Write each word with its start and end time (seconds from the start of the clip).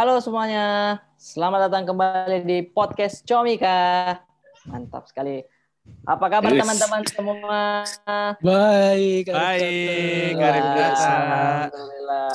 Halo 0.00 0.16
semuanya, 0.16 0.96
selamat 1.20 1.68
datang 1.68 1.84
kembali 1.92 2.48
di 2.48 2.64
podcast 2.64 3.20
Comika. 3.20 4.16
Mantap 4.64 5.04
sekali. 5.04 5.44
Apa 6.08 6.24
kabar 6.32 6.56
Yes. 6.56 6.64
teman-teman 6.64 7.02
semua? 7.04 7.84
Baik, 8.40 9.28
Baik. 9.28 10.40
Data. 10.40 11.04
Alhamdulillah. 11.68 12.32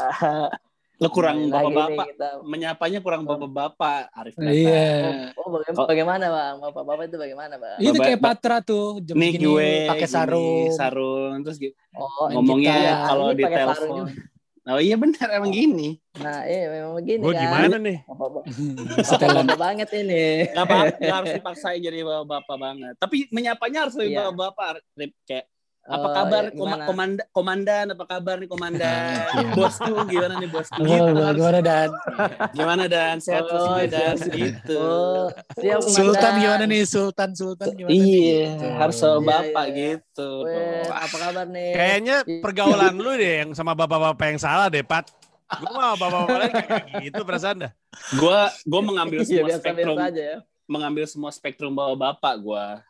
Lo 1.02 1.10
kurang 1.10 1.50
bapak-bapak. 1.50 2.08
Menyapanya 2.46 3.02
kurang 3.02 3.26
bapak-bapak, 3.26 4.14
Arif 4.14 4.38
Data. 4.38 4.54
Iya. 4.54 5.34
Oh, 5.34 5.50
bagaimana, 5.50 5.88
bagaimana 5.90 6.26
bang? 6.30 6.56
Bapak-bapak 6.62 7.04
itu 7.10 7.18
bagaimana 7.18 7.54
bang? 7.58 7.78
Itu 7.82 7.98
Bapak- 7.98 8.06
kayak 8.06 8.22
Patra 8.22 8.58
tuh, 8.62 9.02
jam 9.02 9.18
Nih 9.18 9.34
segini 9.34 9.42
gue 9.42 9.70
pakai 9.90 10.06
gini, 10.06 10.14
sarung. 10.14 10.70
sarung 10.70 11.42
terus 11.42 11.58
gitu. 11.58 11.74
Oh, 11.98 12.30
ngomongnya 12.30 13.10
kalau 13.10 13.34
di 13.34 13.42
telepon. 13.42 14.14
Oh 14.66 14.82
iya 14.82 14.98
benar 14.98 15.30
emang 15.30 15.54
gini. 15.54 16.02
Nah, 16.18 16.42
iya 16.42 16.66
memang 16.68 16.98
begini 16.98 17.22
Gue 17.22 17.38
kan. 17.38 17.42
gimana 17.46 17.76
nih? 17.78 17.98
Setelan. 19.06 19.46
banget 19.54 19.90
ini. 19.94 20.50
Gak, 20.50 20.66
apa, 20.66 20.76
gak 20.98 21.16
harus 21.22 21.32
dipaksain 21.38 21.78
jadi 21.78 22.02
bapak-bapak 22.02 22.58
banget. 22.58 22.94
Tapi 22.98 23.30
menyapanya 23.30 23.86
harus 23.86 23.94
lebih 23.94 24.18
Iya. 24.18 24.34
bapak-bapak. 24.34 24.82
Kayak 25.24 25.46
apa 25.86 26.02
Oh, 26.02 26.12
kabar 26.12 26.44
iya, 26.44 26.52
koma- 26.52 26.66
gimana? 26.74 26.86
komandan, 26.86 27.26
komandan 27.30 27.86
apa 27.94 28.04
kabar 28.06 28.36
nih 28.38 28.50
komandan? 28.50 29.00
Iya. 29.06 29.54
Bosku 29.54 29.94
gimana 30.06 30.34
nih 30.36 30.50
bosku? 30.50 30.76
Oh, 30.76 30.88
Gitu 30.88 31.12
harus. 31.16 31.38
gimana 31.38 31.60
dan 31.62 31.90
Gimana 32.52 32.84
dan 32.86 33.16
sehat 33.20 33.44
terus 33.46 33.62
Oh, 33.62 33.78
nih, 33.78 33.88
dan 33.88 34.16
gitu. 34.18 34.82
Oh, 34.82 35.26
siap 35.54 35.80
Sultan 35.86 36.34
gimana 36.36 36.64
nih 36.66 36.82
Sultan 36.84 37.30
Sultan 37.32 37.70
gimana 37.70 37.94
nih? 37.94 38.02
Iya, 38.02 38.46
Gitu. 38.50 38.66
harus 38.74 38.96
sama 38.96 39.14
Iya, 39.16 39.28
bapak 39.28 39.66
iya, 39.68 39.70
iya. 39.70 39.86
gitu. 39.94 40.30
Weh, 40.42 40.88
apa 40.90 41.16
kabar 41.22 41.46
nih? 41.48 41.72
Kayaknya 41.72 42.16
pergaulan 42.42 42.94
lu 42.96 43.12
deh 43.14 43.34
yang 43.40 43.50
sama 43.54 43.72
bapak-bapak 43.74 44.26
yang 44.26 44.40
salah 44.42 44.68
deh, 44.68 44.82
Pat. 44.82 45.06
Gue 45.46 45.70
mah 45.70 45.94
bapak-bapak 45.94 46.38
lain 46.42 46.54
kayak 46.58 46.84
gitu 47.06 47.22
perasaan 47.22 47.58
dah. 47.62 47.72
Gua 48.18 48.50
gua 48.66 48.82
mengambil 48.82 49.22
Iya, 49.22 49.28
semua 49.30 49.38
biasa-biasa 49.46 49.62
spektrum 49.62 49.98
aja 50.02 50.24
ya. 50.26 50.38
Mengambil 50.66 51.06
semua 51.06 51.30
spektrum 51.34 51.74
bawa 51.74 51.94
bapak 51.94 52.36
gua. 52.42 52.66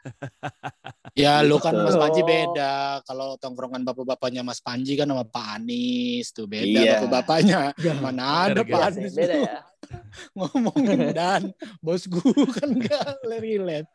Ya 1.16 1.40
lu 1.40 1.56
kan. 1.64 1.72
Mas 1.72 1.96
Panji 1.96 2.28
beda. 2.28 3.00
Kalau 3.08 3.40
tongkrongan 3.40 3.88
bapak-bapaknya 3.88 4.44
Mas 4.44 4.60
Panji 4.60 5.00
kan 5.00 5.08
sama 5.08 5.24
Pak 5.24 5.64
Anies 5.64 6.36
tuh 6.36 6.44
beda 6.44 6.68
Iya. 6.68 7.00
bapak-bapaknya. 7.00 7.60
Mana 8.04 8.52
ada 8.52 8.62
Pak 8.68 8.92
Anies 8.92 9.16
beda 9.16 9.32
tuh 9.32 9.48
ya. 9.48 9.60
ngomongin 10.36 11.14
dan 11.16 11.42
bos 11.80 12.04
gue 12.04 12.46
kan 12.52 12.68
gak 12.84 13.22
relate. 13.32 13.88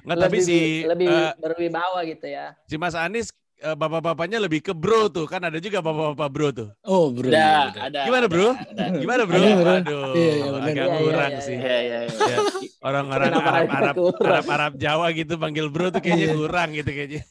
Nggak, 0.00 0.16
tapi 0.16 0.38
lebih, 0.38 0.40
si 0.40 0.58
lebih 0.88 1.08
eh, 1.12 1.32
berwibawa 1.36 2.00
gitu 2.08 2.24
ya. 2.24 2.56
si 2.64 2.80
Mas 2.80 2.96
Anies 2.96 3.28
eh, 3.64 3.72
bapak-bapaknya 3.74 4.36
lebih 4.36 4.60
ke 4.60 4.76
bro 4.76 5.08
tuh. 5.08 5.24
Kan 5.24 5.48
ada 5.48 5.56
juga 5.56 5.80
bapak-bapak 5.80 6.28
bro 6.28 6.48
tuh. 6.52 6.68
Oh 6.84 7.08
bro. 7.08 7.32
Ada, 7.32 7.72
bener. 7.72 7.80
ada. 7.88 8.00
Gimana, 8.04 8.26
Bro? 8.28 8.48
Ada. 8.52 8.84
Gimana 9.00 9.22
bro? 9.24 9.36
Ada, 9.40 9.52
bro. 9.56 9.72
Aduh, 9.80 10.12
Iya, 10.14 10.32
iya, 10.36 10.44
benar. 10.52 10.68
agak 10.68 10.86
Iya, 10.86 10.98
kurang 11.00 11.32
iya, 11.32 11.40
sih. 11.40 11.56
Iya, 11.56 11.78
iya, 11.80 11.98
iya. 12.04 12.18
Ya, 12.28 12.38
Orang-orang 12.84 13.30
Arab, 13.32 13.68
Arab? 13.72 13.94
Arab, 14.20 14.44
Arab 14.44 14.72
Jawa 14.76 15.06
gitu 15.16 15.40
panggil 15.40 15.66
bro 15.72 15.88
tuh 15.88 16.04
kayaknya 16.04 16.28
Iya. 16.28 16.36
kurang 16.36 16.68
gitu 16.76 16.90
kayaknya. 16.92 17.22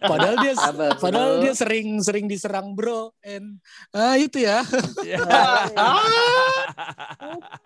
Padahal 0.00 0.36
dia 0.40 0.52
padahal 0.96 1.30
dia 1.44 1.52
sering 1.52 2.00
sering 2.00 2.24
diserang 2.24 2.72
bro. 2.72 3.12
And 3.20 3.60
ah 3.92 4.16
itu 4.16 4.40
ya. 4.40 4.64
Ya. 5.04 5.20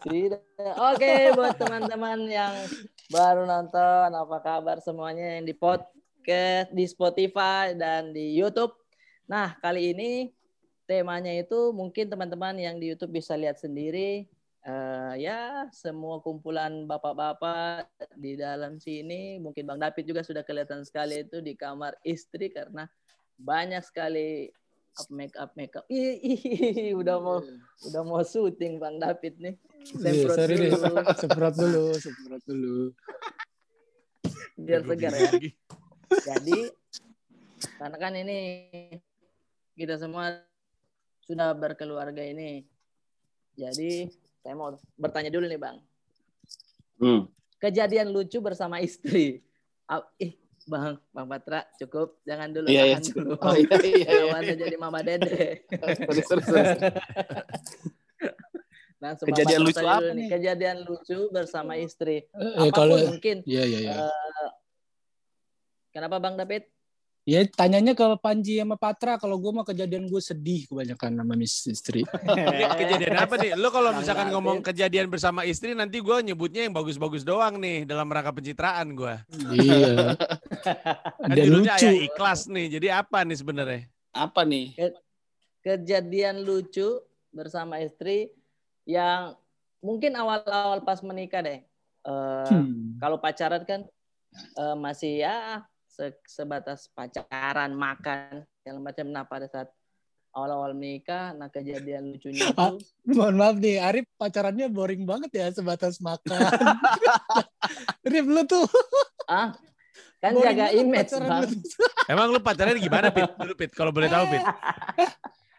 Tidak. 0.06 0.42
Oke, 0.74 1.12
buat 1.34 1.54
teman-teman 1.58 2.18
yang 2.26 2.54
baru 3.10 3.46
nonton, 3.46 4.08
apa 4.10 4.36
kabar 4.42 4.78
semuanya 4.82 5.38
yang 5.38 5.46
di 5.46 5.54
podcast, 6.26 6.74
di 6.74 6.84
Spotify 6.90 7.70
dan 7.78 8.10
di 8.10 8.34
YouTube. 8.34 8.74
Nah, 9.30 9.54
kali 9.62 9.94
ini 9.94 10.34
temanya 10.82 11.30
itu 11.30 11.70
mungkin 11.70 12.10
teman-teman 12.10 12.58
yang 12.58 12.82
di 12.82 12.90
YouTube 12.90 13.14
bisa 13.14 13.38
lihat 13.38 13.62
sendiri. 13.62 14.26
Eh, 14.66 15.12
ya, 15.22 15.70
semua 15.70 16.18
kumpulan 16.18 16.82
bapak-bapak 16.90 17.86
di 18.18 18.34
dalam 18.34 18.82
sini. 18.82 19.38
Mungkin 19.38 19.70
Bang 19.70 19.78
David 19.78 20.02
juga 20.02 20.26
sudah 20.26 20.42
kelihatan 20.42 20.82
sekali 20.82 21.22
itu 21.22 21.38
di 21.38 21.54
kamar 21.54 21.94
istri 22.02 22.50
karena 22.50 22.90
banyak 23.38 23.86
sekali 23.86 24.50
up 24.98 25.06
make 25.14 25.36
up 25.38 25.54
make 25.54 25.78
up. 25.78 25.86
Ih, 25.86 26.18
ih, 26.26 26.42
ih, 26.42 26.94
udah 26.98 27.22
mau 27.22 27.38
udah 27.86 28.02
mau 28.02 28.26
syuting 28.26 28.82
Bang 28.82 28.98
David 28.98 29.38
nih. 29.38 29.54
Iya, 29.94 30.26
Semprot 30.26 30.42
deh. 30.42 30.74
dulu, 30.74 30.90
Semprot 31.14 31.54
dulu, 31.54 31.84
semprot 32.02 32.42
dulu. 32.50 32.78
biar 34.58 34.82
segar 34.82 35.14
ya. 35.14 35.30
Jadi 36.10 36.70
karena 37.80 37.96
kan 37.96 38.12
ini 38.14 38.38
kita 39.76 39.96
semua 40.00 40.40
sudah 41.26 41.52
berkeluarga 41.56 42.22
ini. 42.22 42.64
Jadi 43.56 44.06
saya 44.44 44.54
mau 44.54 44.76
bertanya 44.94 45.32
dulu 45.32 45.48
nih 45.48 45.60
Bang. 45.60 45.78
Hmm. 47.00 47.26
Kejadian 47.58 48.12
lucu 48.12 48.38
bersama 48.38 48.78
istri. 48.78 49.40
Ah, 49.88 50.04
Ih, 50.20 50.36
Bang, 50.68 50.98
Bang 51.14 51.26
Patra 51.26 51.64
cukup. 51.80 52.20
Jangan 52.26 52.52
dulu. 52.52 52.66
Iya, 52.68 52.82
iya. 52.84 52.96
tahan 52.98 53.04
dulu. 53.14 53.32
Oh 53.38 53.54
iya, 53.56 53.76
iya, 53.80 53.96
iya. 53.96 54.24
Jangan 54.34 54.56
jadi 54.66 54.76
Mama 54.76 55.00
Dede. 55.02 55.66
Sorry, 55.70 56.22
sorry, 56.26 56.42
sorry. 56.44 56.76
Langsung 58.96 59.26
Kejadian 59.28 59.60
lucu 59.60 59.84
apa 59.84 60.00
dulu 60.00 60.12
nih? 60.16 60.28
Kejadian 60.32 60.76
lucu 60.88 61.18
bersama 61.28 61.72
istri. 61.76 62.26
Eh, 62.32 62.54
Apa 62.56 62.72
pun 62.72 62.72
kalau 62.72 62.96
mungkin. 63.12 63.36
Iya, 63.44 63.62
iya, 63.68 63.78
iya. 63.86 63.94
Eh, 64.08 64.50
kenapa 65.96 66.20
Bang 66.20 66.36
David? 66.36 66.68
Ya 67.26 67.42
tanyanya 67.42 67.90
ke 67.90 68.06
Panji 68.22 68.54
sama 68.54 68.78
Patra 68.78 69.18
kalau 69.18 69.34
gue 69.34 69.50
mah 69.50 69.66
kejadian 69.66 70.06
gue 70.06 70.22
sedih 70.22 70.62
kebanyakan 70.70 71.10
sama 71.18 71.34
istri. 71.42 72.06
Ini 72.06 72.64
kejadian 72.86 73.18
apa 73.18 73.34
nih? 73.34 73.58
Lo 73.58 73.74
kalau 73.74 73.90
Bang 73.90 73.98
misalkan 73.98 74.30
David. 74.30 74.34
ngomong 74.38 74.58
kejadian 74.62 75.10
bersama 75.10 75.42
istri, 75.42 75.74
nanti 75.74 75.98
gue 75.98 76.16
nyebutnya 76.22 76.68
yang 76.68 76.76
bagus-bagus 76.76 77.26
doang 77.26 77.58
nih 77.58 77.82
dalam 77.82 78.06
rangka 78.06 78.30
pencitraan 78.30 78.94
gue. 78.94 79.14
iya. 79.58 80.14
Kan 81.18 81.34
Dan 81.34 81.44
judulnya 81.50 81.74
lucu. 81.74 81.82
ayah 81.82 81.96
ikhlas 81.98 82.40
nih. 82.46 82.66
Jadi 82.78 82.86
apa 82.94 83.18
nih 83.26 83.36
sebenarnya? 83.42 83.80
Apa 84.14 84.40
nih? 84.46 84.66
Kejadian 85.66 86.46
lucu 86.46 87.02
bersama 87.34 87.82
istri 87.82 88.30
yang 88.86 89.34
mungkin 89.82 90.14
awal-awal 90.14 90.78
pas 90.86 91.02
menikah 91.02 91.42
deh. 91.42 91.58
Eh, 92.06 92.44
Hmm. 92.46 93.02
Kalau 93.02 93.18
pacaran 93.18 93.66
kan 93.66 93.82
eh, 94.54 94.76
masih 94.78 95.26
ya 95.26 95.66
se- 95.96 96.20
sebatas 96.26 96.92
pacaran, 96.92 97.72
makan, 97.72 98.44
yang 98.62 98.76
macam. 98.78 99.08
Nah 99.08 99.24
pada 99.24 99.46
saat 99.46 99.72
awal-awal 100.30 100.70
menikah, 100.70 101.32
nah 101.32 101.48
kejadian 101.48 102.12
lucunya 102.12 102.52
Ah. 102.52 102.76
itu 102.76 102.84
Mohon 103.08 103.34
maaf 103.34 103.56
nih, 103.56 103.76
Arif 103.80 104.04
pacarannya 104.14 104.68
boring 104.68 105.02
banget 105.02 105.30
ya 105.32 105.48
sebatas 105.50 105.96
makan. 105.98 106.36
Arif 108.04 108.26
lu 108.26 108.44
tuh 108.44 108.68
ah 109.26 109.56
kan 110.18 110.30
boring 110.30 110.44
jaga 110.46 110.66
image 110.70 111.08
pacaran 111.08 111.28
bang. 111.30 111.40
lu. 111.42 111.56
Emang 112.06 112.28
lu 112.28 112.38
pacarnya 112.38 112.76
gimana, 112.76 113.08
Pit? 113.08 113.30
Dulu, 113.32 113.52
Pit. 113.54 113.70
Kalau 113.72 113.90
boleh 113.90 114.06
tahu, 114.06 114.24
Pit. 114.28 114.44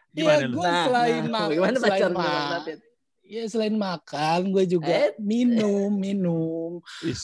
Gimana 0.08 0.38
Iya, 0.38 0.46
lu? 0.46 0.56
gue 0.56 0.70
selain 0.80 1.20
nah, 1.20 1.32
makan, 1.36 1.50
gimana 1.52 1.76
selain 1.76 1.90
pacaran 1.90 2.12
ma- 2.12 2.22
Bang 2.22 2.48
David? 2.56 2.78
ya 3.28 3.42
selain 3.44 3.76
makan, 3.76 4.40
gue 4.48 4.64
juga 4.64 4.88
Eh? 4.88 5.10
minum, 5.18 5.90
minum. 5.92 6.70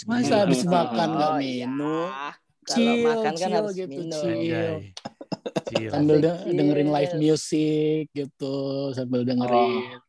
Masa 0.04 0.42
habis 0.42 0.60
makan 0.62 1.08
nggak 1.12 1.32
Oh, 1.32 1.38
minum? 1.38 2.10
iya. 2.10 2.28
Kalau 2.64 2.75
Chill, 2.75 3.02
makan 3.02 3.22
kan 3.22 3.32
chill 3.36 3.52
harus 3.52 3.72
gitu, 3.75 3.86
minum. 3.86 4.14
chill. 4.14 4.75
Cil. 5.66 5.91
Sambil 5.91 6.16
de- 6.19 6.42
dengerin 6.50 6.88
live 6.91 7.10
chill. 7.10 7.20
music 7.20 8.02
gitu, 8.10 8.54
sambil 8.91 9.20
dengerin. 9.22 10.02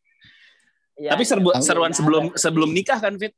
Ya, 0.95 1.11
Tapi 1.11 1.23
serbu- 1.23 1.51
Tahu. 1.51 1.61
seruan 1.61 1.91
sebelum 1.91 2.23
sebelum 2.33 2.69
nikah 2.71 2.97
kan, 2.97 3.13
Fit? 3.13 3.35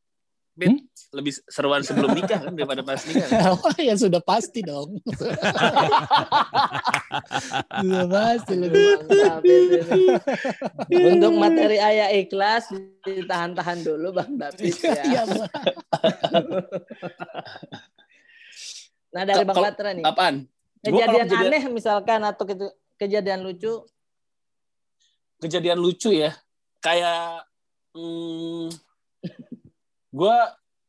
Fit, 0.54 0.70
Hmm? 0.70 0.78
lebih 1.12 1.32
seruan 1.46 1.82
sebelum 1.82 2.12
nikah 2.12 2.40
kan 2.40 2.52
daripada 2.52 2.82
pas 2.82 3.00
nikah. 3.00 3.56
Wah, 3.56 3.78
ya 3.80 3.94
sudah 3.94 4.20
pasti 4.20 4.62
dong. 4.62 4.98
sudah 7.78 8.06
pasti 8.08 8.54
lebih. 8.56 8.84
Ini. 10.90 11.02
Untuk 11.12 11.32
materi 11.34 11.78
ayah 11.78 12.10
ikhlas 12.12 12.70
ditahan-tahan 13.02 13.82
dulu 13.82 14.12
Bang 14.12 14.34
David 14.34 14.74
ya. 14.78 15.24
Nah 19.12 19.24
dari 19.24 19.44
Bang 19.48 19.58
Patra 19.58 19.90
nih, 19.96 20.04
Apaan? 20.04 20.36
Kejadian 20.84 21.26
kejadian- 21.28 21.52
aneh 21.52 21.64
misalkan 21.74 22.20
atau 22.24 22.44
ke- 22.46 22.76
kejadian 23.00 23.42
lucu, 23.44 23.84
kejadian 25.42 25.80
lucu 25.80 26.14
ya. 26.14 26.32
Kayak 26.80 27.46
hmm, 27.98 28.70
gue 30.14 30.38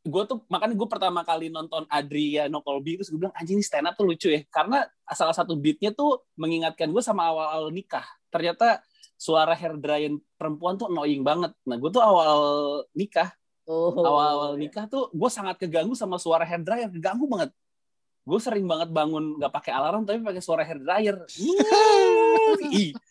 gue 0.09 0.23
tuh 0.25 0.41
makanya 0.49 0.75
gue 0.77 0.89
pertama 0.89 1.21
kali 1.21 1.53
nonton 1.53 1.85
Adriano 1.93 2.65
Colby 2.65 2.97
terus 2.97 3.13
gue 3.13 3.21
bilang 3.21 3.35
anjing 3.37 3.61
ini 3.61 3.65
stand 3.65 3.89
up 3.89 3.97
tuh 3.97 4.07
lucu 4.09 4.29
ya. 4.33 4.45
Karena 4.49 4.85
salah 5.13 5.37
satu 5.37 5.57
beatnya 5.57 5.93
tuh 5.93 6.25
mengingatkan 6.37 6.89
gue 6.93 7.03
sama 7.05 7.29
awal-awal 7.29 7.73
nikah. 7.73 8.05
Ternyata 8.29 8.81
suara 9.19 9.53
hair 9.57 9.75
dryer 9.81 10.15
perempuan 10.39 10.79
tuh 10.79 10.89
annoying 10.93 11.25
banget. 11.25 11.53
Nah 11.67 11.77
gue 11.77 11.91
tuh 11.91 12.05
awal 12.05 12.39
nikah 12.95 13.33
oh, 13.69 13.93
awal-awal 14.01 14.53
nikah 14.57 14.89
tuh 14.89 15.13
gue 15.13 15.31
sangat 15.31 15.61
keganggu 15.61 15.93
sama 15.93 16.17
suara 16.17 16.43
hair 16.49 16.65
dryer 16.65 16.89
keganggu 16.89 17.29
banget 17.29 17.53
gue 18.29 18.39
sering 18.39 18.69
banget 18.69 18.93
bangun 18.93 19.41
nggak 19.41 19.49
pakai 19.49 19.73
alarm 19.73 20.05
tapi 20.05 20.21
pakai 20.21 20.43
suara 20.45 20.61
hair 20.61 20.77
dryer 20.77 21.17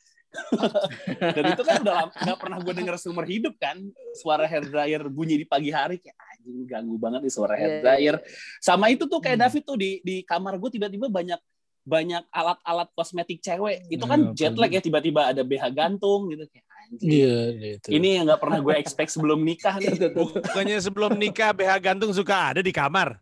Dan 1.17 1.43
itu 1.49 1.63
kan 1.65 1.81
udah 1.81 2.13
nggak 2.13 2.37
pernah 2.37 2.57
gue 2.61 2.73
denger 2.75 2.95
seumur 2.99 3.25
hidup 3.25 3.57
kan. 3.57 3.79
Suara 4.13 4.45
hair 4.45 4.69
dryer 4.69 5.01
bunyi 5.09 5.41
di 5.41 5.45
pagi 5.47 5.73
hari 5.73 5.97
kayak 5.97 6.13
anjing 6.13 6.67
ganggu 6.67 6.95
banget 7.01 7.25
nih 7.25 7.33
suara 7.33 7.57
hair 7.57 7.71
Iya, 7.71 7.81
dryer. 7.81 8.15
Sama 8.61 8.93
itu 8.93 9.09
tuh 9.09 9.17
kayak 9.17 9.41
Hmm. 9.41 9.43
David 9.49 9.63
tuh 9.65 9.77
di 9.79 9.91
di 10.05 10.15
kamar 10.21 10.61
gue 10.61 10.69
tiba-tiba 10.69 11.09
banyak 11.09 11.39
banyak 11.87 12.23
alat-alat 12.29 12.89
kosmetik 12.93 13.39
cewek. 13.41 13.87
Itu 13.87 14.05
Iya, 14.05 14.11
kan 14.11 14.19
jet 14.35 14.53
lag 14.59 14.69
ya 14.69 14.81
tiba-tiba 14.83 15.31
ada 15.31 15.41
BH 15.41 15.63
gantung 15.73 16.29
gitu 16.29 16.43
kayak 16.51 16.65
anjing. 16.85 17.09
Iya, 17.09 17.37
gitu. 17.57 17.87
Ini 17.97 18.07
yang 18.21 18.23
nggak 18.29 18.41
pernah 18.43 18.59
gue 18.61 18.73
expect 18.77 19.09
sebelum 19.15 19.39
nikah 19.41 19.79
nih. 19.79 19.89
Bukannya 20.17 20.77
sebelum 20.83 21.17
nikah 21.17 21.55
BH 21.55 21.71
gantung 21.81 22.11
suka 22.13 22.53
ada 22.53 22.61
di 22.61 22.75
kamar. 22.75 23.17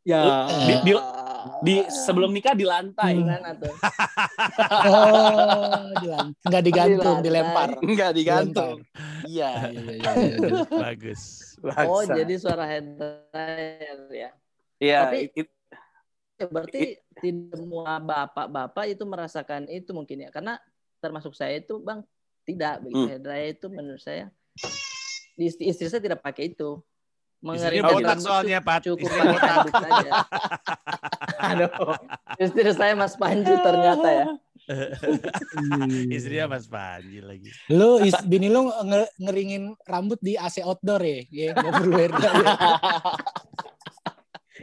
Ya, 0.00 0.48
di, 0.64 0.74
di, 0.80 0.92
di 1.60 1.74
sebelum 1.88 2.30
nikah 2.30 2.54
di 2.54 2.64
lantai. 2.64 3.12
Hmm. 3.14 3.20
Gimana 3.22 3.48
tuh? 3.56 3.74
Oh, 4.86 5.90
dilan- 6.00 6.32
nggak 6.42 6.62
digantung, 6.64 7.16
Di 7.20 7.24
dilempar. 7.26 7.68
Enggak 7.80 8.10
digantung. 8.14 8.76
Iya. 9.24 9.50
Iya, 9.68 9.70
iya, 9.70 9.92
iya, 9.94 10.12
iya. 10.40 10.62
Bagus. 10.84 11.20
Oh, 11.60 12.00
Laksa. 12.00 12.14
jadi 12.24 12.34
suara 12.40 12.64
head 12.64 12.86
dryer 12.96 13.98
ya. 14.10 14.30
Iya, 14.80 14.98
Tapi- 15.06 15.28
it- 15.36 15.58
Ya, 16.40 16.48
berarti 16.48 16.96
tidak 17.20 17.52
semua 17.52 18.00
bapak-bapak 18.00 18.88
itu 18.88 19.04
merasakan 19.04 19.68
itu 19.68 19.92
mungkin 19.92 20.24
ya. 20.24 20.32
Karena 20.32 20.56
termasuk 20.96 21.36
saya 21.36 21.60
itu, 21.60 21.76
Bang, 21.84 22.00
tidak 22.48 22.80
begitu. 22.80 22.96
Hmm. 22.96 23.10
Hair 23.12 23.20
dryer 23.20 23.48
itu 23.52 23.66
menurut 23.68 24.00
saya 24.00 24.32
istri, 25.36 25.68
istri 25.68 25.92
saya 25.92 26.00
tidak 26.00 26.24
pakai 26.24 26.56
itu. 26.56 26.80
Botak 27.40 27.72
rambut 27.72 28.20
soalnya, 28.20 28.60
Pat. 28.60 28.84
cukup 28.84 29.08
botak. 29.08 29.68
Aduh, 31.40 31.70
istri 32.36 32.70
saya 32.70 32.92
Mas 32.92 33.16
Panji 33.16 33.52
ternyata 33.58 34.08
ya. 34.08 34.26
Istrinya 36.14 36.46
Mas 36.52 36.66
Panji 36.66 37.18
lagi. 37.18 37.50
Lu 37.66 37.98
is, 37.98 38.14
bini 38.22 38.46
lu 38.46 38.68
nge- 38.70 39.12
ngeringin 39.18 39.74
rambut 39.82 40.20
di 40.20 40.36
AC 40.36 40.60
outdoor 40.60 41.00
ya? 41.02 41.20
Ya, 41.28 41.48
nggak 41.52 41.72
perlu 41.74 41.92
dryer. 41.96 42.12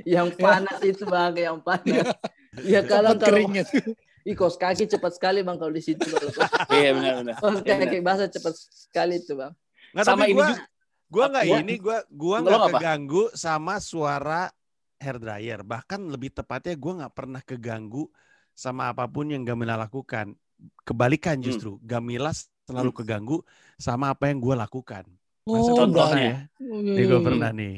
Yang 0.06 0.27
panas 0.38 0.77
itu 0.81 1.03
bang, 1.03 1.33
yang 1.35 1.57
panas. 1.59 2.07
Ya 2.57 2.81
kalau 2.81 3.13
Cepet 3.13 3.29
kalau. 3.29 3.94
Ih, 4.25 4.33
kos 4.33 4.57
kaki 4.57 4.89
cepat 4.89 5.13
sekali 5.13 5.45
bang 5.45 5.62
kalau 5.62 5.69
di 5.69 5.83
situ. 5.83 6.01
Iya 6.74 6.89
benar-benar. 6.97 7.38
kos 7.38 7.62
Iya, 7.62 7.75
kaki 7.85 7.97
basah 8.01 8.25
cepat 8.25 8.53
sekali 8.57 9.21
itu 9.21 9.38
bang. 9.38 9.53
Nggak, 9.94 10.06
Sama 10.09 10.25
ini 10.25 10.33
gua, 10.33 10.47
juga- 10.50 10.65
gua 11.06 11.25
nggak 11.29 11.45
ini, 11.45 11.74
gua 11.77 11.97
gua 12.09 12.38
nggak 12.41 12.57
apa? 12.57 12.69
keganggu 12.74 13.24
sama 13.38 13.77
suara 13.77 14.50
hair 14.97 15.17
dryer. 15.17 15.59
Bahkan 15.61 16.09
lebih 16.09 16.33
tepatnya 16.33 16.73
gua 16.75 16.94
nggak 17.05 17.13
pernah 17.15 17.41
keganggu 17.41 18.09
sama 18.51 18.89
apa 18.89 19.05
pun 19.05 19.29
yang 19.29 19.45
Gamila 19.45 19.77
lakukan. 19.77 20.33
Kebalikan 20.81 21.38
Hmm. 21.38 21.45
justru, 21.45 21.77
Gamila 21.85 22.33
selalu 22.65 22.91
keganggu 22.91 23.38
sama 23.77 24.11
apa 24.11 24.29
yang 24.29 24.41
gua 24.41 24.57
lakukan. 24.65 25.05
Masa 25.47 25.71
Oh, 25.71 25.77
contohnya 25.85 26.19
ya? 26.19 26.38
Nih 26.59 27.05
gue 27.07 27.21
pernah 27.23 27.55
nih. 27.55 27.77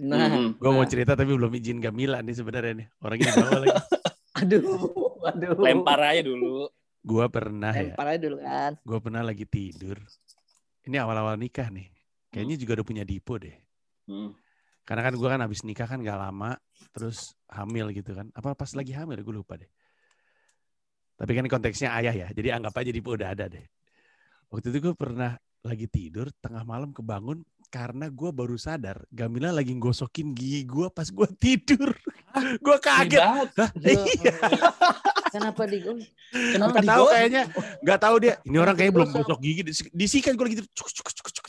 Nah, 0.00 0.16
Mhm. 0.32 0.56
Gue 0.56 0.70
mau 0.72 0.80
Nah. 0.80 0.88
cerita 0.88 1.12
tapi 1.12 1.36
belum 1.36 1.52
izin 1.52 1.76
Gamila 1.76 2.24
nih 2.24 2.32
sebenarnya 2.32 2.72
nih. 2.80 2.86
Orangnya 3.04 3.28
di 3.28 3.36
bawah 3.36 3.60
lagi. 3.60 3.68
aduh, 4.40 4.64
aduh. 5.28 5.52
lempar 5.60 6.00
aja 6.00 6.22
dulu. 6.24 6.72
Gue 7.04 7.26
pernah 7.28 7.76
ya. 7.76 7.92
Lempar 7.92 8.06
aja 8.08 8.20
dulu 8.24 8.36
kan. 8.40 8.72
Gue 8.80 8.98
pernah 9.04 9.20
lagi 9.20 9.44
tidur. 9.44 10.00
Ini 10.88 10.96
awal-awal 11.04 11.36
nikah 11.36 11.68
nih. 11.68 11.92
Kayaknya 12.32 12.56
juga 12.56 12.72
udah 12.80 12.86
punya 12.88 13.04
Dipo 13.04 13.36
deh. 13.36 13.52
Hmm. 14.08 14.32
Karena 14.84 15.02
kan 15.06 15.14
gue 15.14 15.28
kan 15.28 15.40
habis 15.40 15.60
nikah 15.62 15.86
kan 15.86 16.00
gak 16.02 16.18
lama. 16.18 16.58
Terus 16.90 17.36
hamil 17.46 17.94
gitu 17.94 18.16
kan. 18.16 18.28
Apa 18.34 18.58
pas 18.58 18.70
lagi 18.74 18.90
hamil 18.90 19.20
gue 19.22 19.34
lupa 19.34 19.54
deh. 19.60 19.70
Tapi 21.20 21.32
kan 21.36 21.46
konteksnya 21.46 21.92
ayah 22.00 22.16
ya. 22.16 22.28
Jadi 22.32 22.48
anggap 22.48 22.74
aja 22.80 22.90
Dipo 22.90 23.12
udah 23.12 23.36
ada 23.36 23.46
deh. 23.46 23.64
Waktu 24.50 24.72
itu 24.72 24.78
gue 24.90 24.94
pernah 24.96 25.36
lagi 25.62 25.86
tidur. 25.86 26.32
Tengah 26.40 26.64
malam 26.64 26.90
kebangun. 26.90 27.44
Karena 27.70 28.10
gue 28.10 28.34
baru 28.34 28.58
sadar. 28.58 29.06
Gamila 29.14 29.54
lagi 29.54 29.70
ngosokin 29.78 30.34
gigi 30.34 30.66
gue 30.66 30.90
pas 30.90 31.06
gue 31.06 31.28
tidur. 31.44 31.94
gue 32.58 32.76
kaget. 32.82 33.22
Hah? 33.22 33.70
Iya. 33.78 34.34
Kenapa 35.30 35.62
di 35.70 35.78
Kenapa 36.34 36.82
Gak 36.82 36.90
tahu 36.90 37.04
kayaknya. 37.14 37.42
Gak 37.86 38.00
tahu 38.02 38.16
dia. 38.18 38.34
Ini 38.42 38.56
orang 38.58 38.74
kayaknya 38.74 38.94
belum 38.98 39.10
gosok 39.14 39.38
gigi. 39.38 39.62
Dis- 39.62 39.92
Disikat 39.94 40.34
gue 40.34 40.44
lagi 40.50 40.56
tidur. 40.58 40.70
Cuk, 40.74 40.88
cuk, 40.90 41.08
cuk, 41.14 41.28
cuk. 41.30 41.46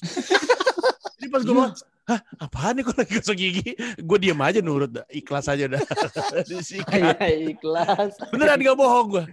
Jadi 1.17 1.27
pas 1.29 1.41
gue 1.45 1.53
bilang, 1.53 1.75
hah 2.09 2.19
apaan 2.41 2.73
nih 2.77 2.83
kok 2.83 2.95
lagi 2.97 3.11
gosok 3.19 3.35
gigi? 3.37 3.71
Gue 4.01 4.17
diem 4.17 4.41
aja 4.41 4.59
nurut. 4.59 4.91
dah. 4.91 5.05
Ikhlas 5.11 5.47
aja 5.47 5.63
udah. 5.69 5.81
Disikat. 6.49 7.17
Iya, 7.17 7.49
ikhlas. 7.55 8.17
Beneran 8.33 8.59
gak 8.59 8.77
bohong 8.77 9.07
gue. 9.19 9.23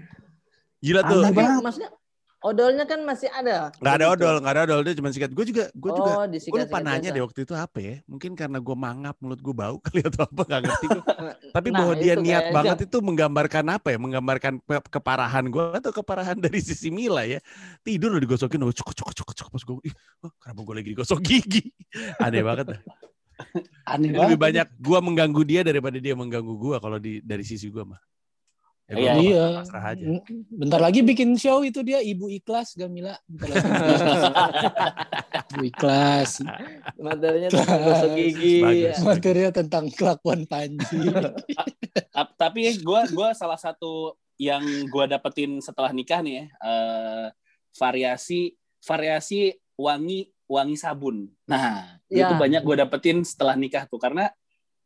Gila 0.85 1.01
tuh. 1.07 1.23
Tapi 1.27 1.43
maksudnya 1.65 1.91
odolnya 2.41 2.85
kan 2.85 3.03
masih 3.03 3.27
ada. 3.29 3.75
Gak 3.75 3.95
ada 3.95 4.07
Begitu. 4.07 4.21
odol, 4.21 4.37
gak 4.39 4.53
ada 4.53 4.63
odol 4.65 4.81
dia 4.81 4.95
cuma 4.95 5.09
sikat. 5.09 5.31
Gue 5.31 5.45
juga, 5.45 5.65
gue 5.69 5.91
juga. 5.91 6.13
Oh, 6.13 6.23
Gue 6.23 6.33
disikat-sikat 6.33 6.69
lupa 6.69 6.79
nanya 6.81 7.01
biasa. 7.03 7.13
deh 7.13 7.23
waktu 7.23 7.41
itu 7.43 7.55
apa 7.55 7.79
ya. 7.79 7.95
Mungkin 8.05 8.31
karena 8.33 8.59
gue 8.59 8.77
mangap 8.77 9.17
mulut 9.19 9.39
gue 9.39 9.51
bau 9.53 9.77
kali 9.85 10.01
atau 10.01 10.23
apa 10.23 10.43
gak 10.45 10.61
ngerti 10.63 10.87
gue. 10.89 11.03
Tapi 11.57 11.69
Nah, 11.69 11.79
bahwa 11.79 11.95
dia 11.95 12.15
niat 12.15 12.45
banget 12.51 12.79
itu 12.85 12.97
menggambarkan 12.99 13.65
apa 13.69 13.89
ya? 13.91 13.99
Menggambarkan 13.99 14.53
ke- 14.59 14.89
keparahan 14.89 15.45
gue 15.47 15.65
atau 15.75 15.93
keparahan 15.93 16.37
dari 16.45 16.59
sisi 16.59 16.89
Mila 16.89 17.23
ya. 17.23 17.43
Tidur 17.81 18.15
udah 18.15 18.23
digosokin, 18.23 18.61
oh, 18.61 18.71
cuk 18.71 18.91
cuk 18.93 19.11
cuk 19.13 19.31
cuk 19.33 19.49
pas 19.49 19.63
gue, 19.63 19.75
ih, 19.85 19.95
oh, 20.23 20.31
kenapa 20.39 20.61
gue 20.63 20.75
lagi 20.79 20.89
digosok 20.93 21.19
gigi? 21.21 21.63
Aneh 22.19 22.41
banget. 22.41 22.67
dah. 22.71 22.81
Aneh 23.87 24.11
Jadi 24.11 24.19
lebih 24.21 24.35
banget. 24.35 24.67
banyak 24.67 24.69
gue 24.79 24.99
mengganggu 25.01 25.43
dia 25.43 25.61
daripada 25.63 25.97
dia 25.97 26.15
mengganggu 26.15 26.55
gue 26.55 26.77
kalau 26.77 26.99
di 26.99 27.19
dari 27.21 27.43
sisi 27.43 27.67
gue 27.67 27.83
mah. 27.83 27.99
Ya, 28.89 28.95
gua 28.95 29.05
Iya, 29.05 29.13
Iya. 29.21 29.45
aja. 29.85 30.05
Bentar 30.49 30.81
lagi 30.81 31.01
bikin 31.03 31.37
show 31.37 31.61
itu 31.61 31.85
dia 31.85 32.01
Ibu 32.01 32.33
Ikhlas 32.33 32.73
Gamila. 32.73 33.13
Bentar 33.29 33.53
lagi. 33.53 33.69
Ibu 35.53 35.63
Ikhlas. 35.67 36.41
Materinya 36.97 37.49
tentang 37.51 37.81
gosok 37.85 38.11
gigi. 38.15 38.57
Bagus. 38.59 38.81
ya. 38.81 38.95
Materinya 39.05 39.51
tentang 39.53 39.85
kelakuan 39.93 40.41
Panji. 40.45 40.99
Ap- 42.19 42.35
Tapi 42.35 42.81
gue 42.81 43.01
gua 43.13 43.29
salah 43.33 43.61
satu 43.61 44.17
yang 44.41 44.63
gue 44.87 45.05
dapetin 45.05 45.59
setelah 45.59 45.91
nikah 45.91 46.23
nih 46.23 46.35
ya, 46.35 46.45
eh, 46.63 47.27
variasi 47.75 48.55
variasi 48.81 49.51
wangi 49.75 50.33
wangi 50.47 50.77
sabun. 50.79 51.29
Nah, 51.45 52.01
itu 52.09 52.25
Ya. 52.25 52.33
banyak 52.33 52.63
gue 52.63 52.77
dapetin 52.79 53.21
setelah 53.21 53.53
nikah 53.53 53.85
tuh 53.85 54.01
karena 54.01 54.33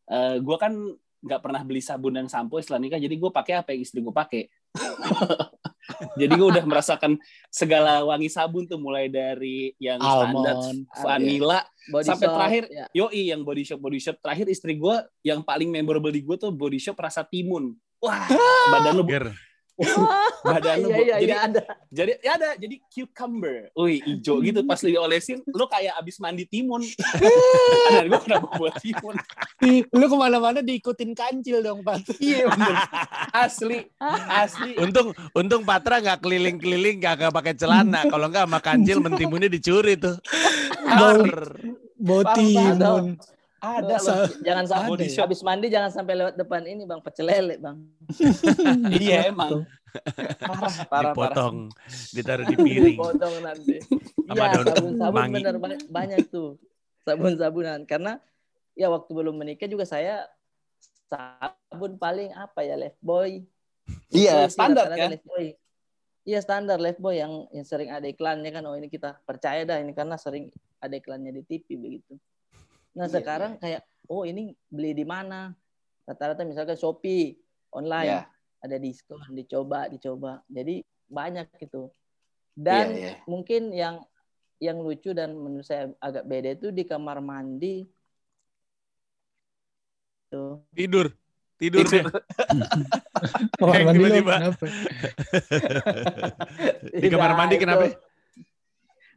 eh, 0.05 0.43
gue 0.43 0.57
kan 0.59 0.75
nggak 1.23 1.41
pernah 1.41 1.63
beli 1.63 1.79
sabun 1.79 2.19
dan 2.19 2.27
sampo 2.27 2.59
setelah 2.59 2.83
nikah, 2.83 2.99
jadi 2.99 3.15
gue 3.15 3.31
pakai 3.31 3.55
apa 3.63 3.71
yang 3.73 3.81
istri 3.87 4.03
gue 4.03 4.11
pakai. 4.11 4.51
jadi 6.21 6.33
gue 6.35 6.49
udah 6.51 6.65
merasakan 6.67 7.19
segala 7.49 8.03
wangi 8.03 8.27
sabun 8.27 8.67
tuh 8.67 8.79
mulai 8.79 9.07
dari 9.07 9.75
yang 9.79 10.03
standar 10.03 10.57
Almond. 10.59 10.87
vanilla 10.99 11.61
Body 11.91 12.07
Sampai 12.07 12.29
shop, 12.31 12.37
terakhir, 12.39 12.63
ya. 12.71 12.87
Yoi 12.95 13.35
yang 13.35 13.43
body 13.43 13.65
shop 13.67 13.81
body 13.83 13.99
shop 13.99 14.17
terakhir 14.23 14.47
istri 14.47 14.79
gue 14.79 14.97
yang 15.27 15.43
paling 15.43 15.67
memorable 15.67 16.15
di 16.15 16.23
gue 16.23 16.39
tuh 16.39 16.55
body 16.55 16.79
shop 16.79 16.95
rasa 16.95 17.27
timun. 17.27 17.75
Wah, 17.99 18.27
badan 18.75 18.99
lu 18.99 19.05
Ger, 19.07 19.35
badan 20.47 20.77
lu 20.85 20.89
Iya, 20.93 20.99
iya, 21.01 21.17
jadi 21.17 21.33
iya, 21.33 21.47
ada. 21.49 21.63
jadi 21.89 22.13
ya 22.21 22.33
ada 22.37 22.49
jadi 22.61 22.77
cucumber. 22.93 23.73
Wih, 23.73 23.99
hijau 24.05 24.45
gitu 24.45 24.61
pas 24.69 24.79
lu 24.85 24.89
diolesin 24.93 25.39
lu 25.49 25.65
kayak 25.65 25.95
abis 25.97 26.21
mandi 26.21 26.45
timun. 26.45 26.85
Dan 27.93 28.05
gue 28.13 28.21
kenapa 28.21 28.47
buat 28.61 28.75
timun? 28.79 29.17
Ih, 29.65 29.87
Lu 29.91 30.05
ke 30.09 30.17
mana-mana 30.17 30.61
diikutin 30.61 31.17
kancil 31.17 31.65
dong, 31.65 31.81
Pak. 31.81 32.05
Iya 32.21 32.53
bener. 32.53 32.77
Asli, 33.33 33.79
asli. 34.29 34.77
untung 34.77 35.17
untung 35.33 35.63
Patra 35.65 36.03
nggak 36.05 36.21
keliling-keliling 36.21 37.01
nggak 37.01 37.15
nggak 37.19 37.35
pakai 37.35 37.55
celana. 37.57 38.05
Kalau 38.07 38.29
nggak 38.29 38.45
sama 38.45 38.59
kancil 38.61 38.99
mentimunnya 39.01 39.49
dicuri 39.49 39.97
tuh. 39.97 40.17
Bau, 42.03 42.23
timun. 42.37 43.17
Ada 43.63 43.95
jangan 44.43 44.65
sampai 44.67 44.91
Body 44.91 45.07
shop. 45.07 45.23
habis 45.31 45.41
mandi 45.41 45.71
jangan 45.71 45.87
sampai 45.89 46.19
lewat 46.19 46.35
depan 46.35 46.67
ini 46.67 46.83
bang 46.83 46.99
pecel 46.99 47.31
lele 47.31 47.57
bang 47.57 47.79
Iya 48.99 49.31
emang. 49.31 49.63
Parah, 50.43 50.43
parah, 50.43 50.75
parah. 50.91 51.13
dipotong, 51.15 51.57
ditaruh 52.11 52.47
di 52.49 52.57
piring. 52.57 52.99
potong 52.99 53.35
nanti 53.39 53.79
Sama 54.27 54.35
iya 54.35 54.47
daun 54.51 54.67
sabun 54.67 54.93
sabun 54.99 55.15
mangi. 55.15 55.35
bener 55.39 55.55
banyak 55.87 56.19
tuh 56.27 56.59
sabun 57.03 57.35
sabunan 57.37 57.81
karena 57.87 58.19
ya 58.75 58.91
waktu 58.91 59.11
belum 59.13 59.37
menikah 59.37 59.69
juga 59.69 59.87
saya 59.87 60.27
sabun 61.07 61.95
paling 61.97 62.33
apa 62.33 62.63
ya 62.63 62.75
Lifebuoy 62.75 63.45
Iya, 64.09 64.47
Lifebuoy 64.47 64.49
sih, 64.49 64.55
standar 64.57 64.85
kan? 64.89 65.09
Lifebuoy. 65.13 65.47
Iya 66.23 66.39
standar 66.41 66.79
Lifebuoy 66.79 67.17
yang 67.19 67.33
yang 67.51 67.67
sering 67.67 67.91
ada 67.91 68.07
iklannya 68.07 68.51
kan 68.51 68.63
oh 68.65 68.75
ini 68.75 68.87
kita 68.87 69.23
percaya 69.23 69.63
dah 69.63 69.79
ini 69.79 69.93
karena 69.93 70.15
sering 70.17 70.51
ada 70.79 70.95
iklannya 70.95 71.31
di 71.31 71.43
TV 71.45 71.77
begitu. 71.77 72.19
Nah 72.93 73.07
Iya, 73.09 73.15
sekarang 73.21 73.53
kayak 73.57 73.83
oh 74.07 74.23
ini 74.23 74.53
beli 74.69 74.93
di 74.93 75.05
mana? 75.05 75.53
Rata-rata 76.05 76.45
misalkan 76.45 76.77
Shopee 76.77 77.39
online 77.73 78.09
Iya. 78.09 78.23
ada 78.63 78.77
diskon 78.79 79.21
dicoba 79.33 79.89
dicoba 79.89 80.45
jadi 80.47 80.85
banyak 81.09 81.49
gitu. 81.57 81.89
Dan 82.53 82.93
Iya, 82.93 83.01
iya. 83.01 83.15
mungkin 83.25 83.73
yang 83.73 83.97
yang 84.63 84.79
lucu 84.79 85.11
dan 85.11 85.35
menurut 85.35 85.67
saya 85.67 85.91
agak 85.99 86.23
beda 86.23 86.55
itu 86.55 86.69
di 86.71 86.87
kamar 86.87 87.19
mandi 87.19 87.83
tuh 90.31 90.63
Tidur, 90.73 91.11
tidur. 91.59 91.85
Kamar 93.61 93.87
mandi 93.87 93.99
lo 94.03 94.07
tiba-tiba. 94.11 94.35
kenapa? 94.39 94.67
Di 97.03 97.07
kamar 97.07 97.33
mandi 97.39 97.55
itu 97.55 97.63
kenapa? 97.63 97.85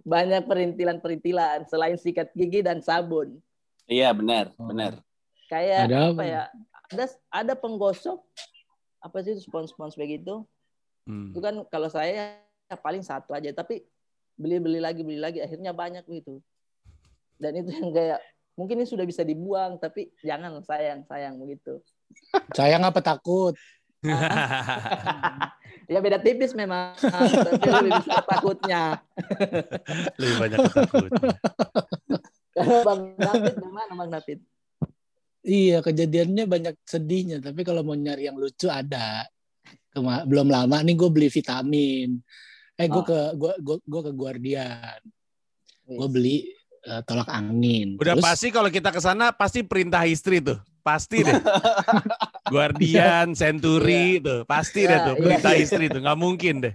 Banyak 0.05 0.43
perintilan-perintilan 0.45 1.65
selain 1.65 1.97
sikat 1.97 2.29
gigi 2.37 2.61
dan 2.61 2.85
sabun. 2.85 3.41
Iya 3.85 4.09
benar, 4.11 4.49
Oh. 4.57 4.65
benar. 4.69 4.97
Kayak 5.45 5.89
Ada 5.89 5.97
apa 5.97 6.11
apa? 6.11 6.23
ya? 6.25 6.43
Ada 6.89 7.05
ada 7.29 7.53
penggosok 7.53 8.17
apa 9.01 9.17
sih 9.21 9.37
itu 9.37 9.45
spons-spons 9.45 9.93
begitu? 9.93 10.41
Hmm. 11.05 11.29
Itu 11.29 11.39
kan 11.41 11.61
kalau 11.69 11.85
saya 11.85 12.41
ya 12.65 12.75
paling 12.81 13.05
satu 13.05 13.33
aja, 13.33 13.53
tapi 13.53 13.85
beli-beli 14.35 14.81
lagi 14.81 15.05
beli 15.05 15.21
lagi 15.21 15.39
akhirnya 15.39 15.69
banyak 15.69 16.01
gitu. 16.09 16.41
Dan 17.37 17.61
itu 17.61 17.69
yang 17.71 17.93
kayak 17.93 18.19
mungkin 18.57 18.81
ini 18.81 18.87
sudah 18.89 19.05
bisa 19.05 19.21
dibuang 19.21 19.77
tapi 19.77 20.09
jangan 20.25 20.63
sayang 20.65 21.05
sayang 21.05 21.37
begitu. 21.37 21.77
Sayang 22.57 22.81
apa 22.81 23.01
takut? 23.05 23.53
Ya 25.85 26.01
beda 26.01 26.17
tipis 26.17 26.57
memang, 26.57 26.97
tapi 26.97 27.61
lebih 27.61 27.93
besar 28.01 28.25
takutnya. 28.25 28.97
Lebih 30.17 30.35
banyak 30.41 30.57
ketakutnya. 30.65 31.29
Bang 32.87 33.15
David 33.15 33.55
gimana 33.57 33.91
Bang 33.93 34.09
David? 34.09 34.39
Iya, 35.41 35.77
kejadiannya 35.79 36.45
banyak 36.45 36.75
sedihnya. 36.81 37.37
Tapi 37.37 37.61
kalau 37.61 37.81
mau 37.81 37.93
nyari 37.93 38.25
yang 38.25 38.35
lucu 38.35 38.65
ada. 38.65 39.27
Kema- 39.89 40.25
belum 40.25 40.49
lama 40.49 40.81
nih 40.81 40.95
gue 40.95 41.09
beli 41.09 41.29
vitamin. 41.29 42.17
Eh, 42.75 42.87
gue 42.87 42.99
Oh. 42.99 43.05
ke 43.05 43.19
gue 43.33 43.53
gue 43.59 43.77
gue 43.79 44.01
ke 44.01 44.11
Guardian. 44.11 44.99
Gue 45.85 46.07
beli 46.09 46.37
eh, 46.81 47.01
tolak 47.03 47.29
angin. 47.29 47.95
Udah 47.97 48.13
Terus- 48.13 48.25
pasti 48.25 48.47
kalau 48.49 48.69
kita 48.69 48.89
ke 48.89 48.99
sana 48.99 49.29
pasti 49.31 49.61
perintah 49.61 50.01
istri 50.03 50.37
tuh. 50.39 50.57
Pasti 50.81 51.21
deh. 51.21 51.33
Guardian, 52.53 53.33
Century 53.33 54.17
tuh. 54.19 54.45
Pasti 54.45 54.85
deh 54.85 54.93
Iya, 54.93 55.01
tuh 55.03 55.15
iya, 55.15 55.21
perintah 55.21 55.53
iya. 55.53 55.61
istri 55.61 55.85
tuh. 55.87 56.01
Nggak 56.01 56.19
mungkin 56.19 56.55
deh. 56.61 56.73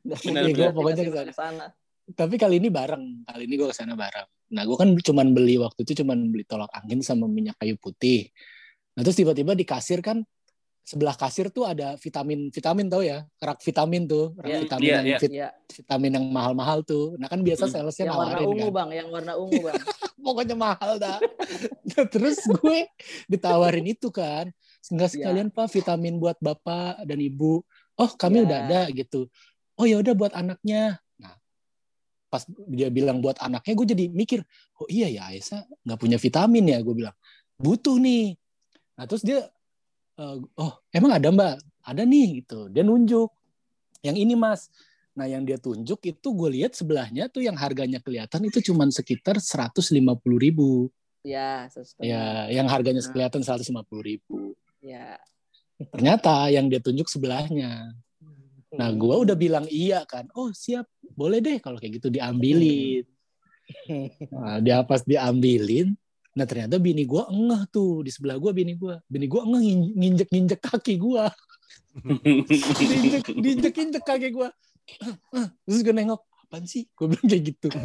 Benar, 0.00 0.42
Iya, 0.44 0.54
benar. 0.54 0.56
gua 0.56 0.68
pokoknya 0.72 1.02
ke 1.28 1.34
sana. 1.34 1.66
Tapi 2.10 2.34
kali 2.36 2.56
ini 2.56 2.68
bareng. 2.68 3.04
Kali 3.24 3.42
ini 3.44 3.54
gue 3.56 3.68
ke 3.68 3.76
sana 3.76 3.92
bareng. 3.92 4.28
Nah, 4.50 4.62
gue 4.66 4.74
kan 4.74 4.90
cuman 4.92 5.30
beli 5.30 5.56
waktu 5.56 5.86
itu 5.86 6.02
cuman 6.02 6.30
beli 6.30 6.42
tolak 6.42 6.70
angin 6.74 7.00
sama 7.00 7.30
minyak 7.30 7.54
kayu 7.56 7.78
putih. 7.78 8.28
Nah, 8.98 9.06
terus 9.06 9.16
tiba-tiba 9.16 9.54
di 9.54 9.62
kasir 9.62 10.02
kan 10.02 10.26
sebelah 10.80 11.14
kasir 11.14 11.54
tuh 11.54 11.70
ada 11.70 11.94
vitamin 12.02 12.50
vitamin 12.50 12.90
tau 12.90 12.98
ya 12.98 13.22
rak 13.38 13.62
vitamin 13.62 14.10
tuh 14.10 14.34
rak 14.34 14.48
Iya, 14.50 14.58
vitamin 14.66 14.82
iya, 14.88 14.96
yang 14.98 15.06
iya. 15.06 15.18
vit- 15.22 15.34
Iya, 15.38 15.48
vitamin 15.70 16.10
yang 16.18 16.26
mahal-mahal 16.34 16.82
tuh 16.82 17.14
nah 17.14 17.30
kan 17.30 17.38
biasa 17.46 17.68
Mm. 17.68 17.70
salesnya 17.70 18.04
yang 18.10 18.18
warna 18.18 18.40
ungu 18.42 18.58
kan 18.58 18.74
Bang, 18.74 18.90
yang 18.90 19.08
warna 19.12 19.32
ungu 19.38 19.60
Bang. 19.60 19.76
pokoknya 20.26 20.56
mahal 20.58 20.98
dah 20.98 21.22
Nah, 21.86 22.06
terus 22.10 22.42
gue 22.42 22.90
ditawarin 23.30 23.86
itu 23.86 24.10
kan 24.10 24.50
nggak 24.82 25.10
sekalian 25.14 25.48
pak 25.52 25.70
vitamin 25.70 26.18
buat 26.18 26.40
bapak 26.42 27.06
dan 27.06 27.18
ibu 27.22 27.62
oh 27.94 28.10
kami 28.18 28.42
Ya. 28.42 28.44
udah 28.48 28.58
ada 28.66 28.80
gitu 28.90 29.30
oh 29.78 29.86
ya 29.86 30.00
udah 30.00 30.14
buat 30.16 30.32
anaknya 30.34 30.98
pas 32.30 32.46
dia 32.70 32.86
bilang 32.88 33.18
buat 33.18 33.36
anaknya 33.42 33.74
gue 33.74 33.86
jadi 33.90 34.04
mikir 34.06 34.40
oh 34.78 34.86
iya 34.86 35.10
ya 35.10 35.22
Aisyah 35.34 35.66
nggak 35.82 35.98
punya 35.98 36.16
vitamin 36.16 36.64
ya 36.70 36.78
gue 36.78 36.94
bilang. 36.94 37.16
Butuh 37.58 37.98
nih. 37.98 38.38
Nah 38.96 39.04
terus 39.10 39.26
dia 39.26 39.50
eh, 40.16 40.36
oh 40.56 40.72
emang 40.94 41.18
ada 41.18 41.28
mbak? 41.28 41.58
Ada 41.82 42.06
nih 42.06 42.46
gitu. 42.46 42.70
Dia 42.70 42.86
nunjuk 42.86 43.28
yang 44.06 44.14
ini 44.16 44.38
mas. 44.38 44.70
Nah 45.12 45.26
yang 45.26 45.42
dia 45.42 45.58
tunjuk 45.58 46.00
itu 46.06 46.28
gue 46.32 46.48
lihat 46.56 46.72
sebelahnya 46.78 47.26
tuh 47.26 47.42
yang 47.42 47.58
harganya 47.58 47.98
kelihatan 48.00 48.46
itu 48.46 48.72
cuman 48.72 48.88
sekitar 48.94 49.36
150 49.42 49.90
ribu. 50.38 50.88
Ya, 51.20 51.68
ya 52.00 52.48
yang 52.48 52.64
harganya 52.70 53.04
Nah. 53.04 53.12
kelihatan 53.12 53.42
150 53.44 54.00
ribu. 54.00 54.56
Ya. 54.80 55.20
ternyata 55.80 56.48
yang 56.52 56.68
dia 56.68 56.80
tunjuk 56.80 57.08
sebelahnya. 57.08 57.96
Nah 58.76 58.88
gue 58.92 59.16
udah 59.16 59.32
bilang 59.32 59.64
iya 59.72 60.04
kan 60.04 60.28
oh 60.36 60.52
siap 60.52 60.84
boleh 61.14 61.38
deh 61.38 61.56
kalau 61.58 61.76
kayak 61.78 62.02
gitu 62.02 62.08
diambilin. 62.08 63.04
Nah, 64.34 64.58
dia 64.58 64.82
pas 64.82 65.02
diambilin 65.02 65.94
nah 66.30 66.46
ternyata 66.46 66.78
bini 66.78 67.02
gue 67.02 67.22
engeh 67.26 67.62
tuh. 67.74 68.06
Di 68.06 68.10
sebelah 68.14 68.38
gue 68.38 68.50
bini 68.54 68.78
gue 68.78 68.94
bini 69.10 69.26
gue 69.26 69.40
engeh 69.42 69.62
nginjek 69.98 70.28
nginjek 70.30 70.60
kaki 70.62 70.94
gue 70.98 71.24
diinjek 72.78 73.24
diinjek 73.34 73.74
injek 73.74 74.04
kaki 74.06 74.30
gue 74.30 74.48
terus 75.66 75.80
gue 75.82 75.94
nengok 75.94 76.22
apaan 76.46 76.66
sih? 76.66 76.86
Gue 76.94 77.10
bilang 77.14 77.26
kayak 77.26 77.42
gitu. 77.54 77.68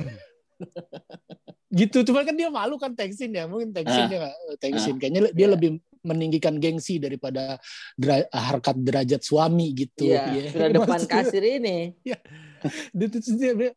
Gitu. 1.75 2.07
Cuma 2.07 2.23
kan 2.23 2.31
dia 2.31 2.47
malu 2.47 2.79
kan 2.79 2.95
teksin 2.95 3.35
ya. 3.35 3.43
Mungkin 3.51 3.75
teksin 3.75 4.07
dia 4.07 4.23
nggak 4.23 4.35
teksin 4.63 4.95
kayaknya 4.95 5.27
dia 5.35 5.43
Iya. 5.43 5.53
lebih 5.59 5.69
meninggikan 6.05 6.55
gengsi 6.55 7.01
daripada 7.01 7.57
dera- 7.97 8.29
harkat 8.29 8.77
derajat 8.77 9.21
suami 9.21 9.73
gitu 9.73 10.05
Iya, 10.05 10.23
Iya. 10.31 10.43
sudah 10.53 10.69
depan 10.71 11.01
kasir 11.03 11.41
ini. 11.41 11.97
dia 12.97 13.07
tuh 13.09 13.19
dia, 13.33 13.51
dia, 13.53 13.71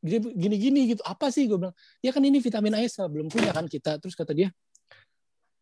dia 0.00 0.18
gini-gini 0.20 0.92
gitu 0.92 1.02
apa 1.02 1.30
sih 1.30 1.44
gue 1.44 1.56
bilang 1.56 1.74
ya 1.98 2.10
kan 2.10 2.20
ini 2.20 2.38
vitamin 2.38 2.74
Aisyah 2.74 3.06
belum 3.06 3.26
punya 3.26 3.50
kan 3.50 3.64
kita 3.64 3.98
terus 3.98 4.14
kata 4.14 4.30
dia 4.30 4.48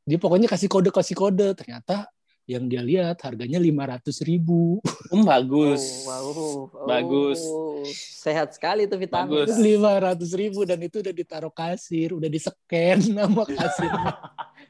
dia 0.03 0.17
pokoknya 0.17 0.49
kasih 0.49 0.69
kode 0.69 0.89
kasih 0.89 1.13
kode 1.13 1.53
ternyata 1.53 2.09
yang 2.49 2.65
dia 2.65 2.81
lihat 2.81 3.21
harganya 3.21 3.61
lima 3.61 3.85
ratus 3.85 4.25
ribu 4.25 4.81
Um, 5.09 5.25
bagus. 5.33 6.05
Oh, 6.05 6.69
wow. 6.69 6.85
Bagus. 6.85 7.41
Oh, 7.45 7.81
Sehat 8.21 8.53
sekali 8.53 8.85
itu 8.85 8.97
vitamin. 8.97 9.45
Bagus. 9.45 9.57
lima 9.57 9.93
ratus 9.97 10.31
ribu 10.33 10.65
dan 10.69 10.77
itu 10.81 11.01
udah 11.01 11.13
ditaruh 11.13 11.53
kasir 11.53 12.13
udah 12.13 12.29
di 12.29 12.37
scan 12.37 12.99
nama 13.09 13.43
kasirnya 13.57 14.13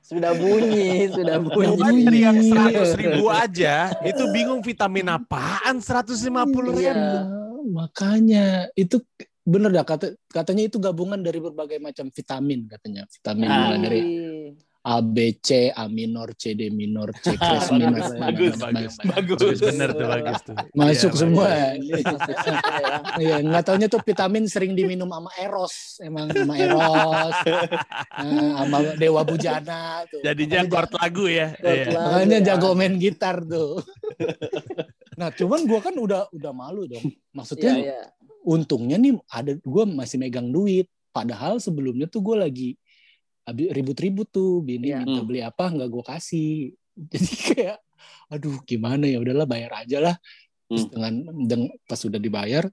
Sudah 0.03 0.33
bunyi, 0.33 1.09
sudah 1.13 1.37
bunyi. 1.43 1.77
Dari 2.05 2.21
yang 2.25 2.39
Iya. 2.41 2.49
seratus 2.49 2.91
ribu 2.97 3.25
aja, 3.29 3.75
itu 4.03 4.23
bingung 4.33 4.61
vitamin 4.65 5.07
apaan 5.13 5.79
seratus 5.85 6.25
lima 6.25 6.49
puluh 6.49 6.75
Iya. 6.77 6.93
ribu. 6.97 7.17
Iya, 7.19 7.23
makanya 7.69 8.45
itu 8.73 9.05
bener 9.49 9.73
dah 9.73 9.81
kata 9.81 10.13
katanya 10.29 10.69
itu 10.69 10.77
gabungan 10.77 11.25
dari 11.25 11.41
berbagai 11.41 11.81
macam 11.81 12.13
vitamin 12.13 12.69
katanya 12.69 13.09
vitamin 13.09 13.49
mulai 13.49 13.79
dari 13.81 14.01
A 14.89 15.05
B 15.05 15.37
C 15.37 15.69
A 15.69 15.85
minor 15.85 16.33
C 16.33 16.57
D 16.57 16.73
minor 16.73 17.13
C 17.21 17.37
kres 17.37 17.69
minor 17.69 18.01
Bagus, 18.01 18.57
bagus. 18.57 18.95
Bagus. 19.05 19.37
Bagus 19.37 19.61
bener 19.61 19.93
tuh 19.93 20.07
bagus 20.09 20.41
tuh. 20.41 20.57
masuk 20.79 21.13
Iya, 21.13 21.21
semua 21.21 21.47
Masuk 21.77 22.39
semua 22.41 22.73
ya. 22.73 22.91
Iya, 23.21 23.37
nggak 23.45 23.63
taunya 23.69 23.89
tuh 23.93 24.01
vitamin 24.01 24.49
sering 24.49 24.73
diminum 24.73 25.13
sama 25.13 25.29
Eros, 25.37 26.01
emang 26.01 26.33
sama 26.33 26.55
Eros, 26.57 27.37
Nah, 28.19 28.65
sama 28.65 28.79
Dewa 28.97 29.23
Bujana 29.29 30.09
tuh. 30.09 30.25
Jadinya 30.25 30.65
chord 30.65 30.91
lagu 30.97 31.25
ya. 31.29 31.53
Iya. 31.61 31.93
Makanya 31.93 32.39
ya. 32.41 32.47
jago 32.57 32.73
main 32.73 32.97
gitar 32.97 33.45
tuh. 33.45 33.85
nah, 35.21 35.29
cuman 35.37 35.69
gua 35.69 35.81
kan 35.85 35.95
udah 36.01 36.33
udah 36.33 36.53
malu 36.57 36.89
dong. 36.89 37.05
Iya, 37.05 37.37
Maksudnya 37.37 37.73
iya. 37.77 38.01
untungnya 38.49 38.97
nih 38.97 39.21
ada 39.29 39.53
gua 39.69 39.85
masih 39.85 40.17
megang 40.17 40.49
duit. 40.49 40.89
Padahal 41.13 41.61
sebelumnya 41.61 42.09
tuh 42.09 42.25
gua 42.25 42.49
lagi 42.49 42.79
ribut-ribut 43.51 44.29
tuh, 44.29 44.61
bini 44.61 44.93
Iya. 44.93 45.03
minta 45.03 45.21
Hmm. 45.21 45.29
beli 45.29 45.41
apa 45.41 45.65
nggak 45.69 45.89
gua 45.89 46.05
kasih. 46.05 46.73
Jadi 47.13 47.33
kayak 47.55 47.79
aduh 48.29 48.61
gimana 48.63 49.09
ya 49.09 49.19
udahlah 49.19 49.47
bayar 49.49 49.73
aja 49.81 49.99
lah. 50.01 50.17
Terus 50.69 50.85
Hmm. 50.85 50.93
dengan, 50.93 51.15
deng- 51.47 51.75
pas 51.85 51.97
sudah 51.97 52.19
dibayar 52.19 52.65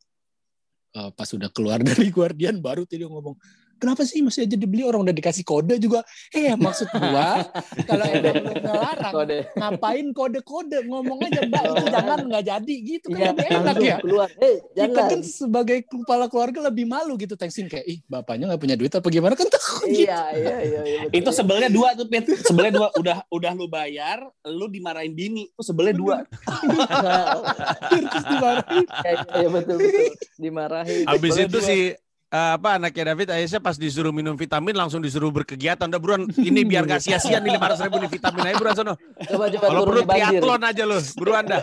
eh, 0.96 1.10
pas 1.12 1.28
sudah 1.28 1.52
keluar 1.52 1.80
dari 2.08 2.08
Guardian 2.08 2.60
baru 2.60 2.84
tuh 2.84 2.96
dia 2.96 3.08
ngomong 3.08 3.36
kenapa 3.76 4.02
sih 4.04 4.24
masih 4.24 4.48
aja 4.48 4.56
dibeli 4.56 4.82
orang 4.82 5.04
udah 5.06 5.16
dikasih 5.16 5.44
kode 5.44 5.76
juga 5.78 6.02
eh 6.32 6.56
maksud 6.56 6.88
gua 6.92 7.44
kalau 7.90 8.06
emang 8.08 8.36
lu 8.42 8.54
ngelarang 8.56 9.14
Kode. 9.14 9.38
ngapain 9.54 10.06
kode-kode 10.12 10.78
ngomong 10.88 11.20
aja 11.24 11.40
mbak 11.46 11.64
itu 11.66 11.86
jangan 11.92 12.20
nggak 12.26 12.44
jadi 12.46 12.76
gitu 12.82 13.08
kan 13.12 13.20
Iya, 13.20 13.30
lebih 13.32 13.48
enak 13.50 13.76
ya 13.80 13.98
keluar. 14.02 14.30
Eh, 14.38 14.56
kita 14.62 14.76
jangan. 14.76 15.06
kan 15.12 15.22
sebagai 15.22 15.78
kepala 15.86 16.26
keluarga 16.28 16.60
lebih 16.68 16.86
malu 16.86 17.14
gitu 17.16 17.36
teksin 17.36 17.66
kayak 17.66 17.86
ih 17.86 18.00
bapaknya 18.06 18.50
nggak 18.50 18.62
punya 18.62 18.76
duit 18.76 18.92
apa 18.92 19.08
gimana 19.08 19.34
kan 19.34 19.48
takut 19.48 19.88
gitu 19.90 20.06
Iya, 20.06 20.22
iya, 20.34 20.58
iya, 20.62 20.82
iya. 20.86 21.00
betul. 21.08 21.18
Itu 21.22 21.30
sebelnya 21.32 21.70
dua 21.70 21.94
tuh, 21.94 22.06
Pit. 22.06 22.26
Sebelnya 22.42 22.74
dua. 22.74 22.88
Udah 22.98 23.18
udah 23.30 23.52
lu 23.54 23.66
bayar, 23.66 24.22
lu 24.46 24.66
dimarahin 24.66 25.14
bini. 25.14 25.46
Itu 25.50 25.62
sebelnya 25.62 25.94
dua. 25.94 26.16
terus 27.90 28.26
dimarahin 28.26 28.86
Iya, 28.86 29.12
iya, 29.14 29.38
iya, 29.46 29.50
betul, 29.50 29.78
betul. 29.78 30.06
Dimarahin. 30.38 31.06
Habis 31.06 31.34
itu 31.38 31.58
dua. 31.60 32.05
Eh, 32.36 32.50
apa 32.60 32.70
anaknya 32.76 33.16
David 33.16 33.30
Aisyah 33.32 33.62
pas 33.64 33.80
disuruh 33.80 34.12
minum 34.12 34.36
vitamin 34.36 34.76
langsung 34.76 35.00
disuruh 35.00 35.32
berkegiatan 35.32 35.88
udah 35.88 36.02
buruan 36.04 36.28
ini 36.36 36.68
biar 36.68 36.84
gak 36.84 37.00
sia-sia 37.00 37.40
nih 37.40 37.56
500 37.56 37.86
ribu 37.88 37.98
nih 38.04 38.12
vitamin 38.12 38.44
aja 38.46 38.56
buruan 38.60 38.76
sono 38.76 38.94
Coba 39.24 39.46
coba 39.48 39.66
kalau 39.66 39.82
perlu 39.88 40.02
triathlon 40.04 40.62
aja 40.62 40.84
lo 40.84 40.98
buruan 41.16 41.44
dah 41.48 41.62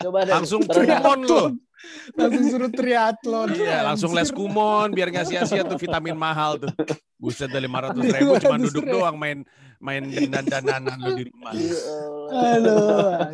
Coba 0.00 0.18
deh. 0.24 0.32
langsung 0.32 0.60
kumon 0.64 1.20
lo 1.28 1.42
langsung 2.14 2.44
suruh 2.48 2.70
triathlon 2.72 3.48
iya 3.52 3.78
langsung 3.84 4.10
les 4.16 4.30
kumon 4.32 4.88
biar 4.90 5.12
gak 5.12 5.28
sia-sia 5.28 5.62
tuh 5.62 5.76
vitamin 5.76 6.16
mahal 6.16 6.56
tuh 6.56 6.72
buset 7.20 7.52
dah 7.52 7.60
500 7.60 8.00
ribu 8.16 8.32
cuma 8.40 8.56
500 8.56 8.66
duduk 8.66 8.84
ribu. 8.88 8.94
doang 8.96 9.16
main 9.20 9.38
main 9.78 10.02
dan 10.30 10.46
dandanan 10.46 10.94
lo 10.96 11.10
di 11.12 11.26
rumah 11.26 11.52
Ya 11.52 11.74
Allah. 11.74 12.30
Halo, 12.32 12.76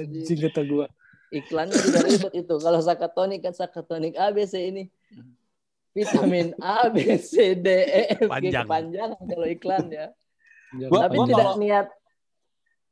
anjing 0.00 0.38
kata 0.42 0.64
gua. 0.64 0.86
Iklannya 1.28 1.76
juga 1.76 1.98
ribet 2.02 2.32
itu. 2.34 2.54
Kalau 2.56 2.80
sakatonik 2.80 3.44
kan 3.44 3.52
sakatonik 3.52 4.16
A 4.16 4.32
B 4.32 4.42
C 4.42 4.72
ini. 4.72 4.88
Vitamin 5.98 6.46
A 6.62 6.86
B 6.86 6.98
C 7.18 7.58
D 7.58 7.66
E 7.66 8.02
F 8.14 8.30
G 8.38 8.54
Panjang. 8.62 9.10
kalau 9.18 9.46
iklan 9.46 9.86
ya. 9.90 10.06
Gua- 10.86 11.08
Tapi 11.08 11.16
gua 11.16 11.26
tidak 11.26 11.44
kalau- 11.44 11.58
niat 11.58 11.88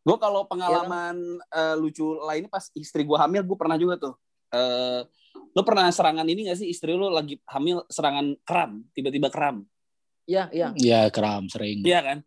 Gue 0.07 0.15
kalau 0.23 0.47
pengalaman 0.47 1.19
eh, 1.51 1.75
lucu 1.75 2.07
lainnya 2.23 2.47
pas 2.47 2.63
istri 2.79 3.03
gue 3.03 3.19
hamil, 3.19 3.43
gue 3.43 3.59
pernah 3.59 3.75
juga 3.75 3.99
tuh. 3.99 4.15
Eh, 4.55 5.03
lo 5.51 5.63
pernah 5.67 5.91
serangan 5.91 6.23
ini 6.23 6.47
gak 6.47 6.63
sih 6.63 6.71
istri 6.71 6.95
lo 6.95 7.11
lagi 7.11 7.43
hamil 7.43 7.83
serangan 7.91 8.39
kram, 8.47 8.87
tiba-tiba 8.95 9.35
kram? 9.35 9.67
Iya, 10.31 10.47
iya. 10.55 10.71
Ya 10.79 11.01
kram 11.11 11.51
sering. 11.51 11.83
Iya 11.83 12.07
kan? 12.07 12.19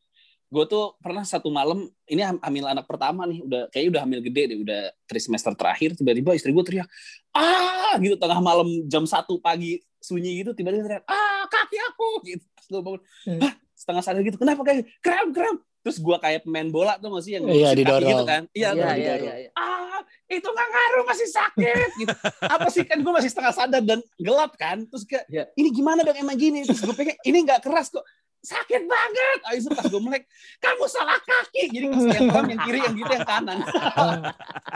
Gue 0.52 0.68
tuh 0.68 1.00
pernah 1.00 1.24
satu 1.24 1.48
malam, 1.48 1.88
ini 2.04 2.20
ham- 2.20 2.44
hamil 2.44 2.68
anak 2.68 2.84
pertama 2.84 3.24
nih, 3.24 3.48
udah 3.48 3.72
kayaknya 3.72 3.90
udah 3.96 4.02
hamil 4.04 4.20
gede 4.28 4.44
deh, 4.52 4.58
udah 4.60 4.82
trimester 5.08 5.54
terakhir, 5.56 5.90
tiba-tiba 5.96 6.36
istri 6.36 6.52
gue 6.52 6.64
teriak, 6.68 6.88
ah 7.32 7.96
gitu 7.96 8.20
tengah 8.20 8.44
malam 8.44 8.68
jam 8.92 9.08
satu 9.08 9.40
pagi 9.40 9.80
sunyi 10.00 10.40
gitu, 10.40 10.52
tiba-tiba 10.52 10.84
teriak, 10.86 11.04
ah 11.06 11.44
kaki 11.46 11.78
aku 11.86 12.10
gitu. 12.26 12.46
Terus 12.58 12.68
gue 12.70 12.82
bangun, 12.82 13.02
Hmm. 13.26 13.40
Hah? 13.42 13.54
setengah 13.72 14.02
sadar 14.02 14.22
gitu, 14.22 14.36
kenapa 14.36 14.62
kayak 14.62 14.84
kram 15.00 15.30
kram? 15.30 15.56
Terus 15.80 15.98
gue 15.98 16.18
kayak 16.18 16.44
pemain 16.44 16.68
bola 16.68 16.96
tuh 16.96 17.08
nggak 17.08 17.24
sih 17.24 17.34
yang 17.34 17.48
Iya, 17.48 17.72
didorong. 17.72 18.04
gitu 18.06 18.24
kan? 18.26 18.42
Iya, 18.52 18.70
Iya, 18.74 18.90
iya, 18.94 19.14
iya, 19.16 19.34
iya. 19.40 19.50
ah 19.54 20.00
itu 20.28 20.44
nggak 20.44 20.68
ngaruh 20.70 21.04
masih 21.06 21.28
sakit 21.28 21.90
gitu. 21.98 22.16
apa 22.42 22.68
sih 22.68 22.84
kan 22.84 22.98
gue 22.98 23.10
masih 23.10 23.30
setengah 23.30 23.52
sadar 23.52 23.82
dan 23.82 24.00
gelap 24.16 24.52
kan 24.54 24.84
terus 24.86 25.04
kayak 25.04 25.24
Iya. 25.26 25.48
ini 25.54 25.70
gimana 25.72 26.04
dong 26.04 26.16
emang 26.16 26.36
gini 26.36 26.62
terus 26.62 26.80
gue 26.80 26.92
pikir 26.94 27.16
ini 27.24 27.42
nggak 27.42 27.60
keras 27.62 27.90
kok 27.90 28.04
sakit 28.40 28.88
banget 28.88 29.38
Abis 29.52 29.68
itu 29.68 29.76
pas 29.76 29.86
gue 29.86 30.02
melek 30.02 30.24
kamu 30.58 30.86
salah 30.88 31.20
kaki 31.20 31.64
jadi 31.70 31.86
pas 31.92 32.04
yang 32.08 32.28
kanan 32.32 32.48
yang 32.50 32.62
kiri 32.64 32.80
yang 32.80 32.96
gitu 32.96 33.12
yang 33.12 33.28
kanan 33.28 33.58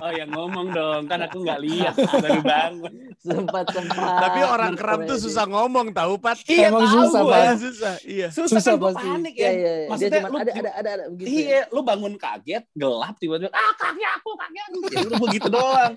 oh 0.04 0.12
yang 0.12 0.30
ngomong 0.36 0.68
dong 0.72 1.02
kan 1.08 1.20
aku 1.24 1.42
nggak 1.42 1.60
lihat 1.64 1.96
baru 1.96 2.42
bangun 2.44 2.94
Sempat 3.24 3.66
sempat. 3.72 4.20
Tapi 4.20 4.40
orang 4.44 4.76
kram 4.76 5.08
tuh 5.08 5.16
susah 5.16 5.48
ngomong 5.48 5.96
tahu 5.96 6.20
Pat. 6.20 6.44
iya 6.44 6.68
Emang 6.68 6.84
tahu 6.84 7.08
susah, 7.08 7.22
gue 7.24 7.40
susah. 7.56 7.94
Iya. 8.04 8.28
susah, 8.36 8.60
Susah 8.60 8.74
kan 8.76 8.82
gue 8.84 8.90
pasti. 8.92 9.08
panik 9.08 9.34
Iya, 9.34 9.40
ya 9.40 9.48
iya, 9.48 9.56
iya. 9.56 9.72
Dia 9.72 9.88
Maksudnya 9.88 10.20
lu 10.28 10.36
ada 10.36 10.52
ada 10.52 10.72
ada 10.76 10.90
ada 10.92 11.06
begitu. 11.08 11.28
ya. 11.32 11.40
Iya, 11.40 11.62
lu 11.72 11.80
bangun 11.88 12.14
kaget, 12.20 12.64
gelap 12.76 13.16
tiba-tiba, 13.16 13.52
ah 13.56 13.72
kaki 13.80 14.04
aku, 14.04 14.30
kaki 14.36 14.60
aku. 14.60 14.78
Ya 14.92 15.00
udah 15.08 15.20
begitu 15.24 15.48
doang. 15.48 15.94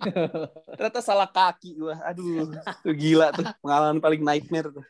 Ternyata 0.78 1.00
salah 1.02 1.26
kaki 1.26 1.70
gua. 1.75 1.99
Aduh, 2.06 2.46
tuh 2.87 2.94
gila 2.94 3.35
tuh. 3.35 3.46
Pengalaman 3.58 3.99
paling 3.99 4.23
nightmare 4.23 4.70
tuh. 4.70 4.87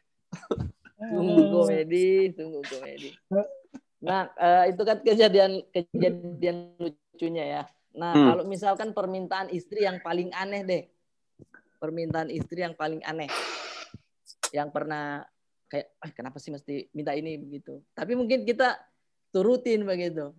Tunggu 0.97 1.43
komedi, 1.53 2.33
tunggu 2.33 2.61
komedi. 2.65 3.11
Nah, 3.97 4.29
eh, 4.37 4.77
itu 4.77 4.83
kan 4.85 5.01
kejadian 5.01 5.65
kejadian 5.73 6.77
lucunya 6.79 7.45
ya. 7.49 7.63
Nah, 7.97 8.13
Hmm. 8.13 8.27
kalau 8.29 8.45
misalkan 8.45 8.93
permintaan 8.93 9.49
istri 9.51 9.83
yang 9.83 9.99
paling 10.05 10.29
aneh 10.37 10.63
deh. 10.63 10.83
Permintaan 11.81 12.29
istri 12.29 12.61
yang 12.61 12.77
paling 12.77 13.01
aneh. 13.03 13.27
Yang 14.53 14.69
pernah 14.71 15.25
kayak, 15.67 15.97
ah, 15.99 16.13
kenapa 16.13 16.37
sih 16.39 16.53
mesti 16.53 16.93
minta 16.93 17.17
ini 17.17 17.41
begitu. 17.41 17.81
Tapi 17.97 18.13
mungkin 18.15 18.45
kita 18.45 18.77
turutin 19.33 19.83
begitu. 19.83 20.31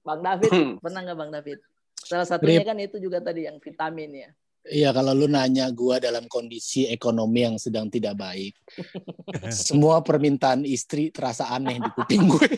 Bang 0.00 0.24
David, 0.24 0.50
Hmm. 0.50 0.72
pernah 0.80 1.00
nggak 1.04 1.18
Bang 1.20 1.30
David? 1.30 1.58
Salah 1.92 2.26
satunya 2.26 2.64
Rip. 2.64 2.68
kan 2.72 2.78
itu 2.80 2.96
juga 2.98 3.20
tadi 3.20 3.46
yang 3.46 3.60
vitamin 3.60 4.10
ya. 4.26 4.30
Iya 4.66 4.90
kalau 4.90 5.12
lu 5.12 5.26
nanya 5.26 5.70
gua 5.70 5.96
dalam 5.96 6.26
kondisi 6.26 6.86
ekonomi 6.86 7.40
yang 7.40 7.54
sedang 7.54 7.86
tidak 7.86 8.14
baik, 8.14 8.54
semua 9.54 10.02
permintaan 10.02 10.62
istri 10.62 11.08
terasa 11.08 11.48
aneh 11.48 11.78
di 11.78 11.88
kuping 11.92 12.26
gue. 12.26 12.48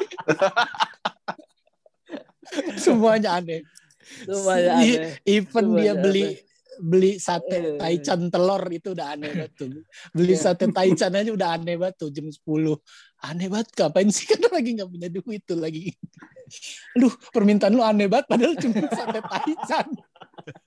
Semuanya 2.81 3.39
aneh. 3.39 3.61
Semuanya 4.25 4.81
Iya. 4.81 4.81
aneh. 4.81 4.99
Even 5.27 5.67
dia 5.77 5.93
Semuanya 5.93 5.95
beli 6.01 6.25
aneh. 6.25 6.37
beli 6.81 7.11
Eh. 7.13 7.15
sate 7.19 7.57
taichan 7.77 8.21
telur 8.31 8.63
itu 8.71 8.95
udah 8.95 9.07
aneh 9.13 9.31
banget 9.35 9.53
tuh. 9.53 9.69
Beli 10.15 10.33
Iya. 10.33 10.43
sate 10.43 10.65
taichan 10.71 11.13
aja 11.13 11.29
udah 11.29 11.49
aneh 11.55 11.75
banget 11.77 11.95
tuh 11.99 12.09
jam 12.09 12.25
10. 12.25 12.79
Aneh 13.21 13.47
banget 13.51 13.69
ngapain 13.75 14.09
sih 14.09 14.25
kan 14.33 14.49
lagi 14.49 14.71
nggak 14.81 14.89
punya 14.89 15.09
duit 15.11 15.43
tuh 15.45 15.59
lagi. 15.59 15.93
Aduh, 16.97 17.13
permintaan 17.29 17.77
lu 17.77 17.85
aneh 17.85 18.09
banget 18.09 18.27
padahal 18.27 18.57
cuma 18.57 18.81
sate 18.89 19.21
taichan. 19.21 19.87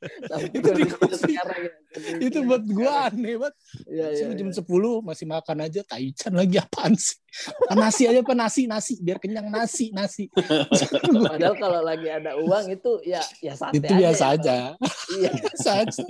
Tapi 0.02 0.46
Itu 0.54 0.70
di 0.78 0.84
sekarang 0.90 1.60
ya, 1.62 1.74
Itu 2.22 2.40
buat 2.46 2.64
gua 2.66 3.10
aneh 3.10 3.36
banget. 3.38 3.56
Iya, 3.88 4.08
iya, 4.14 4.38
jam 4.38 4.50
iya. 4.50 4.62
10 4.62 5.08
masih 5.08 5.26
makan 5.28 5.58
aja 5.66 5.82
taichan 5.86 6.34
lagi 6.34 6.58
apaan 6.62 6.94
sih? 6.96 7.18
Makan 7.66 7.78
nasi 7.78 8.02
aja 8.06 8.20
apa 8.22 8.34
nasi 8.36 8.62
nasi 8.70 8.94
biar 9.02 9.18
kenyang 9.18 9.50
nasi 9.50 9.90
nasi. 9.92 10.28
Padahal 11.32 11.56
kalau 11.58 11.82
lagi 11.82 12.08
ada 12.08 12.38
uang 12.38 12.66
itu 12.72 12.92
ya 13.08 13.22
ya 13.42 13.54
sate 13.58 13.80
itu 13.80 13.92
biasa 13.92 14.26
ya, 14.26 14.36
aja. 14.38 14.58
Iya. 15.12 15.32
Biasa 15.44 15.70
aja. 15.84 16.06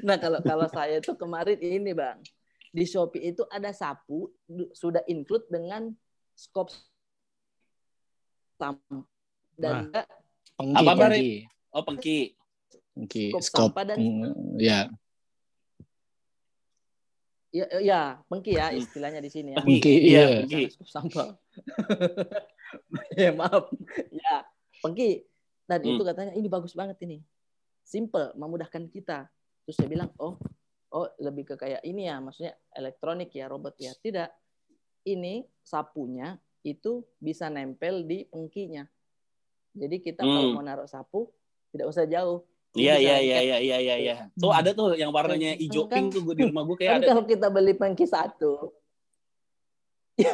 Nah 0.00 0.16
kalau 0.16 0.40
kalau 0.40 0.66
saya 0.72 0.96
itu 1.02 1.12
kemarin 1.12 1.60
ini 1.60 1.92
bang 1.92 2.16
di 2.72 2.88
Shopee 2.88 3.36
itu 3.36 3.44
ada 3.52 3.68
sapu 3.76 4.32
sudah 4.72 5.04
include 5.04 5.44
dengan 5.52 5.92
skop 6.32 6.72
tam 8.56 8.80
dan 9.60 9.92
juga 9.92 10.08
Pengki, 10.62 10.84
Apa, 10.84 10.92
pengki. 10.94 11.30
Oh, 11.72 11.82
pengki. 11.82 12.18
Pengki, 12.92 13.32
Skop 13.32 13.42
skop. 13.42 13.60
sampah 13.72 13.84
dan- 13.88 13.98
mm, 13.98 14.60
ya. 14.60 14.78
ya, 17.52 17.66
ya 17.80 18.00
pengki 18.26 18.52
ya 18.52 18.72
istilahnya 18.72 19.20
di 19.20 19.28
sini 19.28 19.52
ya. 19.52 19.60
Pengki, 19.60 19.94
Iya, 20.08 20.20
iya. 20.24 20.26
pengki. 20.44 20.62
Skop 20.72 20.88
sampah. 20.88 21.28
ya 23.20 23.30
maaf. 23.32 23.68
Ya 24.08 24.44
pengki 24.80 25.24
dan 25.64 25.80
Hmm. 25.80 25.90
itu 25.90 26.02
katanya 26.02 26.32
ini 26.32 26.48
bagus 26.48 26.72
banget 26.72 26.96
ini. 27.02 27.20
Simple, 27.82 28.32
memudahkan 28.34 28.88
kita. 28.88 29.28
Terus 29.64 29.76
saya 29.76 29.88
bilang, 29.88 30.10
oh, 30.16 30.36
oh 30.90 31.08
lebih 31.18 31.44
ke 31.44 31.54
kayak 31.56 31.82
ini 31.82 32.08
ya, 32.08 32.18
maksudnya 32.18 32.52
elektronik 32.72 33.28
ya, 33.30 33.46
robot 33.46 33.76
ya. 33.76 33.92
Tidak. 33.94 34.28
Ini 35.02 35.42
sapunya 35.60 36.34
itu 36.62 37.02
bisa 37.16 37.48
nempel 37.48 38.04
di 38.04 38.24
pengkinya. 38.24 38.86
Jadi 39.72 39.96
kita 39.98 40.22
kalau 40.22 40.52
Hmm. 40.52 40.54
mau 40.54 40.62
naruh 40.62 40.86
sapu 40.86 41.28
tidak 41.68 41.88
usah 41.88 42.04
jauh. 42.04 42.44
Iya, 42.72 42.96
iya, 42.96 43.16
iya, 43.20 43.38
iya, 43.44 43.58
iya, 43.60 43.78
iya, 43.78 43.94
iya. 44.00 44.14
Tuh 44.32 44.48
ada 44.48 44.72
tuh 44.72 44.96
yang 44.96 45.12
warnanya 45.12 45.52
hijau 45.60 45.84
Kan- 45.84 46.08
pink 46.08 46.16
tuh 46.16 46.20
gua 46.24 46.32
di 46.32 46.48
rumah 46.48 46.64
gua 46.64 46.76
kayak 46.80 46.90
Tapi 46.90 47.04
ada. 47.04 47.08
kalau 47.12 47.24
kita 47.28 47.46
beli 47.52 47.74
pengki 47.76 48.08
satu, 48.08 48.72
ya 50.22 50.32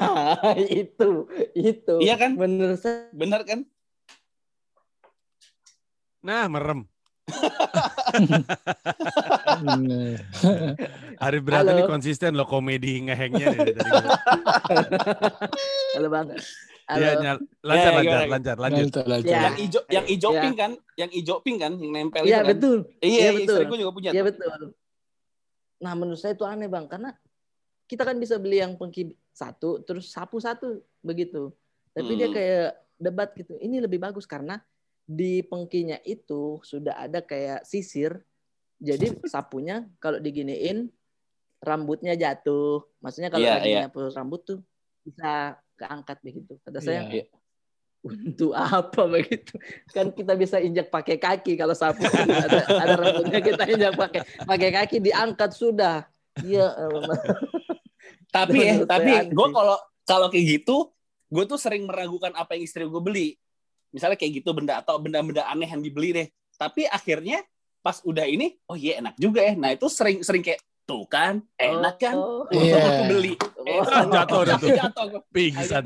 itu, 0.58 1.26
itu. 1.52 1.94
Iya 1.98 2.14
kan? 2.14 2.38
Saya 2.78 3.10
Bener 3.10 3.42
kan? 3.42 3.66
Nah, 6.22 6.46
merem. 6.46 6.86
Bener. 9.58 10.22
Arif 11.18 11.42
Berat 11.42 11.66
ini 11.68 11.82
konsisten 11.84 12.32
loh 12.34 12.46
komedi 12.46 13.02
ngehengnya 13.02 13.46
dari 13.50 13.72
tadi. 13.76 13.90
Halo 15.98 16.08
bang. 16.08 16.26
Halo. 16.88 17.04
Iya, 17.04 17.12
nyal- 17.20 17.42
lancar, 17.60 17.90
Ya, 17.92 17.96
lancar, 18.00 18.20
lancar, 18.26 18.56
lanjut. 18.56 18.86
Lanjut, 18.88 19.04
lanjut. 19.04 19.28
Ya. 19.28 19.40
Yang 19.44 19.56
hijau 19.60 19.80
yang 19.92 20.04
hijau 20.08 20.30
Iya. 20.32 20.40
pink 20.40 20.56
kan? 20.56 20.72
Yang 20.96 21.10
hijau 21.12 21.36
pink 21.44 21.58
kan 21.60 21.72
yang 21.76 21.92
nempel 21.92 22.22
Iya 22.24 22.24
itu 22.24 22.40
kan? 22.40 22.48
betul. 22.48 22.78
Iya, 22.80 23.04
Iya, 23.04 23.20
iya, 23.20 23.30
betul. 23.36 23.58
gua 23.68 23.76
juga 23.76 23.92
punya. 23.92 24.10
Iya 24.16 24.22
betul. 24.24 24.50
Nah 25.78 25.92
menurut 25.92 26.16
saya 26.16 26.32
itu 26.32 26.44
aneh 26.44 26.64
bang 26.66 26.88
karena 26.88 27.10
kita 27.84 28.02
kan 28.02 28.16
bisa 28.16 28.40
beli 28.40 28.58
yang 28.58 28.72
pengki 28.74 29.02
satu 29.30 29.84
terus 29.84 30.08
sapu 30.08 30.40
satu 30.40 30.80
begitu. 31.00 31.52
Tapi 31.92 32.12
dia 32.16 32.32
Hmm. 32.32 32.34
kayak 32.34 32.68
debat 32.96 33.28
gitu. 33.36 33.52
Ini 33.54 33.84
lebih 33.84 34.00
bagus 34.00 34.24
karena 34.24 34.56
di 35.04 35.44
pengkinya 35.44 36.00
itu 36.02 36.56
sudah 36.64 37.04
ada 37.04 37.20
kayak 37.20 37.68
sisir. 37.68 38.16
Jadi 38.80 39.12
sapunya 39.28 39.84
kalau 40.00 40.16
diginiin 40.16 40.88
rambutnya 41.60 42.16
jatuh. 42.16 42.80
Maksudnya 43.04 43.28
kalau 43.28 43.44
Iya, 43.44 43.54
lagi 43.60 43.68
iya. 43.68 43.80
nyapu 43.84 44.08
rambut 44.08 44.40
tuh 44.40 44.58
bisa 45.04 45.60
keangkat 45.78 46.18
begitu. 46.26 46.58
Kata 46.66 46.82
saya 46.82 47.06
Iya. 47.06 47.30
untuk 47.98 48.54
apa 48.54 49.10
begitu 49.10 49.58
kan 49.90 50.14
kita 50.14 50.38
bisa 50.38 50.62
injak 50.62 50.86
pakai 50.86 51.18
kaki 51.18 51.58
kalau 51.58 51.74
sapu 51.74 52.06
ada, 52.06 52.62
ada 52.62 52.94
rambutnya 52.94 53.42
kita 53.42 53.66
injak 53.66 53.98
pakai 53.98 54.22
pakai 54.46 54.70
kaki 54.70 54.96
diangkat 55.02 55.50
sudah 55.50 56.06
iya 56.46 56.78
Tapi 58.28 58.58
ya, 58.60 58.74
tapi 58.84 59.32
gue 59.32 59.48
kalau 59.50 59.76
kalau 60.04 60.26
kayak 60.28 60.60
gitu, 60.60 60.92
gue 61.32 61.44
tuh 61.48 61.60
sering 61.60 61.88
meragukan 61.88 62.32
apa 62.36 62.56
yang 62.56 62.68
istri 62.68 62.84
gue 62.84 63.02
beli. 63.02 63.36
Misalnya 63.88 64.20
kayak 64.20 64.44
gitu 64.44 64.52
benda 64.52 64.84
atau 64.84 65.00
benda-benda 65.00 65.48
aneh 65.48 65.68
yang 65.68 65.80
dibeli 65.80 66.12
deh. 66.12 66.28
Tapi 66.60 66.84
akhirnya 66.84 67.40
pas 67.80 68.04
udah 68.04 68.28
ini, 68.28 68.56
oh 68.68 68.76
iya 68.76 69.00
enak 69.00 69.16
juga 69.16 69.40
ya. 69.40 69.56
Nah 69.56 69.72
itu 69.72 69.88
sering 69.88 70.20
sering 70.20 70.44
kayak 70.44 70.60
tuh 70.88 71.04
kan 71.04 71.44
enak 71.54 72.00
kan. 72.00 72.16
Oh, 72.16 72.48
Untung 72.48 72.64
Iya. 72.64 72.80
aku 72.80 73.02
beli. 73.06 73.32
Eh, 73.36 73.76
Oh, 73.76 74.04
jatuh 74.08 74.38
udah 74.40 74.56
tuh. 74.56 74.68
Jatuh 74.72 75.04
gua. 75.06 75.20
Pingsan, 75.28 75.82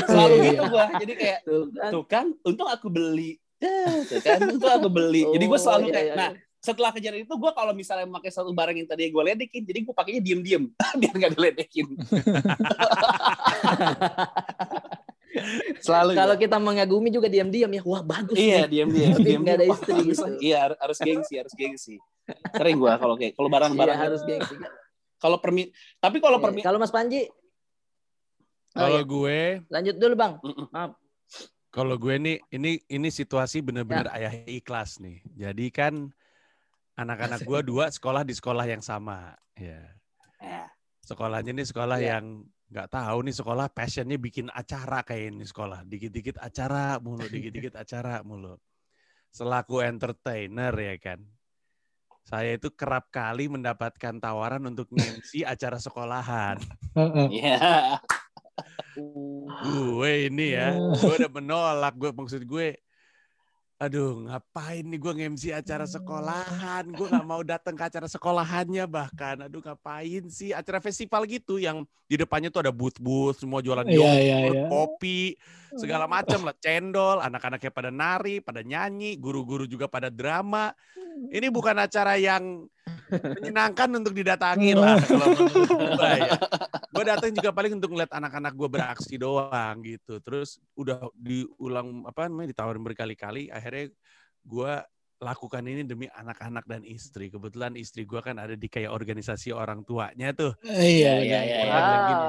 Selalu 0.00 0.34
iya, 0.34 0.48
gitu 0.48 0.64
gue. 0.66 0.84
Jadi 0.98 1.12
kayak 1.14 1.38
tuh 1.44 1.62
kan. 1.70 1.90
tuh 1.92 2.04
kan 2.08 2.26
untung 2.42 2.64
aku 2.66 2.88
beli. 2.88 3.36
Tuh 4.08 4.20
kan 4.24 4.38
untung 4.48 4.72
aku 4.72 4.88
beli. 4.88 5.28
Jadi 5.28 5.44
gue 5.44 5.52
Oh, 5.52 5.60
selalu 5.60 5.84
iya, 5.86 5.94
kayak, 5.94 6.08
iya, 6.08 6.16
nah 6.16 6.30
setelah 6.56 6.90
kejadian 6.90 7.24
itu 7.24 7.34
gue 7.34 7.52
kalau 7.52 7.72
misalnya 7.72 8.08
pakai 8.10 8.28
satu 8.28 8.52
barang 8.52 8.76
yang 8.76 8.84
tadi 8.84 9.08
gue 9.08 9.22
ledekin, 9.22 9.62
jadi 9.62 9.80
gue 9.80 9.92
pakainya 9.92 10.20
diem-diem 10.20 10.64
biar 11.00 11.14
nggak 11.14 11.32
diledekin. 11.34 11.86
Selalu. 15.80 16.12
kalau 16.12 16.34
gua. 16.34 16.42
kita 16.42 16.56
mengagumi 16.58 17.08
juga 17.08 17.28
diam-diam 17.28 17.70
ya 17.70 17.82
wah 17.82 18.02
bagus 18.02 18.34
Iya, 18.34 18.66
diam-diam. 18.66 19.14
Diam 19.16 19.40
nggak 19.40 19.56
ada 19.56 19.66
istri 19.68 19.94
gitu. 20.02 20.24
Iya, 20.42 20.56
har- 20.60 20.78
harus 20.80 20.98
gengsi, 20.98 21.34
harus 21.36 21.54
gengsi. 21.54 21.96
Sering 22.54 22.76
gua 22.78 22.94
kalau 23.00 23.14
kayak 23.18 23.34
kalau 23.34 23.48
Iya, 23.48 23.54
barang-barang 23.58 23.98
harus 23.98 24.20
gengsi 24.22 24.54
kalau 25.20 25.36
permi 25.42 25.68
tapi 26.00 26.18
kalau 26.22 26.38
Iya. 26.40 26.44
permi 26.48 26.60
kalau 26.62 26.78
Mas 26.80 26.92
Panji 26.94 27.26
oh, 27.26 27.32
Kalau 28.70 29.02
iya. 29.02 29.10
gue, 29.10 29.40
lanjut 29.66 29.94
dulu 29.98 30.14
bang 30.14 30.32
maaf 30.70 30.94
Kalau 31.70 31.94
gue 31.94 32.18
nih, 32.18 32.36
ini 32.50 32.82
ini 32.90 33.08
situasi 33.14 33.62
bener-bener 33.62 34.10
ayah 34.10 34.34
ikhlas 34.42 34.98
nih. 34.98 35.22
Jadi 35.38 35.70
kan 35.70 36.10
anak-anak 36.98 37.38
gue 37.48 37.60
dua 37.62 37.86
sekolah 37.94 38.26
di 38.26 38.34
sekolah 38.34 38.66
yang 38.66 38.82
sama. 38.82 39.38
Ya. 39.54 39.86
Ya. 40.42 40.66
Sekolahnya 41.06 41.54
nih 41.54 41.70
sekolah 41.70 42.02
Ya. 42.02 42.18
yang 42.18 42.42
nggak 42.74 42.90
tahu 42.90 43.22
nih 43.22 43.34
sekolah 43.38 43.66
passionnya 43.70 44.18
bikin 44.18 44.50
acara 44.50 45.06
kayak 45.06 45.30
ini 45.30 45.46
sekolah. 45.46 45.86
Dikit-dikit 45.86 46.42
acara 46.42 46.98
mulu, 46.98 47.22
dikit-dikit 47.30 47.78
acara 47.78 48.18
mulu. 48.26 48.58
Selaku 49.30 49.78
entertainer 49.86 50.74
ya 50.74 50.98
kan. 50.98 51.22
Saya 52.24 52.56
itu 52.56 52.68
kerap 52.70 53.08
kali 53.10 53.50
mendapatkan 53.50 54.20
tawaran 54.20 54.62
untuk 54.68 54.86
MC 54.92 55.42
acara 55.42 55.80
sekolahan. 55.80 56.56
Heeh. 56.94 57.26
Iya. 57.42 57.58
gue 59.64 60.12
ini 60.28 60.52
ya, 60.52 60.76
gue 60.76 61.12
udah 61.16 61.32
menolak. 61.32 61.96
Gue 61.96 62.12
maksud 62.12 62.44
gue, 62.44 62.76
aduh 63.80 64.28
ngapain 64.28 64.84
nih 64.84 65.00
gue 65.00 65.12
nge-MC 65.16 65.56
acara 65.56 65.88
sekolahan? 65.88 66.84
Gue 66.92 67.08
nggak 67.08 67.24
mau 67.24 67.40
datang 67.40 67.72
ke 67.72 67.88
acara 67.88 68.04
sekolahannya 68.04 68.84
bahkan. 68.84 69.48
Aduh 69.48 69.64
ngapain 69.64 70.28
sih 70.28 70.52
acara 70.52 70.84
festival 70.84 71.24
gitu 71.24 71.56
yang 71.56 71.88
di 72.04 72.20
depannya 72.20 72.52
tuh 72.52 72.68
ada 72.68 72.72
booth-booth, 72.74 73.40
semua 73.40 73.64
jualan 73.64 73.86
Iya, 73.88 73.96
yogurt, 73.96 74.20
iya, 74.20 74.36
iya. 74.50 74.64
kopi, 74.68 75.20
segala 75.78 76.04
macam 76.10 76.42
lah, 76.44 76.56
cendol, 76.58 77.22
anak-anaknya 77.22 77.70
pada 77.72 77.90
nari, 77.94 78.42
pada 78.42 78.60
nyanyi, 78.60 79.16
guru-guru 79.16 79.64
juga 79.64 79.88
pada 79.88 80.12
drama. 80.12 80.74
Ini 81.30 81.46
bukan 81.52 81.76
acara 81.78 82.16
yang 82.16 82.66
menyenangkan 83.10 83.90
untuk 83.98 84.14
didatangi 84.14 84.72
lah 84.74 84.98
kalau 85.02 85.26
menurut 85.34 85.68
gue 85.98 86.12
ya. 86.22 86.32
Gue 86.90 87.04
datang 87.06 87.30
juga 87.34 87.50
paling 87.50 87.72
untuk 87.78 87.90
ngeliat 87.94 88.12
anak-anak 88.14 88.52
gue 88.54 88.68
beraksi 88.70 89.14
doang 89.18 89.82
gitu. 89.82 90.22
Terus 90.22 90.58
udah 90.78 91.10
diulang 91.14 92.06
apa 92.06 92.30
namanya 92.30 92.54
ditawarin 92.54 92.82
berkali-kali. 92.82 93.50
Akhirnya 93.50 93.90
gue 94.46 94.72
lakukan 95.20 95.62
ini 95.68 95.84
demi 95.84 96.06
anak-anak 96.08 96.64
dan 96.64 96.82
istri. 96.86 97.28
Kebetulan 97.28 97.76
istri 97.76 98.08
gue 98.08 98.20
kan 98.24 98.40
ada 98.40 98.56
di 98.56 98.68
kayak 98.70 98.90
organisasi 98.90 99.52
orang 99.52 99.84
tuanya 99.84 100.32
tuh. 100.32 100.56
Iya, 100.64 101.20
Iya, 101.20 101.40
iya, 101.40 101.40
iya, 101.44 101.58
iya. 101.66 102.20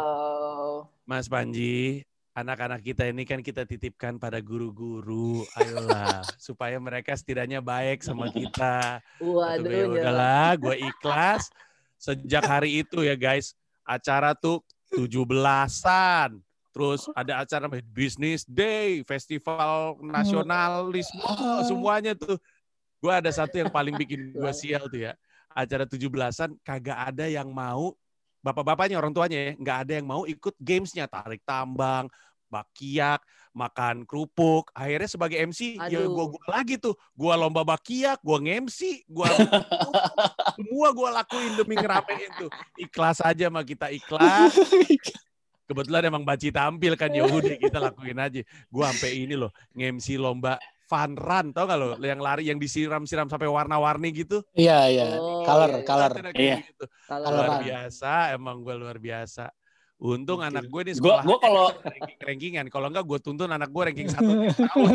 Mas 1.08 1.28
Panji, 1.28 2.08
anak-anak 2.32 2.80
kita 2.80 3.04
ini 3.12 3.28
kan 3.28 3.44
kita 3.44 3.68
titipkan 3.68 4.16
pada 4.16 4.40
guru-guru. 4.40 5.44
Ayolah, 5.60 6.24
supaya 6.40 6.80
mereka 6.80 7.12
setidaknya 7.16 7.60
baik 7.60 8.04
sama 8.04 8.32
kita. 8.32 9.00
Kata 9.04 9.20
gue, 9.20 9.36
Waduh, 9.36 9.68
"Ya 9.68 9.84
nyerah. 9.84 9.92
udahlah, 9.92 10.50
gue 10.58 10.76
ikhlas. 10.80 11.52
Sejak 12.02 12.44
hari 12.48 12.82
itu 12.82 13.04
ya 13.06 13.14
guys, 13.14 13.54
acara 13.84 14.34
tuh 14.34 14.64
17-an. 14.90 16.40
Terus 16.72 17.04
ada 17.12 17.44
acara 17.44 17.68
Business 17.92 18.48
Day, 18.48 19.04
Festival 19.04 20.00
Nasionalis, 20.00 21.12
wah, 21.20 21.68
semuanya 21.68 22.16
tuh. 22.16 22.40
Gue 23.04 23.12
ada 23.12 23.28
satu 23.28 23.60
yang 23.60 23.68
paling 23.68 23.98
bikin 24.00 24.32
gue 24.32 24.52
sial 24.56 24.88
tuh 24.88 25.12
ya. 25.12 25.14
Acara 25.52 25.84
17-an 25.84 26.56
kagak 26.64 26.96
ada 26.96 27.28
yang 27.28 27.52
mau, 27.52 27.92
bapak-bapaknya, 28.42 28.98
orang 28.98 29.14
tuanya 29.14 29.38
ya, 29.38 29.52
nggak 29.58 29.78
ada 29.88 29.94
yang 30.02 30.08
mau 30.10 30.22
ikut 30.26 30.54
gamesnya. 30.58 31.06
Tarik 31.08 31.42
tambang, 31.46 32.10
bakiak, 32.52 33.24
makan 33.56 34.04
kerupuk. 34.04 34.68
Akhirnya 34.76 35.08
sebagai 35.08 35.40
MC, 35.40 35.80
ya 35.88 36.04
Aduh. 36.04 36.12
gue 36.12 36.26
gua 36.36 36.46
lagi 36.52 36.76
tuh. 36.76 36.98
Gue 37.16 37.34
lomba 37.38 37.64
bakiak, 37.64 38.20
gue 38.20 38.38
nge-MC, 38.50 39.08
gue 39.08 39.28
semua 40.60 40.88
gue 40.92 41.10
lakuin 41.10 41.54
demi 41.56 41.76
ngeramein 41.80 42.32
tuh. 42.36 42.52
Ikhlas 42.76 43.24
aja 43.24 43.48
sama 43.48 43.64
kita 43.64 43.88
ikhlas. 43.94 44.58
Kebetulan 45.72 46.04
emang 46.04 46.28
Baci 46.28 46.52
tampil 46.52 47.00
kan 47.00 47.08
ya 47.16 47.24
udah 47.24 47.56
kita 47.56 47.80
lakuin 47.80 48.20
aja. 48.20 48.44
Gue 48.44 48.84
sampai 48.84 49.24
ini 49.24 49.40
loh 49.40 49.56
nge-MC 49.72 50.20
lomba 50.20 50.60
fun 50.92 51.16
run 51.16 51.56
tau 51.56 51.64
gak 51.64 51.80
lo 51.80 51.96
yang 51.98 52.20
lari 52.20 52.52
yang 52.52 52.60
disiram-siram 52.60 53.26
sampai 53.26 53.48
warna-warni 53.48 54.12
gitu. 54.12 54.44
Iya, 54.52 54.92
iya. 54.92 55.06
Oh, 55.16 55.40
Color, 55.42 55.72
iya, 55.72 55.78
iya. 55.80 55.88
color. 55.88 56.12
Ada 56.12 56.22
kayak 56.28 56.36
Iya. 56.36 56.58
gitu. 56.68 56.86
Kalau 57.08 57.28
Luar 57.32 57.52
biasa, 57.64 58.12
emang 58.36 58.58
gue 58.60 58.76
luar 58.76 58.98
biasa. 59.00 59.46
Untung 60.02 60.42
anak 60.42 60.66
gue 60.66 60.82
nih 60.82 60.96
sekolah 60.98 61.22
gua 61.22 61.38
kalau- 61.38 61.72
ranking 61.78 62.18
rankingan. 62.20 62.66
Kalau 62.68 62.90
enggak 62.90 63.06
gue 63.06 63.20
tuntun 63.22 63.48
anak 63.48 63.70
gue 63.70 63.84
ranking 63.86 64.10
satu 64.10 64.28
tiap 64.34 64.58
tahun. 64.68 64.94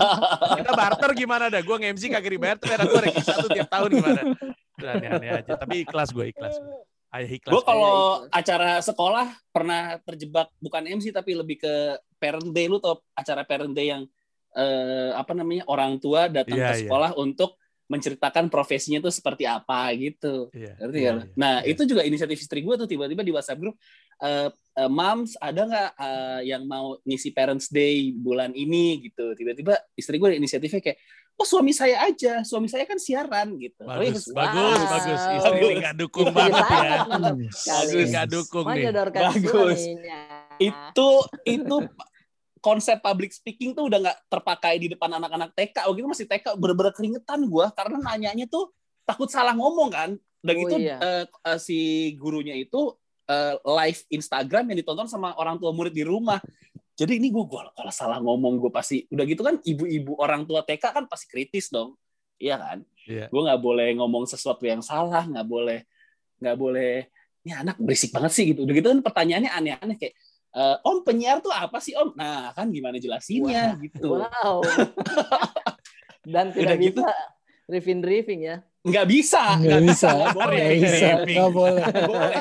Kita 0.62 0.72
barter 0.72 1.10
gimana 1.12 1.44
dah? 1.48 1.60
Gue 1.60 1.76
nge-MC 1.76 2.02
kagak 2.08 2.30
dibayar, 2.30 2.56
tapi 2.56 2.72
anak 2.72 2.86
gue 2.86 3.00
ranking 3.02 3.26
satu 3.26 3.46
tiap 3.50 3.66
tahun 3.66 3.90
gimana? 3.92 4.20
Aneh-aneh 4.78 5.30
aja. 5.42 5.52
Tapi 5.54 5.82
ikhlas 5.82 6.08
gue 6.08 6.30
ikhlas. 6.30 6.54
Gue. 6.54 6.76
Ayah 7.10 7.30
ikhlas. 7.30 7.50
Gue 7.50 7.60
gue. 7.60 7.66
kalau 7.66 7.94
acara 8.26 8.70
sekolah 8.78 9.26
pernah 9.50 9.80
terjebak 10.00 10.46
bukan 10.58 10.82
MC 10.88 11.10
tapi 11.10 11.34
lebih 11.34 11.58
ke 11.58 11.74
parent 12.16 12.48
day 12.48 12.66
lu 12.66 12.78
tau 12.78 13.02
acara 13.12 13.42
parent 13.42 13.70
day 13.70 13.90
yang 13.90 14.06
eh, 14.54 15.10
apa 15.12 15.32
namanya 15.34 15.66
orang 15.66 15.98
tua 15.98 16.26
datang 16.26 16.56
Iya, 16.56 16.70
ke 16.70 16.74
iya. 16.74 16.80
sekolah 16.86 17.10
untuk 17.18 17.58
menceritakan 17.84 18.48
profesinya 18.48 18.96
tuh 18.98 19.12
seperti 19.12 19.44
apa 19.44 19.92
gitu. 19.92 20.48
Iya, 20.56 20.72
Ngerti 20.80 20.98
iya, 20.98 21.04
kan? 21.04 21.16
iya. 21.20 21.24
Nah, 21.36 21.54
Iya. 21.60 21.68
itu 21.76 21.82
juga 21.84 22.00
inisiatif 22.00 22.40
istri 22.40 22.64
gue 22.64 22.74
tuh 22.80 22.88
tiba-tiba 22.88 23.20
di 23.20 23.28
WhatsApp 23.28 23.60
grup, 23.60 23.76
eh 24.24 24.48
eh, 24.74 24.90
Mams, 24.90 25.36
ada 25.36 25.62
nggak 25.68 25.90
eh, 26.00 26.40
yang 26.48 26.64
mau 26.64 26.96
ngisi 27.04 27.30
Parents 27.30 27.68
Day 27.68 28.10
bulan 28.10 28.56
ini 28.56 29.04
gitu? 29.04 29.36
Tiba-tiba 29.36 29.76
istri 29.94 30.16
gue 30.16 30.32
inisiatifnya 30.32 30.80
kayak, 30.80 30.98
oh 31.36 31.44
suami 31.44 31.76
saya 31.76 32.08
aja, 32.08 32.40
suami 32.40 32.72
saya 32.72 32.88
kan 32.88 32.96
siaran 32.96 33.52
gitu. 33.60 33.84
Oh, 33.84 34.00
iya, 34.00 34.16
Bagus, 34.16 34.32
bagus, 34.32 34.78
Wow. 34.80 34.88
bagus. 34.88 35.20
Istri 35.36 35.58
ini 35.60 35.74
nggak 35.84 35.96
dukung 36.00 36.26
Istri 36.30 36.36
banget 36.40 36.64
ya. 36.64 36.96
Istri 37.84 38.02
nggak 38.10 38.28
dukung 38.32 38.64
nih. 38.64 38.76
Menyodorkan 38.80 39.22
Bagus. 39.28 39.50
suaminya. 39.76 40.20
itu 40.56 41.08
itu 41.44 41.76
konsep 42.64 42.96
public 43.04 43.28
speaking 43.36 43.76
tuh 43.76 43.92
udah 43.92 44.00
nggak 44.00 44.18
terpakai 44.32 44.80
di 44.80 44.88
depan 44.88 45.12
anak-anak 45.20 45.52
TK. 45.52 45.84
Waktu 45.84 46.00
itu 46.00 46.08
masih 46.08 46.24
TK 46.24 46.56
bener-bener 46.56 46.96
keringetan 46.96 47.44
gue 47.44 47.66
karena 47.76 47.96
nanyanya 48.00 48.48
tuh 48.48 48.72
takut 49.04 49.28
salah 49.28 49.52
ngomong 49.52 49.92
kan. 49.92 50.16
Dan 50.40 50.54
Oh, 50.56 50.62
itu 50.64 50.76
iya. 50.80 50.96
eh, 50.96 51.24
eh, 51.28 51.58
si 51.60 51.78
gurunya 52.16 52.56
itu 52.56 52.96
eh, 53.28 53.60
live 53.60 54.00
Instagram 54.08 54.72
yang 54.72 54.78
ditonton 54.80 55.08
sama 55.12 55.36
orang 55.36 55.60
tua 55.60 55.76
murid 55.76 55.92
di 55.92 56.08
rumah. 56.08 56.40
Jadi 56.96 57.20
ini 57.20 57.28
gue 57.28 57.44
kalau 57.44 57.92
salah 57.92 58.16
ngomong 58.24 58.56
gue 58.56 58.72
pasti 58.72 59.04
udah 59.12 59.24
gitu 59.28 59.44
kan 59.44 59.60
ibu-ibu 59.60 60.16
orang 60.16 60.48
tua 60.48 60.64
TK 60.64 60.84
kan 60.94 61.04
pasti 61.04 61.28
kritis 61.28 61.68
dong, 61.68 62.00
iya 62.40 62.56
kan? 62.56 62.80
Iya. 63.04 63.28
Gue 63.28 63.40
nggak 63.44 63.60
boleh 63.60 63.92
ngomong 64.00 64.24
sesuatu 64.24 64.64
yang 64.64 64.80
salah, 64.80 65.28
nggak 65.28 65.44
boleh 65.44 65.84
nggak 66.40 66.56
boleh. 66.56 67.08
Ini 67.44 67.60
anak 67.60 67.76
berisik 67.76 68.08
banget 68.08 68.32
sih 68.32 68.44
gitu. 68.56 68.64
Udah 68.64 68.72
gitu 68.72 68.88
kan 68.88 69.00
pertanyaannya 69.04 69.50
aneh-aneh 69.52 69.96
kayak 70.00 70.14
"Eh, 70.54 70.76
Om 70.80 71.02
penyiar 71.02 71.42
tuh 71.42 71.50
apa 71.50 71.82
sih 71.82 71.92
Om? 71.92 72.14
Nah 72.14 72.54
kan 72.54 72.70
gimana 72.70 72.96
jelasinnya 72.96 73.74
gitu. 73.82 74.22
Wow. 74.22 74.62
Dan 76.24 76.50
Udah 76.50 76.56
tidak 76.56 76.76
gitu. 76.80 77.02
bisa 77.02 77.12
riffing-riffing 77.66 78.40
ya. 78.44 78.56
Nggak 78.84 79.06
bisa, 79.08 79.56
Nggak 79.56 79.80
bisa, 79.80 80.08
nggak 80.12 80.36
boleh, 80.36 80.60
nggak 80.60 80.76
bisa, 80.76 81.06
nggak 81.24 81.50
boleh. 81.56 81.84
nggak 81.88 82.04
boleh, 82.04 82.36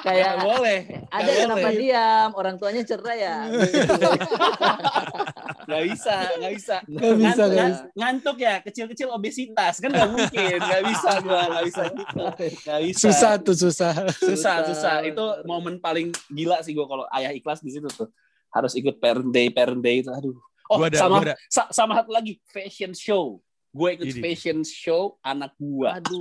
Kayak 0.00 0.24
nggak 0.32 0.40
boleh, 0.42 0.78
ada 1.06 1.20
nggak 1.22 1.36
kenapa 1.36 1.60
boleh. 1.62 1.76
diam, 1.76 2.30
orang 2.32 2.54
tuanya 2.56 2.82
cerai 2.82 3.18
ya. 3.20 3.36
nggak 5.72 5.84
bisa, 5.88 6.14
nggak 6.36 6.52
bisa. 6.52 6.76
Nggak 6.92 7.14
bisa, 7.16 7.42
ngan- 7.42 7.72
bisa. 7.72 7.84
ngantuk 7.94 8.36
ya, 8.36 8.54
kecil-kecil 8.60 9.08
obesitas 9.08 9.74
kan 9.76 9.88
nggak 9.88 10.10
mungkin, 10.10 10.56
nggak 10.58 10.82
bisa 10.86 11.10
gua, 11.18 11.42
nggak 11.48 11.64
bisa 11.66 11.82
gitu, 11.90 12.20
nggak 12.62 12.80
bisa. 12.84 13.00
Susah 13.00 13.32
tuh, 13.38 13.56
susah. 13.56 13.92
susah, 14.12 14.56
Susah. 14.64 14.94
Itu 15.02 15.24
momen 15.42 15.78
paling 15.78 16.12
gila 16.28 16.60
sih 16.60 16.72
gua 16.72 16.84
kalau 16.84 17.04
ayah 17.10 17.30
ikhlas 17.30 17.58
di 17.58 17.72
situ 17.72 17.88
tuh. 17.88 18.12
Harus 18.48 18.76
ikut 18.76 19.00
parent 19.00 19.28
day, 19.28 19.48
parent 19.48 19.80
day 19.80 20.00
itu, 20.00 20.08
aduh. 20.08 20.36
Oh, 20.68 20.76
Gua 20.76 20.86
ada- 20.86 21.00
sama 21.00 21.16
gua 21.16 21.24
ada- 21.32 21.38
sa- 21.48 21.70
sama 21.70 21.92
satu 21.96 22.12
lagi, 22.12 22.36
fashion 22.44 22.92
show. 22.92 23.40
Gue 23.72 23.96
ikut 23.96 24.04
Ini. 24.04 24.20
fashion 24.20 24.58
show 24.62 25.16
anak 25.24 25.56
gua. 25.56 25.96
Aduh, 25.96 26.20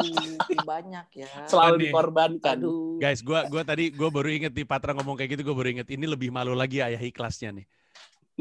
banyak 0.64 1.04
ya. 1.14 1.28
Selalu 1.44 1.84
dikorbankan. 1.84 2.56
Aduh. 2.56 2.96
Guys, 2.96 3.20
gua 3.20 3.44
gua 3.46 3.60
tadi 3.62 3.92
gua 3.92 4.08
baru 4.08 4.32
inget 4.32 4.56
di 4.56 4.64
Patra 4.64 4.96
ngomong 4.96 5.20
kayak 5.20 5.36
gitu, 5.36 5.52
gua 5.52 5.60
baru 5.60 5.76
inget 5.76 5.88
ini 5.92 6.08
lebih 6.08 6.32
malu 6.32 6.56
lagi 6.56 6.80
ayah 6.80 6.96
ikhlasnya 6.96 7.52
nih. 7.52 7.68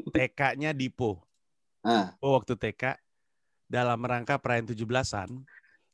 TK-nya 0.08 0.72
Dipo. 0.72 1.20
Ah. 1.84 2.16
Oh, 2.20 2.36
waktu 2.36 2.56
TK 2.56 2.96
dalam 3.70 4.00
rangka 4.02 4.40
perayaan 4.40 4.68
17-an, 4.68 5.30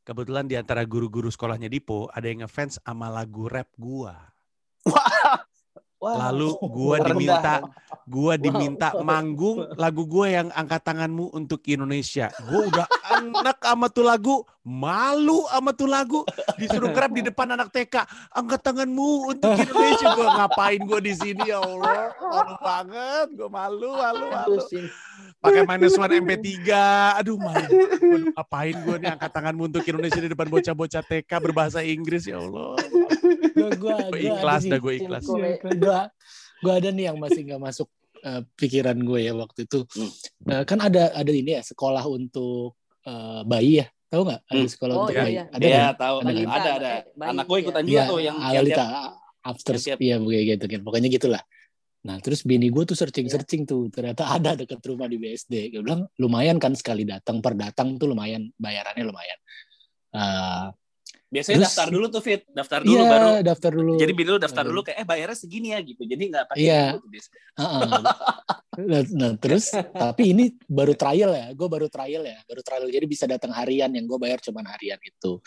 kebetulan 0.07 0.47
di 0.47 0.55
antara 0.55 0.87
guru-guru 0.87 1.27
sekolahnya 1.27 1.67
Dipo 1.67 2.07
ada 2.11 2.27
yang 2.27 2.47
ngefans 2.47 2.79
sama 2.83 3.11
lagu 3.11 3.51
rap 3.51 3.67
gua. 3.75 4.31
Wah. 4.87 5.43
Lalu 5.97 6.49
gua 6.69 7.01
Rendah. 7.01 7.09
diminta 7.09 7.53
gua 8.05 8.33
Wow. 8.37 8.39
diminta 8.39 8.87
manggung 9.09 9.65
lagu 9.75 10.05
gua 10.05 10.29
yang 10.29 10.47
angkat 10.53 10.81
tanganmu 10.85 11.33
untuk 11.33 11.65
Indonesia. 11.65 12.29
Gua 12.45 12.69
udah 12.69 12.87
anak 13.17 13.57
sama 13.59 13.89
tuh 13.89 14.05
lagu, 14.05 14.35
malu 14.61 15.49
sama 15.49 15.73
tuh 15.73 15.89
lagu, 15.89 16.21
disuruh 16.55 16.93
nge-rap 16.93 17.11
di 17.11 17.25
depan 17.25 17.49
anak 17.49 17.73
TK. 17.73 18.05
Angkat 18.29 18.61
tanganmu 18.61 19.09
untuk 19.33 19.49
Indonesia. 19.57 20.07
Gua 20.13 20.27
ngapain 20.37 20.79
gua 20.85 20.99
di 21.01 21.13
sini 21.17 21.49
ya 21.49 21.59
Allah? 21.59 22.13
Malu 22.13 22.55
banget, 22.61 23.27
gua 23.33 23.49
malu, 23.49 23.89
malu, 23.97 24.25
malu. 24.29 24.57
Pakai 25.37 25.65
minus 25.65 25.97
one 25.97 26.21
MP3. 26.21 26.61
Aduh, 27.17 27.41
malu. 27.41 27.73
Waduh, 27.89 28.29
ngapain 28.37 28.75
gua 28.85 28.95
nih 29.01 29.09
angkat 29.17 29.31
tanganmu 29.33 29.63
untuk 29.65 29.81
Indonesia 29.81 30.21
di 30.21 30.29
depan 30.29 30.45
bocah-bocah 30.45 31.01
TK 31.01 31.31
berbahasa 31.41 31.81
Inggris 31.81 32.29
ya 32.29 32.37
Allah. 32.37 32.77
Gua, 32.77 33.16
gua, 33.53 33.69
Gua 33.75 33.97
gua 34.07 34.17
ikhlas 34.17 34.61
dah, 34.65 34.79
gua 34.79 34.93
ikhlas. 34.93 35.23
Kole- 35.23 35.59
Gua, 35.77 35.99
gua 36.61 36.73
ada 36.77 36.89
nih 36.89 37.05
yang 37.09 37.17
masih 37.17 37.41
nggak 37.43 37.61
masuk 37.61 37.87
eh, 38.17 38.41
pikiran 38.57 38.97
gue 38.97 39.19
ya 39.23 39.33
waktu 39.33 39.69
itu. 39.69 39.85
Hmm. 39.93 40.09
Eh, 40.49 40.63
kan 40.65 40.81
ada 40.81 41.13
ada 41.13 41.29
ini 41.29 41.53
ya 41.53 41.61
sekolah 41.61 42.01
untuk 42.03 42.73
eh, 43.05 43.41
bayi 43.45 43.81
ya. 43.81 43.87
Tahu 44.07 44.21
nggak? 44.23 44.41
Ada 44.47 44.57
Hmm. 44.57 44.71
sekolah 44.71 44.93
Oh, 44.95 45.01
untuk 45.05 45.13
iya, 45.13 45.23
bayi. 45.23 45.33
iya. 45.35 45.43
Ada 45.47 45.63
Iya, 45.63 45.77
kan? 45.77 45.93
tahu. 45.95 46.15
Ada, 46.17 46.27
Ada, 46.27 46.39
kan? 46.41 46.49
ada. 46.49 46.71
ada. 46.73 46.91
Bayi, 47.13 47.29
Anak 47.29 47.45
gue 47.45 47.57
ikutan 47.61 47.81
iya. 47.81 47.87
juga 47.87 47.99
Iya, 47.99 48.09
tuh 48.09 48.19
yang 48.23 48.37
Alita 48.39 48.85
after 49.43 49.73
iya 50.01 50.15
begitu 50.19 50.43
gitu 50.49 50.65
kan. 50.67 50.81
Pokoknya 50.81 51.09
gitulah. 51.09 51.43
Nah, 52.07 52.17
terus 52.23 52.39
bini 52.41 52.67
gue 52.71 52.83
tuh 52.83 52.95
searching-searching 52.95 53.63
tuh. 53.63 53.91
Ternyata 53.91 54.23
ada 54.31 54.55
deket 54.55 54.79
rumah 54.81 55.05
di 55.05 55.19
BSD. 55.19 55.71
Gue 55.71 55.81
bilang 55.83 56.07
lumayan 56.17 56.55
kan 56.57 56.71
sekali 56.71 57.03
datang 57.03 57.43
per 57.43 57.53
datang 57.53 57.99
tuh 57.99 58.07
lumayan 58.11 58.47
bayarannya 58.55 59.03
lumayan. 59.03 59.39
Biasanya 61.27 61.57
Terus- 61.59 61.67
daftar 61.75 61.87
dulu 61.91 62.05
tuh 62.07 62.21
fit, 62.23 62.41
daftar 62.55 62.79
dulu 62.87 62.95
iya, 63.03 63.11
baru. 63.11 63.27
daftar 63.43 63.71
dulu. 63.75 63.93
Jadi 63.99 64.11
bini 64.15 64.29
lu 64.31 64.39
daftar 64.39 64.63
dulu 64.63 64.79
kayak 64.83 64.97
eh 65.03 65.07
bayarnya 65.07 65.37
segini 65.37 65.75
ya 65.75 65.79
gitu. 65.83 66.01
Jadi 66.07 66.23
nggak 66.31 66.45
pakai 66.47 66.63
Iya. 66.63 66.83
nah, 68.77 69.01
nah, 69.11 69.31
terus 69.35 69.73
tapi 69.73 70.31
ini 70.31 70.55
baru 70.69 70.93
trial 70.95 71.31
ya, 71.35 71.47
gue 71.51 71.67
baru 71.67 71.87
trial 71.91 72.23
ya, 72.23 72.37
baru 72.47 72.61
trial 72.63 72.87
jadi 72.87 73.05
bisa 73.09 73.25
datang 73.27 73.51
harian 73.51 73.91
yang 73.91 74.05
gue 74.07 74.19
bayar 74.21 74.39
cuman 74.39 74.63
harian 74.71 74.99
itu. 75.03 75.41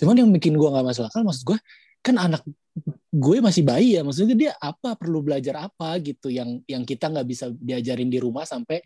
Cuman 0.00 0.16
yang 0.16 0.30
bikin 0.32 0.56
gue 0.56 0.68
nggak 0.72 0.86
masuk 0.86 1.04
akal, 1.10 1.20
maksud 1.26 1.44
gue 1.44 1.58
kan 2.00 2.16
anak 2.16 2.40
gue 3.12 3.36
masih 3.44 3.60
bayi 3.66 3.98
ya, 3.98 4.06
maksudnya 4.06 4.32
dia 4.32 4.52
apa 4.56 4.96
perlu 4.96 5.20
belajar 5.20 5.68
apa 5.68 6.00
gitu 6.00 6.32
yang 6.32 6.64
yang 6.64 6.86
kita 6.86 7.12
nggak 7.12 7.26
bisa 7.28 7.52
diajarin 7.52 8.08
di 8.08 8.16
rumah 8.16 8.48
sampai 8.48 8.80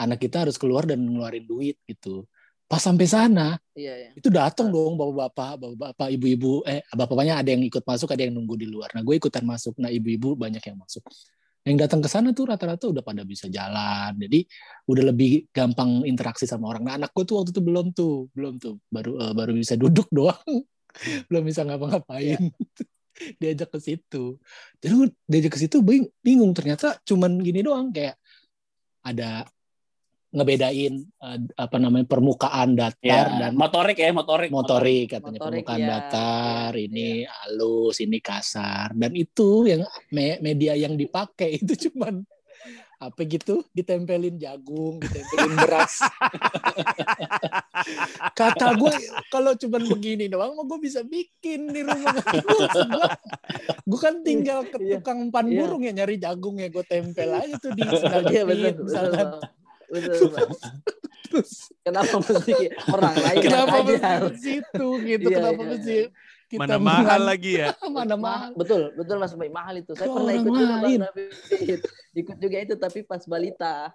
anak 0.00 0.16
kita 0.24 0.48
harus 0.48 0.56
keluar 0.56 0.88
dan 0.88 1.04
ngeluarin 1.04 1.44
duit 1.44 1.76
gitu. 1.84 2.24
Pas 2.70 2.78
sampai 2.78 3.06
sana 3.10 3.58
Iya, 3.74 3.94
iya. 3.98 4.10
itu 4.14 4.30
datang 4.30 4.70
dong 4.70 4.94
bapak-bapak, 4.94 5.58
bapak-bapak, 5.58 6.08
ibu-ibu, 6.14 6.62
eh 6.68 6.86
bapak-bapaknya 6.94 7.42
ada 7.42 7.50
yang 7.50 7.66
ikut 7.66 7.82
masuk, 7.82 8.14
ada 8.14 8.22
yang 8.22 8.34
nunggu 8.38 8.54
di 8.54 8.70
luar. 8.70 8.94
Nah 8.94 9.02
gue 9.02 9.18
ikutan 9.18 9.42
masuk, 9.42 9.74
nah 9.82 9.90
ibu-ibu 9.90 10.38
banyak 10.38 10.62
yang 10.62 10.78
masuk. 10.78 11.02
Yang 11.66 11.76
datang 11.88 12.00
ke 12.04 12.08
sana 12.12 12.30
tuh 12.30 12.46
rata-rata 12.46 12.86
udah 12.86 13.02
pada 13.02 13.26
bisa 13.26 13.50
jalan, 13.50 14.14
jadi 14.22 14.46
udah 14.86 15.04
lebih 15.10 15.50
gampang 15.50 16.06
interaksi 16.06 16.46
sama 16.46 16.70
orang. 16.70 16.86
Nah 16.86 16.94
anak 17.00 17.10
gue 17.10 17.24
tuh 17.26 17.42
waktu 17.42 17.50
itu 17.50 17.62
belum 17.64 17.86
tuh, 17.90 18.30
belum 18.36 18.54
tuh, 18.62 18.78
baru 18.86 19.10
eh, 19.18 19.32
baru 19.34 19.52
bisa 19.56 19.74
duduk 19.74 20.06
doang, 20.16 20.50
belum 21.26 21.42
bisa 21.42 21.66
ngapa-ngapain. 21.66 22.38
diajak 23.40 23.68
ke 23.68 23.78
situ, 23.82 24.40
jadi 24.80 24.94
diajak 25.28 25.52
ke 25.52 25.58
situ 25.60 25.84
bing- 25.84 26.08
bingung 26.24 26.56
ternyata 26.56 26.96
cuman 27.04 27.36
gini 27.44 27.60
doang 27.60 27.92
kayak 27.92 28.16
ada 29.04 29.44
ngebedain 30.30 30.94
eh, 31.00 31.38
apa 31.54 31.76
namanya 31.76 32.06
permukaan 32.06 32.72
datar 32.72 32.98
Ya, 33.02 33.26
dan 33.40 33.52
motorik 33.52 33.94
ya, 33.94 34.10
motorik. 34.10 34.48
motorik 34.48 35.06
katanya 35.10 35.38
Motorik, 35.38 35.66
permukaan 35.66 35.80
iya. 35.80 35.88
datar 35.90 36.70
Iya, 36.72 36.86
ini 36.86 37.06
halus 37.24 37.96
ini 37.98 38.18
kasar 38.18 38.94
dan 38.94 39.10
itu 39.12 39.66
yang 39.66 39.82
me- 40.08 40.38
media 40.38 40.74
yang 40.74 40.94
dipakai 40.94 41.58
itu 41.58 41.74
cuman 41.88 42.22
apa 42.96 43.24
gitu 43.24 43.64
ditempelin 43.72 44.36
jagung 44.36 45.00
ditempelin 45.00 45.56
beras 45.56 46.04
kata 48.36 48.76
gue 48.76 48.92
kalau 49.28 49.56
cuman 49.56 49.82
begini 49.88 50.28
doang 50.28 50.52
mah 50.52 50.64
gue 50.64 50.78
bisa 50.78 51.00
bikin 51.00 51.64
di 51.66 51.80
rumah 51.80 52.12
gue 53.88 53.98
kan 53.98 54.20
tinggal 54.20 54.64
ke 54.64 54.76
Iya. 54.76 55.00
tukang 55.00 55.26
empan 55.26 55.48
Iya. 55.48 55.58
burung 55.58 55.82
ya 55.82 55.92
nyari 55.94 56.16
jagung 56.16 56.56
ya 56.56 56.68
gue 56.68 56.84
tempel 56.84 57.30
aja 57.30 57.56
tuh 57.56 57.72
di 57.72 57.82
sendal 57.82 58.22
Iya 58.22 58.42
betul, 58.44 58.60
jepit 58.60 58.76
betul, 58.84 59.08
Kenapa 61.80 62.16
mesti 62.18 62.54
orang 62.86 63.14
lain 63.16 63.38
kenapa 63.40 63.74
mesti 63.80 64.10
ke 64.18 64.30
situ 64.36 64.88
gitu 65.04 65.26
Iya, 65.26 65.36
kenapa 65.36 65.60
iya. 65.60 65.68
mesti 65.68 65.96
kita 66.46 66.60
Mana 66.60 66.76
mahal 66.76 66.98
mengan- 67.06 67.28
lagi 67.28 67.52
ya. 67.56 67.68
mana 67.96 68.16
mahal 68.16 68.50
Betul, 68.52 68.90
betul 68.92 69.16
Mas 69.16 69.32
Baik 69.32 69.52
mahal 69.52 69.74
itu. 69.78 69.92
Saya 69.94 70.04
Ke 70.04 70.12
pernah 70.12 70.34
ikut 70.34 70.50
juga. 70.50 70.74
David. 70.82 71.00
Ikut 72.20 72.36
juga 72.36 72.56
itu 72.58 72.74
tapi 72.76 72.98
pas 73.02 73.22
balita. 73.24 73.94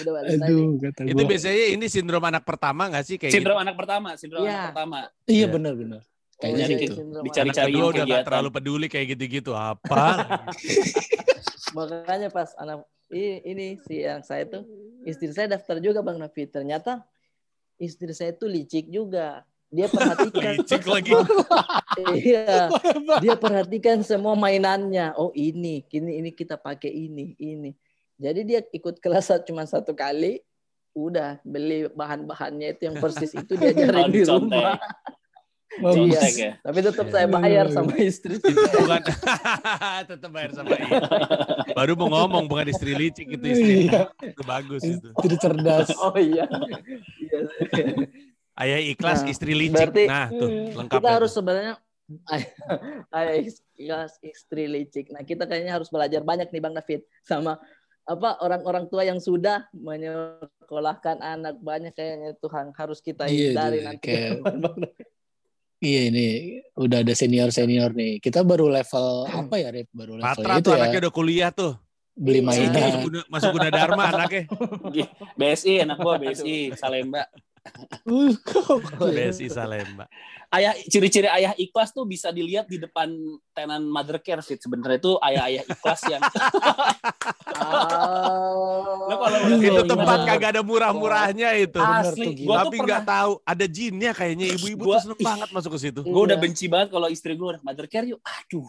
Udah 0.00 0.12
balita 0.14 0.32
nih. 0.40 0.48
aduh 0.48 0.72
kata 0.78 1.00
Itu 1.04 1.22
biasanya 1.24 1.64
ini 1.70 1.86
sindrom 1.86 2.20
anak 2.22 2.40
pertama 2.42 2.88
nggak 2.88 3.04
sih 3.04 3.16
kayak 3.16 3.32
Sindrom 3.32 3.52
gitu? 3.54 3.64
anak 3.64 3.76
pertama, 3.76 4.08
sindrom 4.14 4.40
Iya. 4.40 4.48
anak 4.50 4.64
pertama. 4.72 4.98
iya 5.26 5.36
Iya. 5.36 5.46
benar 5.50 5.72
benar 5.74 6.00
Oh, 6.00 6.40
kayaknya 6.40 6.64
iya, 6.64 6.76
gitu 6.78 6.92
sindrom 6.96 7.22
Dicari- 7.22 7.44
Anak 7.44 7.56
cari 7.58 7.68
kedua 7.70 7.84
udah 7.86 8.00
kegiatan. 8.02 8.24
terlalu 8.24 8.48
peduli 8.50 8.86
kayak 8.88 9.06
gitu-gitu. 9.10 9.52
Apa? 9.52 10.04
Makanya 11.76 12.28
pas 12.28 12.48
anak 12.56 12.80
i- 13.10 13.42
ini 13.42 13.66
si 13.78 14.00
yang 14.00 14.20
saya 14.20 14.44
tuh 14.46 14.64
istri 15.04 15.30
saya 15.32 15.56
daftar 15.56 15.80
juga 15.80 16.00
Bang 16.04 16.20
Nafi. 16.20 16.48
Ternyata 16.48 17.04
istri 17.80 18.12
saya 18.12 18.34
tuh 18.36 18.50
licik 18.50 18.88
juga. 18.88 19.44
Dia 19.70 19.86
perhatikan 19.86 20.54
Licik 20.60 20.84
lagi. 20.84 21.14
iya. 22.26 22.68
Dia 23.22 23.34
perhatikan 23.38 24.02
semua 24.02 24.34
mainannya. 24.34 25.14
Oh 25.14 25.30
ini, 25.32 25.86
kini 25.86 26.18
ini 26.18 26.30
kita 26.34 26.58
pakai 26.58 26.90
ini, 26.90 27.38
ini. 27.38 27.72
Jadi 28.20 28.40
dia 28.44 28.60
ikut 28.60 29.00
kelas 29.00 29.32
cuma 29.48 29.64
satu 29.64 29.96
kali, 29.96 30.44
udah 30.92 31.38
beli 31.46 31.86
bahan-bahannya 31.94 32.74
itu 32.76 32.90
yang 32.90 32.96
persis 32.98 33.32
itu 33.32 33.54
dia 33.56 33.70
ajarin 33.74 34.10
di 34.10 34.22
rumah. 34.26 34.76
Bagus. 35.70 35.94
Contek 36.18 36.34
ya. 36.34 36.52
Tapi 36.58 36.78
tetap 36.82 37.06
saya 37.08 37.26
bayar 37.38 37.70
sama 37.70 37.94
istri. 37.96 38.34
itu 38.36 38.50
bukan 38.50 39.02
tetap 40.04 40.30
bayar 40.30 40.50
sama 40.50 40.74
ibu. 40.74 40.98
Baru 41.72 41.92
mau 41.94 42.10
ngomong 42.10 42.44
bukan 42.44 42.66
istri 42.68 42.90
licik 42.92 43.30
itu 43.30 43.46
istri. 43.46 43.74
Iya. 43.86 44.10
Itu 44.18 44.42
bagus 44.42 44.82
itu. 44.82 45.08
Istri 45.14 45.36
cerdas 45.38 45.88
Oh 46.02 46.14
iya. 46.14 46.50
Iya. 47.16 47.38
Ayah 48.58 48.80
ikhlas, 48.82 49.22
Nah, 49.22 49.30
istri 49.30 49.54
licik. 49.54 49.72
berarti 49.72 50.04
nah, 50.04 50.26
tuh 50.28 50.48
lengkap. 50.74 50.98
kita 51.00 51.08
harus 51.14 51.32
sebenarnya 51.32 51.74
ayah 53.14 53.34
ikhlas 53.38 54.18
istri 54.20 54.66
licik. 54.66 55.06
Nah 55.08 55.22
kita 55.22 55.46
kayaknya 55.46 55.78
harus 55.78 55.86
belajar 55.86 56.20
banyak 56.20 56.50
nih 56.50 56.60
Bang 56.60 56.74
David 56.74 57.06
sama 57.22 57.56
apa 58.02 58.42
orang-orang 58.42 58.90
tua 58.90 59.06
yang 59.06 59.16
sudah 59.16 59.70
menyekolahkan 59.70 61.22
anak 61.22 61.56
banyak 61.56 61.94
kayaknya 61.94 62.34
Tuhan 62.36 62.74
harus 62.74 62.98
kita 62.98 63.24
Iya, 63.24 63.54
hindari 63.54 63.78
iya, 63.78 63.86
nanti. 63.86 64.02
kayak- 64.02 64.42
iya 65.80 66.00
ini 66.12 66.26
udah 66.76 67.02
ada 67.02 67.14
senior 67.16 67.48
senior 67.50 67.90
nih 67.96 68.20
kita 68.20 68.44
baru 68.44 68.68
level 68.68 69.26
apa 69.26 69.54
ya 69.56 69.68
Rip? 69.72 69.88
baru 69.90 70.20
level 70.20 70.28
Patra 70.28 70.54
itu 70.60 70.64
tuh 70.68 70.72
ya 70.72 70.78
anaknya 70.84 70.98
udah 71.08 71.12
kuliah 71.12 71.50
tuh. 71.50 71.72
beli. 72.20 72.44
Masuk, 72.44 72.68
mainan 72.68 72.82
masuk, 72.84 73.00
guna, 73.08 73.20
masuk 73.32 73.50
guna 73.56 73.68
Dharma 73.72 74.04
anaknya. 74.12 74.44
BSI 75.40 75.72
anak 75.88 75.96
gua 76.04 76.20
BSI 76.20 76.76
Salemba. 76.76 77.24
Uh, 78.02 78.32
kok- 78.40 78.80
BSI 78.98 79.48
Salemba. 79.48 80.08
Ayah 80.50 80.74
ciri-ciri 80.82 81.28
ayah 81.28 81.54
ikhlas 81.54 81.90
tuh 81.90 82.02
bisa 82.02 82.28
dilihat 82.28 82.66
di 82.66 82.76
depan 82.76 83.06
tenan 83.52 83.84
mother 83.84 84.18
care 84.18 84.40
fit 84.40 84.56
sebenarnya 84.56 84.98
itu 84.98 85.12
ayah-ayah 85.20 85.62
ikhlas 85.64 86.00
yang 86.08 86.22
Oh. 87.60 89.06
Lo 89.06 89.14
kalau 89.16 89.38
itu 89.46 89.62
iya. 89.62 89.82
tempat 89.84 90.18
kagak 90.24 90.50
ada 90.50 90.62
murah-murahnya 90.62 91.48
itu. 91.56 91.78
Asli 91.78 92.42
gua 92.42 92.64
tuh 92.64 92.64
Tapi 92.64 92.76
pernah 92.76 92.86
nggak 92.88 93.02
tahu 93.04 93.32
ada 93.44 93.66
jinnya 93.66 94.10
kayaknya 94.10 94.46
ibu-ibu 94.56 94.82
Gua- 94.82 94.96
tuh 94.96 95.02
seneng 95.06 95.20
banget 95.20 95.48
masuk 95.50 95.70
ke 95.70 95.80
situ. 95.80 96.00
gue 96.00 96.22
udah 96.24 96.34
Iya. 96.34 96.42
benci 96.42 96.66
banget 96.66 96.88
kalau 96.90 97.08
istri 97.08 97.32
gue 97.32 97.46
udah 97.46 97.62
mother 97.62 97.86
care 97.86 98.06
yuk 98.06 98.20
aduh 98.20 98.66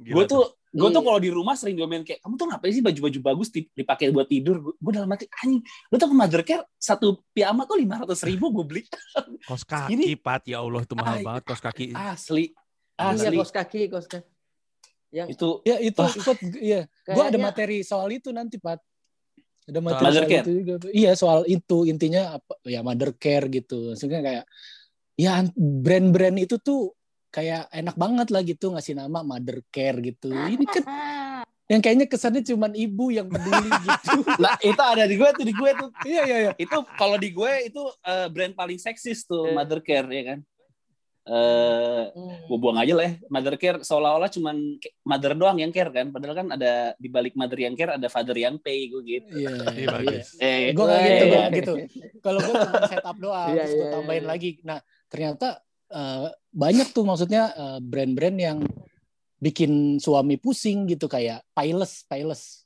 gue 0.00 0.24
tuh 0.24 0.42
gue 0.74 0.82
tuh 0.84 0.98
Iya. 0.98 1.06
kalau 1.06 1.18
di 1.18 1.30
rumah 1.30 1.54
sering 1.54 1.74
diomelin 1.74 2.02
kayak 2.02 2.18
kamu 2.18 2.34
tuh 2.34 2.46
ngapain 2.46 2.72
sih 2.72 2.82
baju-baju 2.82 3.18
bagus 3.24 3.48
di- 3.48 3.70
dipakai 3.70 4.10
buat 4.10 4.26
tidur 4.26 4.58
gue 4.74 4.92
dalam 4.92 5.06
hati 5.06 5.30
anjing 5.38 5.62
lu 5.62 5.94
tuh 5.94 6.08
ke 6.10 6.16
mother 6.16 6.42
care 6.42 6.66
satu 6.74 7.22
piyama 7.30 7.62
tuh 7.62 7.78
lima 7.78 8.02
ratus 8.02 8.20
ribu 8.22 8.50
gue 8.50 8.64
beli 8.64 8.82
Kos 9.46 9.62
kaki, 9.62 9.94
Ini- 9.94 10.16
Pat. 10.16 10.42
Ya 10.44 10.58
Allah, 10.58 10.80
itu 10.80 10.92
mahal 10.92 11.20
Ay. 11.20 11.22
banget 11.22 11.42
kos 11.44 11.60
kaki. 11.60 11.92
asli 11.92 12.50
Iya 12.94 13.06
asli 13.12 13.36
kos 13.36 13.50
kaki 13.50 13.80
kos 13.88 14.06
kaki. 14.06 14.26
Yang 15.10 15.28
itu 15.32 15.48
ya 15.62 15.76
itu 15.78 16.00
Wah. 16.00 16.10
ikut 16.10 16.38
iya 16.58 16.80
gua 17.06 17.30
ada 17.30 17.38
materi 17.38 17.78
soal 17.80 18.10
itu 18.10 18.34
nanti 18.34 18.58
Pat 18.58 18.82
ada 19.64 19.78
materi 19.78 20.04
Mother 20.04 20.14
soal 20.18 20.28
care? 20.28 20.42
itu 20.42 20.52
juga 20.58 20.74
iya 20.90 21.10
soal 21.14 21.40
itu 21.46 21.78
intinya 21.84 22.22
apa 22.34 22.54
ya 22.64 22.82
mother 22.82 23.14
care 23.14 23.46
gitu 23.46 23.94
maksudnya 23.94 24.20
kayak 24.20 24.44
ya 25.14 25.38
brand-brand 25.54 26.34
itu 26.36 26.58
tuh 26.58 26.90
kayak 27.34 27.66
enak 27.74 27.98
banget 27.98 28.28
lah 28.30 28.42
gitu 28.46 28.70
ngasih 28.70 28.94
nama 28.94 29.26
mother 29.26 29.58
care 29.74 29.98
gitu 29.98 30.30
ini 30.30 30.62
kan 30.62 30.84
yang 31.72 31.80
kayaknya 31.82 32.06
kesannya 32.06 32.44
cuman 32.44 32.76
ibu 32.76 33.10
yang 33.10 33.26
peduli 33.26 33.72
gitu 33.88 34.22
nah 34.38 34.54
itu 34.62 34.78
ada 34.78 35.04
di 35.08 35.16
gue 35.18 35.30
tuh 35.34 35.44
di 35.48 35.54
gue 35.56 35.70
tuh 35.74 35.88
iya 36.06 36.22
iya 36.22 36.38
iya 36.46 36.52
itu 36.54 36.76
kalau 36.94 37.18
di 37.18 37.34
gue 37.34 37.52
itu 37.66 37.82
eh, 38.04 38.28
brand 38.30 38.54
paling 38.54 38.78
seksis 38.78 39.26
tuh 39.26 39.50
Iya. 39.50 39.56
mother 39.58 39.80
care 39.82 40.06
ya 40.06 40.22
kan 40.30 40.38
eh 41.24 42.04
Hmm. 42.12 42.36
gue 42.46 42.58
buang 42.60 42.76
aja 42.76 42.92
lah 42.92 43.08
ya. 43.08 43.12
Mother 43.32 43.56
care 43.56 43.80
seolah-olah 43.80 44.28
cuman 44.28 44.76
mother 45.08 45.32
doang 45.32 45.56
yang 45.56 45.72
care 45.72 45.88
kan. 45.88 46.12
Padahal 46.12 46.36
kan 46.36 46.52
ada 46.52 46.92
di 47.00 47.08
balik 47.08 47.32
mother 47.32 47.56
yang 47.56 47.72
care 47.72 47.96
ada 47.96 48.12
father 48.12 48.36
yang 48.36 48.60
pay 48.60 48.92
gue 48.92 49.00
gitu. 49.02 49.32
iya 49.32 49.48
Iya, 49.48 49.72
iya 49.80 49.88
bagus. 49.88 50.26
Eh, 50.36 50.76
gue 50.76 50.84
gak 50.84 51.00
gitu, 51.00 51.24
gue 51.24 51.40
gak 51.40 51.52
gitu. 51.56 51.74
Kalau 52.20 52.38
gue 52.44 52.54
cuma 52.60 52.80
setup 52.86 53.16
doang, 53.16 53.50
Iya, 53.56 53.64
terus 53.64 53.72
gue 53.72 53.86
iya, 53.88 53.94
tambahin 53.96 54.20
iya. 54.20 54.28
lagi. 54.28 54.50
Nah, 54.68 54.78
ternyata 55.08 55.48
eh, 55.94 56.26
banyak 56.50 56.90
tuh 56.90 57.02
maksudnya 57.02 57.48
eh, 57.50 57.78
brand-brand 57.80 58.36
yang 58.36 58.58
bikin 59.36 59.96
suami 59.96 60.34
pusing 60.34 60.84
gitu 60.86 61.04
kayak 61.04 61.46
Payless, 61.52 62.02
Payless. 62.04 62.64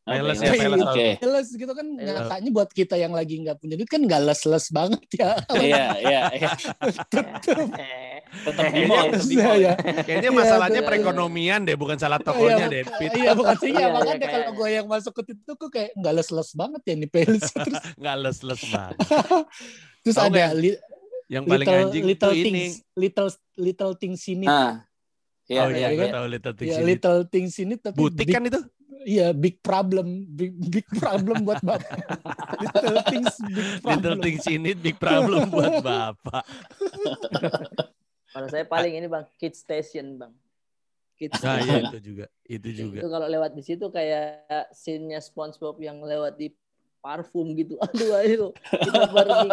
Oke, 0.00 0.16
Peles 0.16 0.38
oke. 0.38 0.46
ya, 0.48 0.52
peles. 0.56 0.80
Oke. 0.82 1.06
Payless 1.20 1.48
gitu 1.52 1.72
kan 1.72 1.86
Iya. 1.92 2.06
nyatanya 2.18 2.50
buat 2.50 2.70
kita 2.72 2.96
yang 2.96 3.12
lagi 3.12 3.36
nggak 3.38 3.58
punya 3.58 3.74
duit 3.74 3.86
kan 3.86 4.00
nggak 4.00 4.22
les-les 4.24 4.66
banget 4.70 5.02
ya. 5.12 5.30
Iya, 5.60 5.84
iya, 6.00 6.20
iya. 6.32 6.50
Tetap 7.10 8.64
Kayaknya 8.64 9.20
Iya, 9.20 9.48
iya. 9.54 9.72
Kayaknya 10.00 10.30
Iya, 10.30 10.38
masalahnya 10.38 10.80
perekonomian 10.82 11.60
deh, 11.62 11.74
bukan 11.74 11.94
salah 11.94 12.18
tokonya 12.18 12.66
deh. 12.66 12.82
Iya 13.12 13.34
bukan 13.34 13.54
sih 13.58 13.70
Iya, 13.70 13.76
ya 13.76 13.82
iya, 13.82 13.88
makanya 13.92 14.16
kayak- 14.18 14.32
kalau 14.32 14.50
gue 14.56 14.68
yang 14.70 14.86
masuk 14.88 15.12
ke 15.14 15.22
itu 15.30 15.52
kok 15.52 15.70
kayak 15.70 15.90
nggak 15.94 16.14
les-les 16.16 16.50
banget 16.54 16.82
ya 16.82 16.94
nih 16.96 17.08
terus 17.10 17.44
Nggak 18.00 18.16
les-les 18.18 18.62
banget. 18.66 18.96
terus 20.00 20.16
ada 20.16 20.44
Yang 21.30 21.44
paling 21.46 21.62
little 21.62 21.78
anjing 21.80 22.04
little 22.04 22.32
ini. 22.32 22.42
things 22.42 22.74
little 22.92 23.28
little 23.56 23.92
things 23.94 24.22
ini 24.26 24.44
Ah. 24.44 24.82
Iya, 25.46 25.60
oh 25.60 25.68
iya, 25.68 25.76
iya, 25.76 25.88
iya. 25.88 25.98
gue 25.98 26.08
tahu 26.10 26.26
Little 26.28 26.54
Things 26.54 26.70
ya 26.70 26.78
ini. 26.78 26.86
little 26.86 27.20
things 27.24 27.54
ini 27.56 27.74
tapi 27.74 27.96
Butik 27.96 28.22
big, 28.22 28.30
kan 28.30 28.42
itu? 28.44 28.60
iya 29.02 29.32
big 29.32 29.58
problem 29.58 30.06
big 30.28 30.54
big 30.60 30.86
problem 30.92 31.42
buat 31.42 31.58
bapak 31.58 31.90
little 32.62 33.02
things 33.04 33.34
big 33.48 33.68
problem 33.80 33.98
Little 34.12 34.18
Things 34.20 34.44
ini 34.46 34.70
big 34.74 34.94
problem 34.94 35.48
buat 35.48 35.82
bapak. 35.88 36.44
Kalau 38.30 38.46
saya 38.46 38.62
paling 38.62 38.94
ini 38.94 39.06
bang, 39.06 39.26
Kid 39.36 39.54
Station 39.54 40.14
bang. 40.16 40.30
Kid 41.16 41.34
Nah 41.34 41.58
Station. 41.58 41.66
iya 41.66 41.78
itu 41.84 41.98
juga. 42.00 42.26
Itu 42.44 42.68
juga. 42.70 42.98
Itu 43.02 43.08
kalau 43.08 43.26
lewat 43.26 43.50
di 43.52 43.62
situ 43.62 43.86
kayak 43.88 44.46
scene-nya 44.70 45.18
SpongeBob 45.18 45.76
yang 45.78 45.98
lewat 45.98 46.38
di 46.38 46.54
parfum 47.00 47.50
gitu. 47.52 47.74
Aduh 47.84 48.14
ayo 48.16 48.54
kita 48.70 49.02
pergi. 49.08 49.48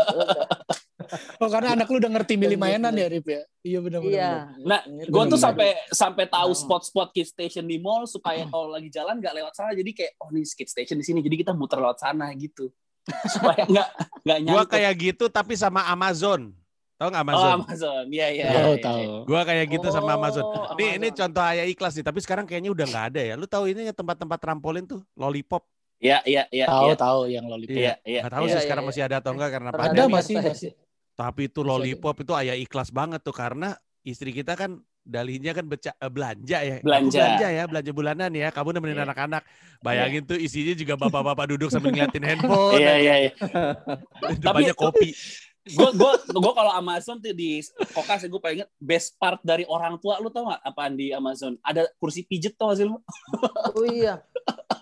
oh 1.42 1.48
karena 1.48 1.74
anak 1.74 1.88
lu 1.88 1.98
udah 1.98 2.12
ngerti 2.12 2.34
milih 2.36 2.56
mainan 2.56 2.92
ya 2.92 3.08
Rip 3.08 3.26
ya 3.26 3.42
iya 3.62 3.80
benar 3.80 4.00
benar 4.00 4.14
Iya. 4.14 4.32
Nah, 4.62 4.80
gue 4.86 5.24
tuh 5.28 5.40
sampai 5.40 5.70
sampai 5.90 6.26
tahu 6.26 6.50
Nah. 6.50 6.60
spot-spot 6.60 7.10
kid 7.12 7.26
station 7.26 7.64
di 7.64 7.78
mall 7.78 8.04
supaya 8.04 8.46
kalau 8.46 8.70
lagi 8.70 8.88
jalan 8.88 9.18
nggak 9.18 9.34
lewat 9.34 9.54
sana 9.54 9.72
jadi 9.72 9.92
kayak 9.92 10.12
oh 10.18 10.30
ini 10.30 10.44
kid 10.44 10.66
station 10.66 10.96
di 10.96 11.06
sini 11.06 11.20
jadi 11.20 11.42
kita 11.42 11.52
muter 11.52 11.78
lewat 11.78 11.98
sana 11.98 12.32
gitu 12.34 12.70
supaya 13.34 13.64
nggak 13.64 13.88
nggak 14.22 14.38
Gua 14.42 14.64
nyangkut. 14.64 14.68
kayak 14.70 14.94
gitu 14.98 15.26
tapi 15.28 15.54
sama 15.54 15.84
Amazon. 15.86 16.52
Tahu 16.98 17.08
nggak 17.08 17.22
oh 17.22 17.28
Amazon? 17.30 17.52
Amazon 17.62 18.04
iya 18.10 18.28
iya 18.28 18.46
tahu 18.52 18.74
iya, 18.74 18.82
tahu. 18.82 19.02
Gua 19.24 19.42
kayak 19.46 19.66
gitu 19.70 19.88
sama 19.90 20.12
Amazon. 20.16 20.44
Oh, 20.44 20.74
Ini 20.74 20.98
ini 20.98 21.08
Amazon. 21.08 21.20
contoh 21.20 21.44
ayah 21.46 21.66
ikhlas 21.66 21.94
nih, 21.94 22.02
tapi 22.02 22.20
sekarang 22.20 22.44
kayaknya 22.44 22.74
udah 22.74 22.86
nggak 22.86 23.06
ada 23.14 23.22
ya. 23.22 23.34
Lu 23.34 23.46
tahu 23.46 23.70
ini 23.70 23.86
tempat-tempat 23.92 24.38
trampolin 24.38 24.84
tuh, 24.84 25.06
lollipop. 25.14 25.62
iya 25.98 26.22
iya 26.24 26.46
iya 26.50 26.66
tahu 26.66 26.84
iya 26.84 26.96
tahu 26.96 27.20
yang 27.26 27.46
lollipop 27.46 27.74
iya 27.74 27.94
iya 28.02 28.22
Nggak 28.22 28.34
tahu 28.34 28.46
Iya, 28.46 28.50
sih 28.50 28.58
iya, 28.58 28.66
sekarang 28.66 28.84
iya. 28.86 28.90
masih 28.90 29.02
ada 29.02 29.16
atau 29.18 29.32
enggak 29.34 29.50
karena 29.50 29.70
Pernah 29.70 29.82
Ada, 29.82 29.94
pandemi. 29.98 30.14
masih, 30.14 30.36
masih. 30.38 30.72
Tapi 31.18 31.50
itu 31.50 31.66
lollipop 31.66 32.14
itu 32.22 32.32
ayah 32.38 32.54
ikhlas 32.54 32.94
banget 32.94 33.26
tuh 33.26 33.34
karena 33.34 33.74
istri 34.06 34.30
kita 34.30 34.54
kan 34.54 34.78
dalinya 35.02 35.50
kan 35.50 35.66
beca- 35.66 35.98
eh, 35.98 36.12
belanja 36.12 36.60
ya. 36.62 36.78
Aku 36.78 36.86
Belanja. 36.86 37.18
belanja 37.18 37.48
ya, 37.50 37.64
belanja 37.66 37.92
bulanan 37.92 38.32
ya. 38.32 38.48
Kamu 38.54 38.70
nemenin 38.70 39.02
Iya. 39.02 39.06
anak-anak. 39.10 39.44
Bayangin 39.80 40.22
tuh 40.24 40.38
isinya 40.38 40.78
juga 40.78 40.94
bapak-bapak 40.94 41.58
duduk 41.58 41.74
sambil 41.74 41.90
ngeliatin 41.90 42.22
handphone. 42.22 42.78
iya 42.78 42.94
iya 43.00 43.16
iya 43.26 43.32
Tapi- 44.46 44.78
kopi. 44.78 45.10
Gue 45.70 45.90
gue 45.94 46.12
gue 46.30 46.54
kalau 46.54 46.72
Amazon 46.72 47.18
tuh 47.18 47.32
di 47.32 47.60
kokas 47.90 48.24
gue 48.24 48.38
paling 48.38 48.58
inget 48.58 48.72
best 48.78 49.16
part 49.16 49.40
dari 49.42 49.64
orang 49.64 49.96
tua 49.96 50.18
lu 50.18 50.28
tau 50.28 50.48
gak 50.48 50.62
apaan 50.62 50.94
di 50.94 51.12
Amazon 51.12 51.56
ada 51.62 51.86
kursi 51.96 52.22
pijet 52.22 52.54
tau 52.54 52.70
gak 52.70 52.78
sih 52.78 52.86
lu 52.86 52.98
Oh 53.70 53.86
iya. 53.86 54.24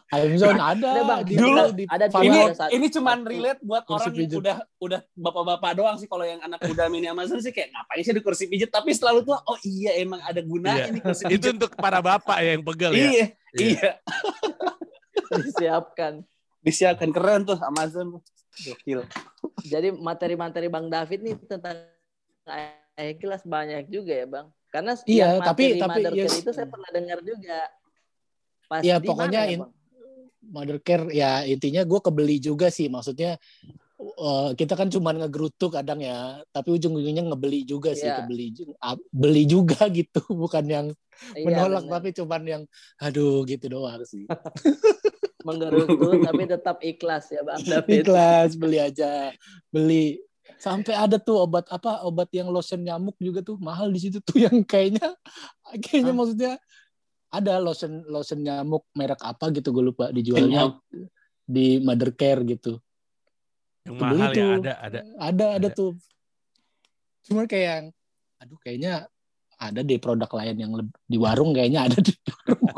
Amazon 0.08 0.56
ada 0.56 0.88
Ada, 0.88 1.02
Bang. 1.04 1.22
di 1.22 1.34
Dulu 1.34 1.64
di 1.72 1.84
ada 1.86 2.06
di 2.06 2.16
ini 2.24 2.40
Ada 2.40 2.56
satu- 2.56 2.72
ini 2.72 2.88
cuman 2.90 3.18
relate 3.22 3.60
buat 3.62 3.84
kursi 3.84 4.00
orang 4.04 4.14
yang 4.14 4.22
pijet. 4.24 4.40
udah 4.40 4.58
udah 4.78 5.00
bapak-bapak 5.14 5.72
doang 5.74 5.98
sih 5.98 6.06
kalau 6.06 6.24
yang 6.24 6.40
anak 6.40 6.62
muda 6.62 6.86
mini 6.88 7.06
Amazon 7.06 7.38
sih 7.38 7.50
kayak 7.50 7.70
ngapain 7.70 8.02
sih 8.02 8.12
di 8.12 8.22
kursi 8.22 8.46
pijet 8.46 8.70
tapi 8.70 8.92
selalu 8.92 9.24
tuh 9.24 9.36
oh 9.36 9.58
iya 9.62 9.98
emang 9.98 10.22
ada 10.22 10.40
gunanya 10.40 10.84
Iya. 10.84 10.94
nih 10.94 11.02
kursi 11.02 11.24
Itu 11.28 11.34
pijet 11.42 11.54
untuk 11.56 11.72
para 11.74 12.00
bapak 12.00 12.38
ya 12.38 12.50
yang 12.52 12.64
pegel 12.64 12.92
ya. 12.92 13.04
iya 13.04 13.26
iya 13.56 13.92
disiapkan. 15.36 16.14
disiapkan 16.62 17.10
keren 17.10 17.44
tuh 17.44 17.58
Amazon 17.60 18.18
gokil 18.58 19.00
Jadi 19.62 19.92
materi-materi 19.92 20.68
Bang 20.68 20.88
David 20.88 21.20
nih 21.22 21.36
tentang 21.42 21.76
ayah 22.96 23.16
kelas 23.16 23.44
banyak 23.44 23.88
juga 23.88 24.14
ya 24.14 24.26
Bang. 24.26 24.48
Karena 24.70 24.92
Iya, 25.04 25.40
tapi- 25.42 25.76
materi 25.76 25.80
tapi 25.80 26.00
Mother 26.00 26.14
ya- 26.14 26.26
Care 26.26 26.38
itu 26.38 26.52
saya 26.52 26.68
pernah 26.68 26.90
dengar 26.90 27.20
juga. 27.22 27.60
Pas 28.66 28.82
Iya, 28.82 28.96
di 28.98 29.08
pokoknya 29.08 29.42
mana 29.42 29.52
ya, 29.52 29.58
Bang? 29.60 29.72
Mother 30.46 30.78
Care 30.80 31.06
ya 31.10 31.32
intinya 31.44 31.82
gue 31.82 32.00
kebeli 32.00 32.38
juga 32.38 32.70
sih 32.70 32.86
maksudnya 32.86 33.42
eh, 33.98 34.50
kita 34.54 34.76
kan 34.76 34.92
cuma 34.92 35.10
ngegerutu 35.10 35.74
kadang 35.74 35.98
ya 35.98 36.38
tapi 36.52 36.70
ujung-ujungnya 36.72 37.26
ngebeli 37.26 37.64
juga 37.64 37.92
sih 37.92 38.06
Iya. 38.06 38.22
kebeli 38.22 38.54
ah, 38.78 38.94
beli 39.10 39.44
juga 39.48 39.88
gitu 39.90 40.22
bukan 40.30 40.66
yang 40.66 40.88
Iya, 41.34 41.48
menolak 41.48 41.88
tapi 41.88 42.12
cuman 42.12 42.42
yang 42.44 42.64
aduh 43.00 43.42
gitu 43.46 43.66
doang 43.72 44.04
sih 44.04 44.28
menggerutu 45.46 45.94
tapi 46.28 46.44
tetap 46.50 46.78
ikhlas 46.82 47.30
ya 47.30 47.46
Bang 47.46 47.62
David. 47.62 48.02
ikhlas 48.02 48.58
beli 48.58 48.82
aja 48.82 49.30
beli 49.70 50.18
sampai 50.58 50.98
ada 50.98 51.22
tuh 51.22 51.46
obat 51.46 51.70
apa 51.70 52.02
obat 52.02 52.30
yang 52.34 52.50
lotion 52.50 52.82
nyamuk 52.82 53.14
juga 53.22 53.46
tuh 53.46 53.62
mahal 53.62 53.94
di 53.94 54.02
situ 54.02 54.18
tuh 54.20 54.42
yang 54.42 54.66
kayaknya 54.66 55.14
kayaknya 55.80 56.12
Hah? 56.12 56.18
maksudnya 56.18 56.52
ada 57.30 57.60
lotion 57.60 58.02
lotion 58.08 58.40
nyamuk 58.42 58.88
merek 58.94 59.22
apa 59.22 59.54
gitu 59.54 59.70
gue 59.70 59.84
lupa 59.94 60.10
dijualnya 60.10 60.74
di 61.46 61.78
Mother 61.78 62.10
Care 62.12 62.42
gitu 62.42 62.82
Yang 63.86 63.94
Kebeli 64.02 64.18
mahal 64.18 64.32
ya 64.32 64.34
tuh. 64.34 64.50
ada 64.58 64.74
ada. 64.82 65.00
ada 65.00 65.00
ada 65.22 65.46
Ada. 65.62 65.68
tuh 65.70 65.92
cuma 67.26 67.46
kayak 67.46 67.66
yang 67.66 67.86
aduh 68.38 68.60
kayaknya 68.62 68.94
ada 69.56 69.80
deh 69.82 70.00
produk 70.00 70.28
lain 70.28 70.56
yang 70.60 70.72
di 71.08 71.18
warung 71.18 71.56
kayaknya 71.56 71.88
ada 71.88 71.98
di 72.00 72.12
warung. 72.28 72.76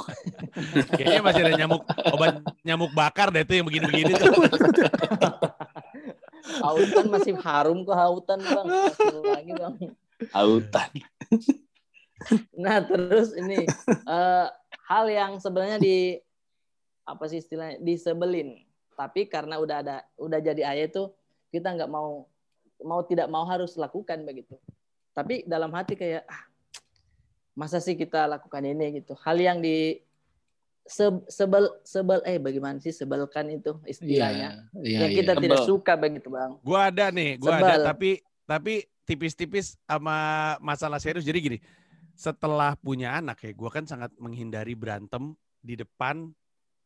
Kayaknya 0.98 1.22
masih 1.22 1.42
ada 1.46 1.54
nyamuk 1.54 1.82
obat 2.14 2.42
nyamuk 2.66 2.92
bakar 2.94 3.30
deh 3.30 3.46
tuh 3.46 3.62
yang 3.62 3.68
begini-begini 3.70 4.14
tuh. 4.18 4.30
Hautan 6.64 7.06
masih 7.12 7.38
harum 7.38 7.86
kok 7.86 7.98
hautan 7.98 8.40
Bang. 8.42 8.66
Masih 8.66 9.22
lagi 9.22 9.54
Bang. 9.54 9.76
autan 10.34 10.90
Nah, 12.58 12.82
terus 12.82 13.38
ini 13.38 13.70
eh, 13.88 14.48
hal 14.90 15.06
yang 15.06 15.38
sebenarnya 15.38 15.78
di 15.78 16.18
apa 17.06 17.24
sih 17.30 17.40
istilahnya 17.40 17.78
disebelin. 17.84 18.58
Tapi 18.98 19.30
karena 19.30 19.62
udah 19.62 19.78
ada 19.86 19.98
udah 20.18 20.40
jadi 20.42 20.66
ayah 20.74 20.90
itu 20.90 21.04
kita 21.54 21.78
nggak 21.78 21.92
mau 21.92 22.26
mau 22.82 23.02
tidak 23.06 23.30
mau 23.30 23.46
harus 23.46 23.78
lakukan 23.78 24.26
begitu. 24.26 24.58
Tapi 25.14 25.46
dalam 25.46 25.70
hati 25.74 25.94
kayak 25.94 26.26
ah, 26.26 26.44
masa 27.58 27.82
sih 27.82 27.98
kita 27.98 28.30
lakukan 28.30 28.62
ini 28.62 29.02
gitu. 29.02 29.18
Hal 29.18 29.42
yang 29.42 29.58
di 29.58 29.98
se- 30.86 31.26
sebel 31.28 31.68
sebel 31.82 32.22
eh 32.24 32.38
bagaimana 32.38 32.78
sih 32.78 32.94
sebelkan 32.94 33.50
itu 33.50 33.82
istilahnya. 33.84 34.70
iya 34.78 35.02
yang 35.02 35.10
iya 35.12 35.18
kita 35.18 35.34
Sebel. 35.34 35.44
tidak 35.44 35.60
suka 35.66 35.94
begitu, 35.98 36.30
Bang. 36.30 36.62
Gua 36.62 36.94
ada 36.94 37.10
nih, 37.10 37.42
gua 37.42 37.58
Sebel. 37.58 37.66
ada 37.66 37.74
tapi 37.82 38.10
tapi 38.46 38.74
tipis-tipis 39.04 39.74
sama 39.84 40.16
masalah 40.62 41.02
serius. 41.02 41.26
Jadi 41.26 41.40
gini, 41.42 41.58
setelah 42.14 42.78
punya 42.78 43.18
anak 43.18 43.42
ya, 43.42 43.52
gua 43.52 43.74
kan 43.74 43.84
sangat 43.84 44.14
menghindari 44.22 44.78
berantem 44.78 45.34
di 45.60 45.74
depan 45.74 46.30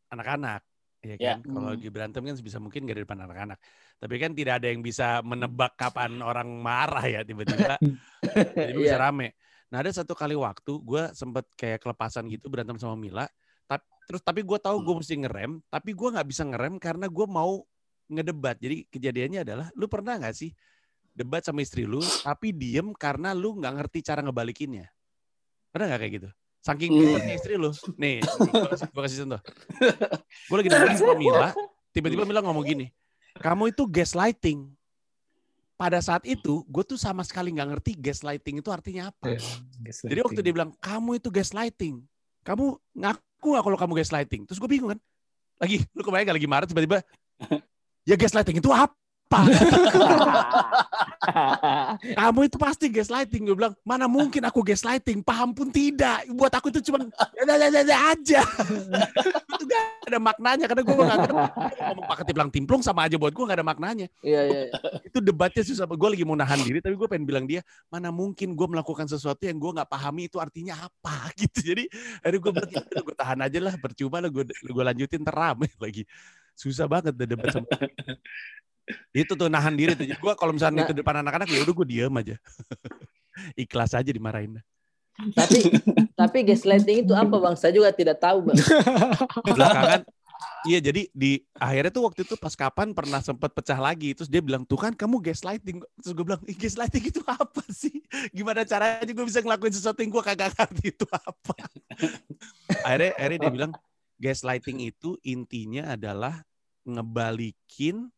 anak-anak. 0.08 0.64
Ya 1.02 1.18
Ya. 1.18 1.34
kan, 1.36 1.42
kalau 1.44 1.68
Hmm. 1.68 1.76
lagi 1.76 1.90
berantem 1.90 2.22
kan 2.22 2.38
sebisa 2.38 2.62
mungkin 2.62 2.86
gak 2.86 2.94
di 2.94 3.04
depan 3.04 3.26
anak-anak. 3.26 3.58
Tapi 3.98 4.16
kan 4.22 4.32
tidak 4.38 4.62
ada 4.62 4.70
yang 4.70 4.86
bisa 4.86 5.20
menebak 5.26 5.74
kapan 5.74 6.22
orang 6.22 6.46
marah 6.62 7.02
ya 7.06 7.22
tiba-tiba. 7.26 7.76
Jadi 8.70 8.78
bisa 8.78 8.98
Iya. 8.98 9.10
rame. 9.10 9.34
Nah 9.72 9.80
ada 9.80 9.92
satu 9.96 10.12
kali 10.12 10.36
waktu 10.36 10.72
gue 10.84 11.04
sempet 11.16 11.48
kayak 11.56 11.80
kelepasan 11.80 12.28
gitu 12.28 12.52
berantem 12.52 12.76
sama 12.76 13.00
Mila. 13.00 13.26
Tapi 13.66 13.88
terus 14.04 14.20
tapi 14.20 14.44
gue 14.44 14.60
tahu 14.60 14.84
gue 14.84 14.96
mesti 15.00 15.16
ngerem, 15.16 15.64
tapi 15.72 15.96
gue 15.96 16.10
nggak 16.12 16.28
bisa 16.28 16.44
ngerem 16.44 16.76
karena 16.76 17.08
gue 17.08 17.26
mau 17.26 17.64
ngedebat. 18.12 18.60
Jadi 18.60 18.84
kejadiannya 18.92 19.48
adalah, 19.48 19.68
lu 19.72 19.88
pernah 19.88 20.20
nggak 20.20 20.36
sih 20.36 20.52
debat 21.16 21.40
sama 21.40 21.64
istri 21.64 21.88
lu, 21.88 22.04
tapi 22.24 22.52
diem 22.52 22.92
karena 22.92 23.32
lu 23.32 23.56
nggak 23.56 23.74
ngerti 23.80 24.04
cara 24.04 24.20
ngebalikinnya? 24.20 24.92
Pernah 25.72 25.88
nggak 25.88 26.02
kayak 26.04 26.14
gitu? 26.20 26.30
Saking 26.62 26.92
Hmm. 26.92 27.00
pinternya 27.00 27.36
istri 27.40 27.54
lu. 27.56 27.72
Nih, 27.96 28.20
gue 28.92 29.02
kasih 29.08 29.24
contoh. 29.24 29.42
Gue 30.52 30.56
lagi 30.60 30.70
debat 30.70 30.94
sama 31.00 31.16
Mila, 31.16 31.50
tiba-tiba 31.96 32.28
Mila 32.28 32.44
ngomong 32.44 32.68
gini, 32.68 32.92
kamu 33.40 33.72
itu 33.72 33.88
gaslighting. 33.88 34.68
Pada 35.82 35.98
saat 35.98 36.22
itu, 36.30 36.62
gue 36.70 36.84
tuh 36.86 36.94
sama 36.94 37.26
sekali 37.26 37.50
nggak 37.58 37.70
ngerti 37.74 37.92
gaslighting 37.98 38.62
itu 38.62 38.70
artinya 38.70 39.10
apa. 39.10 39.34
Jadi 39.82 40.20
waktu 40.22 40.46
dia 40.46 40.54
bilang, 40.54 40.78
kamu 40.78 41.18
itu 41.18 41.34
gaslighting. 41.34 42.06
Kamu 42.46 42.78
ngaku 42.94 43.48
nggak 43.50 43.66
kalau 43.66 43.78
kamu 43.82 43.94
gaslighting? 43.98 44.46
Terus 44.46 44.62
gue 44.62 44.70
bingung 44.70 44.94
kan. 44.94 45.02
Lagi, 45.58 45.82
lu 45.98 46.06
kebayang 46.06 46.30
gak 46.30 46.38
lagi 46.38 46.50
marah 46.50 46.68
tiba-tiba, 46.70 47.02
ya 48.10 48.14
gaslighting 48.14 48.62
itu 48.62 48.70
apa? 48.70 48.94
Kamu 52.20 52.40
itu 52.46 52.58
pasti 52.60 52.92
gaslighting. 52.92 53.48
Gue 53.48 53.56
bilang, 53.56 53.74
mana 53.88 54.12
mungkin 54.12 54.44
aku 54.44 54.64
gaslighting? 54.66 55.24
Paham 55.24 55.56
pun 55.56 55.72
tidak. 55.72 56.28
Buat 56.36 56.54
aku 56.60 56.68
itu 56.74 56.92
cuma 56.92 57.08
ada 57.08 57.96
aja. 58.12 58.42
itu 59.56 59.64
gak 59.66 59.84
ada 60.12 60.20
maknanya. 60.20 60.66
Karena 60.68 60.84
gue 60.84 60.96
gak 60.96 61.08
ngerti. 61.08 61.34
Ngomong 61.80 62.06
pakai 62.10 62.24
tiplang 62.28 62.50
timplung 62.52 62.82
sama 62.84 63.08
aja 63.08 63.16
buat 63.16 63.32
gue 63.32 63.46
gak 63.48 63.60
ada 63.62 63.68
maknanya. 63.68 64.08
Iya, 64.20 64.42
iya. 64.50 64.62
iya. 64.68 64.80
Itu 65.08 65.24
debatnya 65.24 65.64
susah. 65.64 65.88
Gue 65.88 66.10
lagi 66.12 66.26
mau 66.28 66.36
nahan 66.36 66.60
diri, 66.62 66.84
tapi 66.84 66.96
gue 67.00 67.08
pengen 67.08 67.26
bilang 67.26 67.46
dia, 67.48 67.64
mana 67.88 68.12
mungkin 68.12 68.54
gue 68.58 68.68
melakukan 68.68 69.08
sesuatu 69.08 69.48
yang 69.48 69.58
gue 69.58 69.72
gak 69.80 69.90
pahami 69.90 70.28
itu 70.28 70.38
artinya 70.42 70.76
apa 70.76 71.32
gitu. 71.42 71.74
Jadi 71.74 71.88
akhirnya 72.20 72.40
gue 72.42 72.52
bilang, 72.52 72.72
"Ya 72.72 72.82
udah, 72.84 73.02
gue 73.08 73.16
tahan 73.16 73.40
aja 73.46 73.60
lah. 73.64 73.74
Percuma 73.80 74.18
lah 74.20 74.30
gue, 74.30 74.44
gue 74.50 74.84
lanjutin 74.84 75.24
terame 75.24 75.72
lagi. 75.80 76.04
Susah 76.58 76.86
banget 76.86 77.16
deh 77.16 77.26
debat 77.26 77.50
sama 77.50 77.66
itu 79.12 79.34
tuh 79.34 79.48
nahan 79.48 79.74
diri 79.76 79.94
tuh. 79.94 80.06
Gue 80.08 80.34
kalau 80.36 80.56
misalnya 80.56 80.84
Nah. 80.84 80.88
itu 80.90 80.94
depan 80.98 81.22
anak-anak 81.22 81.48
ya 81.50 81.62
udah 81.64 81.74
gue 81.74 81.88
diem 81.88 82.14
aja. 82.14 82.36
Ikhlas 83.64 83.96
aja 83.96 84.12
dimarahin. 84.12 84.60
Tapi 85.36 85.58
tapi 86.16 86.38
gaslighting 86.48 87.06
itu 87.06 87.14
apa 87.14 87.36
bang? 87.36 87.56
Saya 87.60 87.76
juga 87.76 87.92
tidak 87.94 88.18
tahu 88.20 88.52
bang. 88.52 88.58
Belakangan 89.56 90.02
Iya 90.62 90.80
jadi 90.82 91.10
di 91.10 91.42
akhirnya 91.58 91.90
tuh 91.90 92.06
waktu 92.06 92.22
itu 92.22 92.38
pas 92.38 92.54
kapan 92.54 92.94
pernah 92.94 93.18
sempat 93.22 93.50
pecah 93.50 93.78
lagi 93.78 94.14
terus 94.14 94.30
dia 94.30 94.42
bilang 94.42 94.62
tuh 94.62 94.78
kan 94.78 94.94
kamu 94.94 95.18
gaslighting 95.22 95.82
terus 96.02 96.14
gue 96.14 96.26
bilang 96.26 96.42
Ih, 96.46 96.58
gaslighting 96.58 97.10
itu 97.10 97.22
apa 97.26 97.66
sih 97.74 98.02
gimana 98.30 98.62
caranya 98.66 99.10
gue 99.10 99.26
bisa 99.26 99.42
ngelakuin 99.42 99.74
sesuatu 99.74 100.06
yang 100.06 100.14
gue 100.14 100.24
kagak 100.26 100.54
ngerti 100.54 100.94
itu 100.94 101.06
apa 101.10 101.56
akhirnya 102.86 103.12
akhirnya 103.18 103.40
dia 103.42 103.52
bilang 103.54 103.72
gaslighting 104.22 104.78
itu 104.86 105.18
intinya 105.26 105.98
adalah 105.98 106.46
ngebalikin 106.86 108.14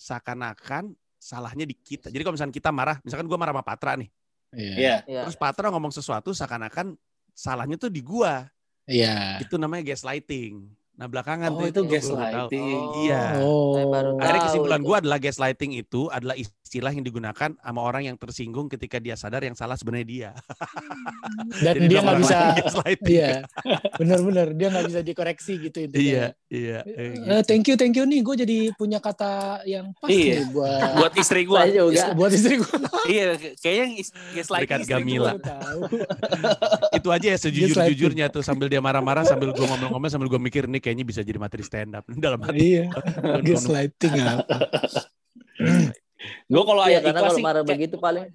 seakan-akan 0.00 0.96
salahnya 1.20 1.68
di 1.68 1.76
kita 1.76 2.08
jadi 2.08 2.24
kalau 2.24 2.34
misalnya 2.34 2.54
kita 2.54 2.72
marah 2.72 2.96
misalkan 3.04 3.28
gue 3.28 3.36
marah 3.36 3.52
sama 3.52 3.60
Patra 3.62 3.92
nih 4.00 4.08
Iya. 4.50 4.74
Iya. 4.74 4.94
Ya. 5.06 5.22
terus 5.22 5.36
Patra 5.36 5.68
ngomong 5.68 5.92
sesuatu 5.92 6.32
seakan-akan 6.32 6.96
salahnya 7.30 7.76
tuh 7.76 7.86
di 7.86 8.00
gua 8.00 8.48
Iya. 8.82 9.38
itu 9.38 9.54
namanya 9.54 9.86
gaslighting 9.86 10.66
nah 10.96 11.06
belakangan 11.06 11.54
Oh, 11.54 11.60
tuh 11.60 11.66
itu 11.70 11.80
gaslighting. 11.86 12.60
tahu. 12.82 13.00
iya 13.00 13.38
Oh. 13.38 13.72
Akhirnya 14.18 14.42
kesimpulan 14.48 14.80
gue 14.80 14.96
adalah 14.96 15.16
gaslighting 15.16 15.72
itu 15.78 16.08
adalah 16.08 16.34
istilah 16.70 16.94
yang 16.94 17.02
digunakan 17.02 17.50
sama 17.58 17.80
orang 17.82 18.06
yang 18.06 18.14
tersinggung 18.14 18.70
ketika 18.70 19.02
dia 19.02 19.18
sadar 19.18 19.42
yang 19.42 19.58
salah 19.58 19.74
sebenarnya 19.74 20.06
dia. 20.06 20.30
Dan 21.66 21.82
Jadi 21.82 21.86
dia 21.90 21.98
nggak 21.98 22.18
bisa. 22.22 22.38
Iya. 23.02 23.30
Benar-benar 23.98 24.54
dia 24.54 24.70
nggak 24.70 24.86
bisa 24.86 25.00
dikoreksi 25.02 25.58
gitu 25.66 25.90
itu. 25.90 25.98
iya, 25.98 26.30
iya. 26.46 26.86
gitu. 26.86 27.26
Eh, 27.26 27.42
thank 27.42 27.66
you, 27.66 27.74
thank 27.74 27.98
you 27.98 28.06
nih. 28.06 28.22
Gue 28.22 28.38
jadi 28.38 28.70
punya 28.78 29.02
kata 29.02 29.66
yang 29.66 29.90
pas 29.98 30.06
Iya. 30.06 30.46
nih 30.46 30.54
buat 30.54 30.90
Buat 30.94 31.12
istri 31.18 31.42
gue. 31.42 31.58
Saya 31.58 31.82
juga. 31.82 32.06
buat 32.14 32.30
istri 32.30 32.54
gue. 32.62 32.76
iya, 33.18 33.34
kayaknya 33.58 33.86
gaslighting 34.38 34.62
Berikan 34.62 34.80
istri 34.86 34.94
Gamila. 34.94 35.30
itu 37.02 37.08
aja 37.10 37.26
ya 37.34 37.38
sejujur-jujurnya 37.50 38.26
tuh 38.30 38.46
sambil 38.46 38.70
dia 38.70 38.78
marah-marah 38.78 39.26
sambil 39.26 39.50
gue 39.50 39.66
ngomel-ngomel 39.66 40.06
sambil 40.06 40.30
gue 40.30 40.38
mikir 40.38 40.70
nih 40.70 40.78
kayaknya 40.78 41.02
bisa 41.02 41.26
jadi 41.26 41.42
materi 41.42 41.66
stand 41.66 41.98
up 41.98 42.06
dalam 42.14 42.38
hati. 42.46 42.78
iya. 42.78 42.86
Gaslighting 43.42 44.14
apa? 44.22 44.54
Gue 46.46 46.62
kalau 46.62 46.82
ayah 46.84 47.00
karena 47.00 47.20
ikhlas 47.20 47.32
sih, 47.34 47.42
marah 47.42 47.62
kayak- 47.62 47.70
begitu 47.70 47.96
paling 47.96 48.26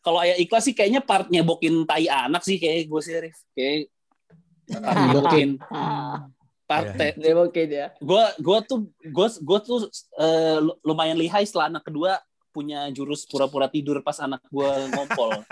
kalau 0.00 0.16
ayah 0.24 0.36
ikhlas 0.36 0.64
sih 0.64 0.72
kayaknya 0.72 1.04
part 1.04 1.28
nyebokin 1.28 1.84
tai 1.84 2.08
anak 2.08 2.40
sih 2.40 2.56
kayak 2.56 2.88
gue 2.88 3.00
sih 3.00 3.12
Rif. 3.20 3.36
Kayak 3.52 3.92
part 4.72 4.96
nyebokin 4.98 5.50
part 6.64 6.94
Iya. 6.94 7.12
dia. 7.66 7.86
gue 7.98 8.24
gue 8.38 8.58
tuh 8.64 8.78
gue 9.02 9.26
gue 9.28 9.58
tuh 9.60 9.78
lu- 10.62 10.78
lumayan 10.82 11.18
lihai 11.18 11.42
setelah 11.42 11.68
anak 11.68 11.84
kedua 11.84 12.16
punya 12.50 12.86
jurus 12.88 13.26
pura-pura 13.26 13.66
tidur 13.66 14.00
pas 14.00 14.16
anak 14.18 14.40
gue 14.46 14.70
ngompol. 14.88 15.30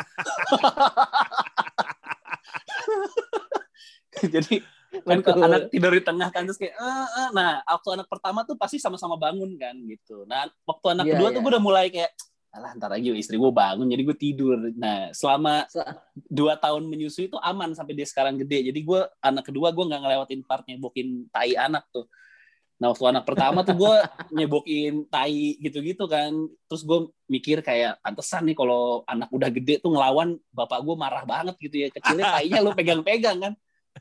Jadi 4.35 4.63
kan 5.09 5.19
Betul. 5.25 5.41
anak 5.41 5.63
tidur 5.73 5.93
di 5.97 6.03
tengah 6.05 6.29
kan 6.29 6.45
terus 6.45 6.61
kayak 6.61 6.77
"Eh, 6.77 7.09
eh." 7.25 7.29
nah 7.33 7.65
waktu 7.65 7.89
anak 7.97 8.09
pertama 8.13 8.45
tuh 8.45 8.55
pasti 8.61 8.77
sama-sama 8.77 9.17
bangun 9.17 9.57
kan 9.57 9.73
gitu. 9.89 10.29
Nah 10.29 10.45
waktu 10.69 10.87
anak 10.93 11.05
Iya, 11.09 11.13
kedua 11.17 11.29
iya. 11.33 11.35
tuh 11.35 11.41
gue 11.41 11.51
udah 11.57 11.65
mulai 11.65 11.87
kayak 11.89 12.13
alah 12.49 12.73
ntar 12.81 12.89
lagi 12.89 13.13
istri 13.13 13.37
gue 13.37 13.53
bangun 13.53 13.89
jadi 13.89 14.03
gue 14.09 14.17
tidur. 14.17 14.57
Nah 14.77 15.13
selama 15.13 15.69
dua 16.29 16.57
tahun 16.57 16.89
menyusui 16.89 17.29
itu 17.29 17.37
aman 17.41 17.73
sampai 17.77 17.93
dia 17.93 18.09
sekarang 18.09 18.41
gede. 18.41 18.73
Jadi 18.73 18.81
gue 18.85 19.01
anak 19.21 19.49
kedua 19.49 19.69
gue 19.73 19.85
nggak 19.85 20.01
ngelewatin 20.05 20.41
part 20.45 20.65
nyebokin 20.65 21.29
tai 21.29 21.53
anak 21.57 21.85
tuh. 21.93 22.09
Nah 22.79 22.95
waktu 22.95 23.05
anak 23.11 23.27
pertama 23.27 23.67
tuh 23.67 23.75
gue 23.77 23.95
nyebokin 24.39 25.05
tai 25.13 25.61
gitu-gitu 25.61 26.09
kan. 26.09 26.33
Terus 26.71 26.83
gue 26.89 26.99
mikir 27.29 27.61
kayak 27.61 28.01
pantesan 28.01 28.49
nih 28.49 28.57
kalau 28.57 29.05
anak 29.05 29.29
udah 29.29 29.51
gede 29.53 29.85
tuh 29.85 29.93
ngelawan 29.93 30.41
bapak 30.49 30.81
gue 30.81 30.97
marah 30.97 31.29
banget 31.29 31.53
gitu 31.61 31.85
ya. 31.85 31.89
Kecilnya 31.93 32.33
tainya 32.41 32.65
lu 32.65 32.73
pegang-pegang 32.73 33.39
kan. 33.45 33.53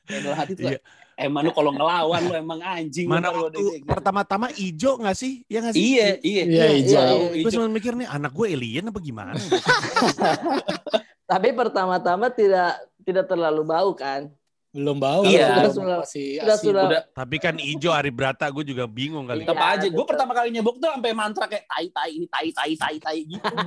Dalam 0.07 0.33
hati 0.33 0.53
tuh 0.53 0.63
Iya. 0.65 0.79
emang 1.17 1.43
lu 1.43 1.51
kalau 1.51 1.71
ngelawan 1.71 2.21
lu 2.23 2.33
emang 2.33 2.59
anjing. 2.59 3.05
lu 3.05 3.11
Mana 3.11 3.29
waktu 3.29 3.59
gitu. 3.59 3.85
pertama-tama 3.85 4.47
ijo 4.53 4.95
nggak 4.95 5.13
sih? 5.13 5.43
Ya 5.45 5.59
nggak 5.59 5.73
sih? 5.73 5.81
Iya, 5.83 6.07
iya. 6.21 6.43
Iya, 6.45 6.65
hijau. 6.73 7.01
iya. 7.03 7.15
Gue 7.35 7.37
Hijau. 7.43 7.53
cuma 7.53 7.67
mikir 7.67 7.93
nih 7.93 8.07
anak 8.07 8.31
gue 8.31 8.47
alien 8.47 8.85
apa 8.85 8.99
gimana? 8.99 9.31
Tapi 11.27 11.51
pertama-tama 11.51 12.29
tidak 12.29 12.71
tidak 13.01 13.25
terlalu 13.25 13.63
bau 13.63 13.91
kan. 13.91 14.31
Belum 14.69 14.95
bau. 14.95 15.25
Iya. 15.25 15.67
Sudah- 15.67 16.05
masih 16.05 16.37
sudah- 16.37 16.59
sudah- 16.59 16.85
Udah 16.85 17.01
Tapi 17.09 17.35
kan 17.35 17.55
ijo 17.57 17.89
Ari 17.89 18.11
Brata 18.11 18.45
gue 18.47 18.63
juga 18.63 18.85
bingung 18.85 19.25
kali. 19.25 19.41
Iya. 19.41 19.49
tetap 19.49 19.63
aja. 19.65 19.87
Gue 19.89 20.05
pertama 20.05 20.31
kali 20.31 20.53
nyebok 20.53 20.77
tuh 20.77 20.87
sampai 20.87 21.11
mantra 21.11 21.45
kayak 21.45 21.65
tai 21.65 21.87
tai 21.89 22.11
ini 22.13 22.27
tai 22.27 22.47
tai 22.51 22.73
tai 22.75 22.95
tai 22.97 23.19
gitu. 23.25 23.41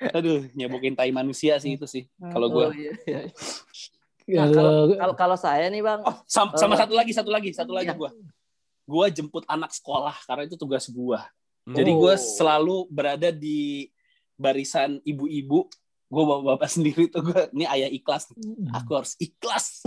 Aduh, 0.00 0.48
nyebokin 0.56 0.96
tai 0.96 1.12
manusia 1.12 1.60
sih 1.60 1.76
itu 1.76 1.84
sih. 1.84 2.08
Kalau 2.16 2.48
gue. 2.48 2.66
Oh, 2.66 2.72
iya, 2.72 2.92
iya. 3.04 3.20
Nah, 4.30 4.48
Kalau 4.96 5.14
kalau, 5.18 5.36
saya 5.36 5.68
nih 5.68 5.82
bang, 5.84 6.00
Oh, 6.06 6.16
sama, 6.24 6.56
sama 6.56 6.74
Eh, 6.76 6.80
satu 6.80 6.94
lagi, 6.96 7.12
satu 7.12 7.30
lagi, 7.34 7.50
satu 7.52 7.72
lagi 7.76 7.92
iya. 7.92 7.98
gue. 7.98 8.10
Gue 8.88 9.06
jemput 9.12 9.44
anak 9.44 9.74
sekolah 9.76 10.16
karena 10.24 10.48
itu 10.48 10.56
tugas 10.56 10.88
gue. 10.88 11.20
Hmm. 11.68 11.76
Jadi 11.76 11.90
Oh. 11.92 11.98
gue 12.06 12.14
selalu 12.16 12.76
berada 12.88 13.28
di 13.28 13.90
barisan 14.40 15.02
ibu-ibu. 15.04 15.68
Gue 16.10 16.22
bapak-bapak 16.26 16.70
sendiri 16.80 17.04
tuh 17.12 17.20
gue. 17.26 17.40
Ini 17.52 17.66
ayah 17.68 17.90
ikhlas. 17.92 18.32
Aku 18.72 18.96
harus 18.96 19.14
ikhlas 19.20 19.84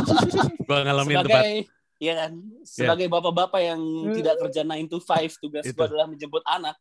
Gue 0.68 0.78
ngalamin 0.84 1.24
tempat. 1.24 1.40
sebagai 1.40 1.56
Iya 2.02 2.26
kan, 2.26 2.32
sebagai 2.66 3.06
bapak-bapak 3.06 3.60
yang 3.64 3.80
tidak 4.12 4.36
kerja 4.42 4.66
9 4.66 4.90
to 4.90 4.98
5, 4.98 5.38
tugas 5.40 5.62
gue 5.64 5.84
adalah 5.86 6.10
menjemput 6.10 6.42
anak. 6.42 6.74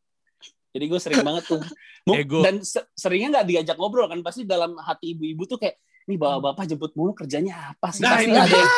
Jadi 0.73 0.85
gue 0.85 0.99
sering 0.99 1.21
banget 1.21 1.43
tuh. 1.47 1.61
Mu- 2.09 2.17
Ego. 2.17 2.41
Dan 2.41 2.59
se- 2.59 2.89
seringnya 2.91 3.39
nggak 3.39 3.47
diajak 3.47 3.77
ngobrol 3.77 4.05
kan, 4.05 4.19
pasti 4.19 4.41
dalam 4.43 4.73
hati 4.75 5.13
ibu-ibu 5.13 5.45
tuh 5.45 5.55
kayak, 5.55 5.77
nih 6.03 6.17
bapak-bapak 6.17 6.67
jemput 6.67 6.91
mulu 6.93 7.13
kerjanya 7.13 7.71
apa 7.71 7.87
sih? 7.89 8.01
Nah, 8.01 8.17
Pasti 8.17 8.27
itu 8.27 8.35
ada 8.35 8.57
yang 8.57 8.71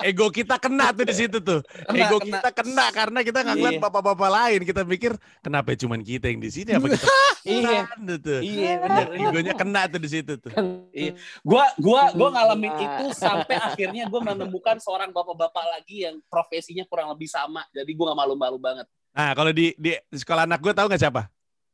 Ego 0.00 0.26
kita 0.28 0.58
kena 0.58 0.90
tuh 0.90 1.04
di 1.04 1.14
situ 1.14 1.38
tuh. 1.38 1.60
Kena, 1.62 1.98
Ego 2.02 2.16
kena. 2.18 2.26
kita 2.34 2.48
kena 2.50 2.86
karena 2.90 3.18
kita 3.20 3.38
nggak 3.40 3.54
ngeliat 3.54 3.74
Iya. 3.76 3.82
bapak-bapak 3.82 4.30
lain. 4.30 4.60
Kita 4.64 4.82
pikir 4.82 5.12
kenapa 5.38 5.74
cuman 5.74 6.00
kita 6.00 6.26
yang 6.26 6.40
di 6.40 6.50
sini 6.50 6.70
apa 6.72 6.86
kita 6.88 7.06
Iya, 7.48 7.86
kan 7.86 7.98
tuh. 8.18 8.40
iya 8.42 8.72
bener. 8.76 9.06
Egonya 9.14 9.54
kena 9.54 9.82
tuh 9.86 10.00
di 10.02 10.08
situ 10.10 10.32
tuh. 10.36 10.50
Iya. 10.90 11.12
Gua 11.40 11.64
gua 11.78 12.10
gua 12.10 12.28
ngalamin 12.32 12.68
Nah. 12.68 12.82
itu 12.98 13.06
sampai 13.14 13.56
akhirnya 13.56 14.04
gua 14.06 14.20
menemukan 14.24 14.76
seorang 14.78 15.10
bapak-bapak 15.10 15.64
lagi 15.70 16.04
yang 16.04 16.18
profesinya 16.26 16.82
kurang 16.84 17.14
lebih 17.14 17.30
sama. 17.30 17.62
Jadi 17.70 17.90
gua 17.94 18.10
nggak 18.10 18.18
malu-malu 18.18 18.58
banget. 18.58 18.86
Nah 19.18 19.34
kalau 19.34 19.50
di, 19.50 19.74
di 19.74 19.98
sekolah 20.14 20.46
anak 20.46 20.62
gue 20.62 20.70
tahu 20.70 20.86
nggak 20.86 21.02
siapa? 21.02 21.26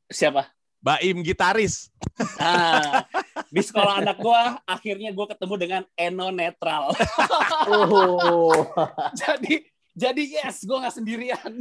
Siapa? 0.09 0.49
Baim 0.81 1.21
gitaris. 1.21 1.93
Nah, 2.41 3.05
di 3.55 3.61
sekolah 3.65 4.05
anak 4.05 4.21
gua 4.21 4.61
akhirnya 4.69 5.17
gua 5.17 5.33
ketemu 5.33 5.55
dengan 5.57 5.83
Eno 5.97 6.29
netral. 6.29 6.93
oh, 7.73 8.53
jadi 9.21 9.65
jadi 9.97 10.23
yes, 10.45 10.69
gua 10.69 10.85
nggak 10.85 10.97
sendirian. 11.01 11.53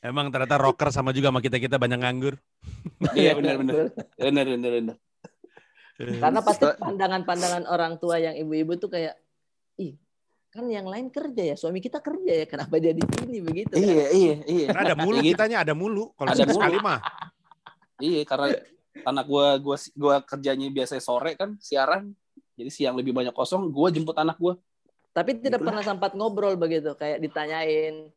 Emang 0.00 0.32
ternyata 0.32 0.56
rocker 0.56 0.88
sama 0.88 1.12
juga 1.12 1.28
sama 1.28 1.44
kita 1.44 1.60
kita 1.60 1.76
banyak 1.76 2.00
nganggur. 2.00 2.40
Iya 3.12 3.36
benar 3.36 3.60
benar. 3.60 3.74
Benar 4.16 4.46
benar 4.48 4.72
benar. 4.72 4.96
karena 5.98 6.40
pasti 6.46 6.64
pandangan-pandangan 6.78 7.64
orang 7.68 7.98
tua 7.98 8.22
yang 8.22 8.38
ibu-ibu 8.38 8.78
tuh 8.78 8.86
kayak, 8.86 9.18
ih 9.82 9.98
kan 10.48 10.64
yang 10.66 10.88
lain 10.88 11.12
kerja 11.12 11.52
ya, 11.52 11.56
suami 11.60 11.78
kita 11.78 12.00
kerja 12.00 12.44
ya, 12.44 12.46
kenapa 12.48 12.80
dia 12.80 12.96
di 12.96 13.04
sini 13.04 13.38
begitu? 13.44 13.76
kan? 13.76 13.84
Iya 13.84 14.06
iya 14.10 14.34
iya. 14.48 14.66
Karena 14.72 14.82
ada 14.92 14.96
mulu 14.96 15.18
gitu. 15.20 15.28
kitanya 15.36 15.56
ada 15.60 15.74
mulu. 15.76 16.04
Kalau 16.16 16.28
Ada 16.32 16.44
sekali 16.48 16.78
mulu. 16.80 16.88
mah. 16.88 16.98
Iya 17.98 18.20
karena 18.24 18.46
anak 19.04 19.24
gua 19.28 19.46
gua 19.60 19.76
gua 19.94 20.14
kerjanya 20.24 20.66
biasa 20.72 20.98
sore 20.98 21.36
kan 21.36 21.54
siaran. 21.60 22.16
Jadi 22.58 22.70
siang 22.74 22.98
lebih 22.98 23.14
banyak 23.14 23.30
kosong, 23.36 23.70
gua 23.70 23.92
jemput 23.92 24.16
anak 24.18 24.34
gua. 24.40 24.58
Tapi 25.14 25.38
tidak 25.38 25.62
Itulah. 25.62 25.66
pernah 25.66 25.82
sempat 25.84 26.10
ngobrol 26.14 26.54
begitu, 26.58 26.94
kayak 26.94 27.18
ditanyain. 27.22 28.10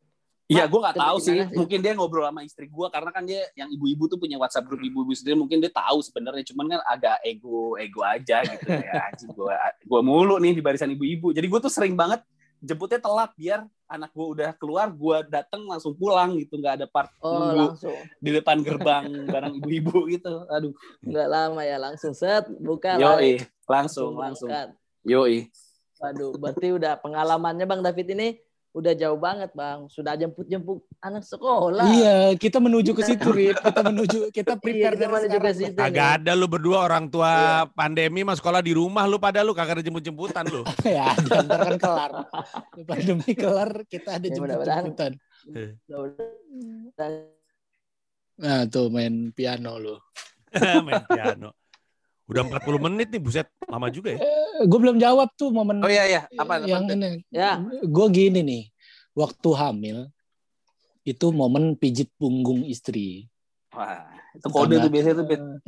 Iya, 0.52 0.64
gue 0.68 0.80
nggak 0.84 0.96
coba 1.00 1.06
tahu 1.08 1.18
sih. 1.24 1.38
gimana? 1.40 1.56
Mungkin 1.56 1.80
dia 1.80 1.92
ngobrol 1.96 2.28
sama 2.28 2.42
istri 2.44 2.68
gue 2.68 2.88
karena 2.92 3.10
kan 3.16 3.24
dia 3.24 3.42
yang 3.56 3.72
ibu-ibu 3.72 4.04
tuh 4.12 4.20
punya 4.20 4.36
WhatsApp 4.36 4.68
grup 4.68 4.84
ibu-ibu 4.84 5.16
sendiri. 5.16 5.40
Mungkin 5.40 5.64
dia 5.64 5.72
tahu 5.72 6.04
sebenarnya, 6.04 6.44
cuman 6.52 6.66
kan 6.76 6.80
agak 6.84 7.18
ego 7.24 7.80
ego 7.80 8.04
aja 8.04 8.44
gitu 8.44 8.68
ya. 8.68 8.94
Anjing 9.08 9.32
gue 9.32 9.56
gue 9.88 10.02
mulu 10.04 10.36
nih 10.44 10.52
di 10.52 10.62
barisan 10.62 10.92
ibu-ibu. 10.92 11.32
Jadi 11.32 11.48
gue 11.48 11.60
tuh 11.64 11.72
sering 11.72 11.96
banget 11.96 12.20
jemputnya 12.62 13.00
telat 13.02 13.32
biar 13.34 13.66
anak 13.92 14.12
gue 14.16 14.28
udah 14.38 14.52
keluar, 14.56 14.88
gue 14.88 15.18
dateng 15.28 15.68
langsung 15.68 15.92
pulang 15.98 16.40
gitu, 16.40 16.56
nggak 16.56 16.80
ada 16.80 16.88
part 16.88 17.12
Oh 17.20 17.36
nunggu 17.36 17.76
langsung, 17.76 18.00
di 18.24 18.32
depan 18.32 18.64
gerbang 18.64 19.28
bareng 19.28 19.60
ibu-ibu 19.60 20.08
gitu. 20.08 20.48
Aduh, 20.48 20.72
nggak 21.04 21.28
lama 21.28 21.62
ya 21.66 21.76
langsung 21.76 22.16
set 22.16 22.48
buka 22.62 22.96
yo 22.96 23.20
lari. 23.20 23.44
langsung 23.68 24.16
langsung, 24.16 24.48
berangkat. 24.48 24.78
yo 25.04 25.28
Waduh, 26.02 26.34
berarti 26.34 26.68
udah 26.74 26.98
pengalamannya 26.98 27.66
Bang 27.70 27.86
David 27.86 28.08
ini 28.18 28.28
udah 28.72 28.94
jauh 28.94 29.16
banget 29.16 29.52
Bang. 29.52 29.88
Sudah 29.88 30.16
jemput-jemput 30.16 30.80
anak 31.00 31.22
sekolah. 31.22 31.84
Iya, 31.86 32.16
kita 32.36 32.58
menuju 32.58 32.92
ke 32.92 33.04
situ, 33.04 33.28
Rip. 33.30 33.60
Kita 33.68 33.82
menuju, 33.82 34.18
kita 34.30 34.54
Iya, 34.54 34.62
prepare 34.62 34.94
kita 34.94 35.02
dari 35.02 35.12
menuju 35.12 35.28
ke 35.30 35.52
sekarang. 35.52 35.60
situ. 35.76 35.80
Agak 35.80 36.08
ada 36.18 36.32
lu 36.34 36.48
berdua 36.48 36.78
orang 36.82 37.06
tua 37.06 37.32
Iya. 37.32 37.70
pandemi 37.70 38.22
mah 38.22 38.34
sekolah 38.34 38.60
di 38.60 38.72
rumah 38.72 39.04
lu 39.06 39.18
pada 39.18 39.42
lu 39.42 39.52
kagak 39.52 39.80
ada 39.80 39.84
jemput-jemputan 39.84 40.48
lu. 40.48 40.64
ya, 40.88 41.12
ntar 41.20 41.60
kan 41.62 41.76
kelar. 41.78 42.12
Pandemi 42.82 43.32
kelar, 43.34 43.72
kita 43.86 44.10
ada 44.16 44.26
Ya, 44.26 44.36
mudah-mudahan. 44.36 44.84
jemput-jemputan. 44.88 45.12
Mudah-mudahan. 45.86 47.14
Nah, 48.42 48.66
tuh 48.66 48.88
main 48.90 49.30
piano 49.32 49.78
lu. 49.78 49.96
Main 50.84 51.04
piano. 51.08 51.56
Udah 52.32 52.48
40 52.48 52.80
menit 52.88 53.08
nih, 53.12 53.20
buset. 53.20 53.48
Lama 53.68 53.92
juga 53.92 54.16
ya. 54.16 54.20
gue 54.64 54.80
belum 54.80 54.96
jawab 55.02 55.36
tuh 55.36 55.52
momen 55.52 55.84
Oh 55.84 55.92
iya 55.92 56.08
iya, 56.08 56.22
apa 56.40 56.64
yang 56.64 56.88
apa? 56.88 56.96
ini. 56.96 57.12
Ya. 57.28 57.60
Gue 57.84 58.08
gini 58.08 58.40
nih, 58.40 58.64
waktu 59.12 59.50
hamil 59.52 59.98
itu 61.04 61.28
momen 61.36 61.76
pijit 61.76 62.08
punggung 62.16 62.64
istri. 62.64 63.28
Wah, 63.76 64.08
itu 64.32 64.48
kode 64.48 64.80
Karena- 64.80 64.84
tuh 64.88 64.92
biasanya 64.92 65.16
tuh. 65.20 65.26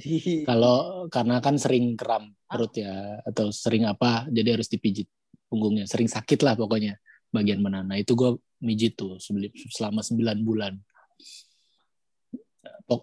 Kalau 0.50 0.78
karena 1.12 1.36
kan 1.44 1.56
sering 1.60 2.00
kram 2.00 2.32
perut 2.48 2.72
ya 2.80 3.20
atau 3.28 3.52
sering 3.52 3.84
apa, 3.84 4.30
jadi 4.32 4.56
harus 4.56 4.72
dipijit 4.72 5.08
punggungnya. 5.52 5.84
Sering 5.84 6.08
sakit 6.08 6.40
lah 6.48 6.56
pokoknya 6.56 6.96
bagian 7.34 7.60
mana. 7.60 7.84
Nah 7.84 7.98
itu 8.00 8.16
gue 8.16 8.40
mijit 8.64 8.96
tuh 8.96 9.20
selama 9.74 10.00
9 10.00 10.40
bulan. 10.48 10.80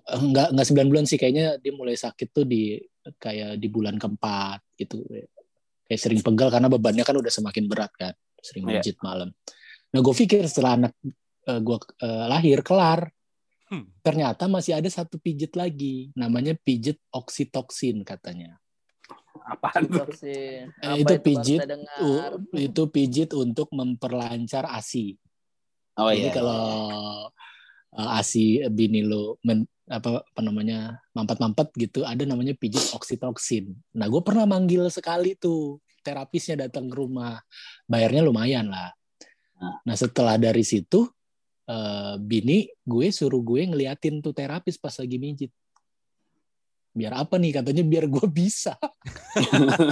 Enggak 0.07 0.49
enggak 0.55 0.67
9 0.71 0.91
bulan 0.93 1.05
sih 1.05 1.19
kayaknya 1.21 1.59
dia 1.59 1.73
mulai 1.75 1.97
sakit 1.99 2.31
tuh 2.33 2.45
di 2.49 2.79
kayak 3.17 3.57
di 3.57 3.69
bulan 3.73 3.97
keempat 3.97 4.61
gitu. 4.77 5.01
Kayak 5.87 6.01
sering 6.01 6.21
pegal 6.23 6.49
karena 6.53 6.69
bebannya 6.71 7.03
kan 7.03 7.17
udah 7.17 7.33
semakin 7.33 7.65
berat 7.67 7.93
kan. 7.97 8.15
Sering 8.41 8.65
Iya. 8.69 8.81
mijit 8.81 8.97
malam. 9.03 9.33
Nah 9.91 10.01
gue 10.01 10.15
pikir 10.15 10.47
setelah 10.47 10.79
anak 10.79 10.93
gue 11.45 11.79
lahir 12.29 12.61
kelar, 12.63 13.11
Hmm. 13.71 13.87
ternyata 14.03 14.51
masih 14.51 14.75
ada 14.75 14.91
satu 14.91 15.15
pijit 15.23 15.55
lagi 15.55 16.11
namanya 16.19 16.59
pijit 16.59 16.99
oksitoksin 17.15 18.03
katanya 18.03 18.59
Apaan 19.47 19.87
tuh? 19.87 20.11
Toksin. 20.11 20.75
Eh, 20.75 20.91
Apa 20.91 20.99
itu 20.99 21.15
baru 21.15 21.23
pijit, 21.23 21.61
itu 22.59 22.83
pijit 22.91 23.31
untuk 23.31 23.71
memperlancar 23.71 24.67
asi 24.67 25.15
Oh 25.95 26.11
jadi 26.11 26.19
iya. 26.19 26.35
kalau 26.35 26.67
uh, 27.97 28.19
asi 28.19 28.63
bini 28.71 29.03
lo 29.03 29.39
men- 29.43 29.69
apa 29.91 30.23
apa 30.23 30.41
namanya 30.41 31.03
mampet-mampet 31.19 31.75
gitu 31.75 32.07
ada 32.07 32.23
namanya 32.23 32.55
pijit 32.55 32.95
oksitoksin. 32.95 33.75
Nah 33.99 34.07
gue 34.07 34.23
pernah 34.23 34.47
manggil 34.47 34.87
sekali 34.87 35.35
tuh 35.35 35.83
terapisnya 36.07 36.71
datang 36.71 36.87
ke 36.87 36.95
rumah. 36.95 37.43
Bayarnya 37.91 38.23
lumayan 38.23 38.71
lah. 38.71 38.95
Nah 39.83 39.97
setelah 39.99 40.39
dari 40.39 40.63
situ 40.63 41.11
eh, 41.67 42.15
bini 42.23 42.71
gue 42.87 43.11
suruh 43.11 43.43
gue 43.43 43.67
ngeliatin 43.67 44.23
tuh 44.23 44.31
terapis 44.31 44.79
pas 44.79 44.95
lagi 44.95 45.19
mijit. 45.19 45.51
Biar 46.91 47.19
apa 47.19 47.39
nih? 47.39 47.59
Katanya 47.59 47.83
biar 47.83 48.07
gue 48.07 48.27
bisa. 48.31 48.79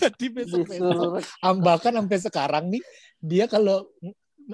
Jadi 0.00 0.26
besok 0.32 0.68
Disuruh. 0.68 1.20
Am- 1.44 1.60
bahkan 1.60 1.92
sampai 1.92 2.18
sekarang 2.20 2.64
nih 2.72 2.84
dia 3.20 3.44
kalau 3.44 3.84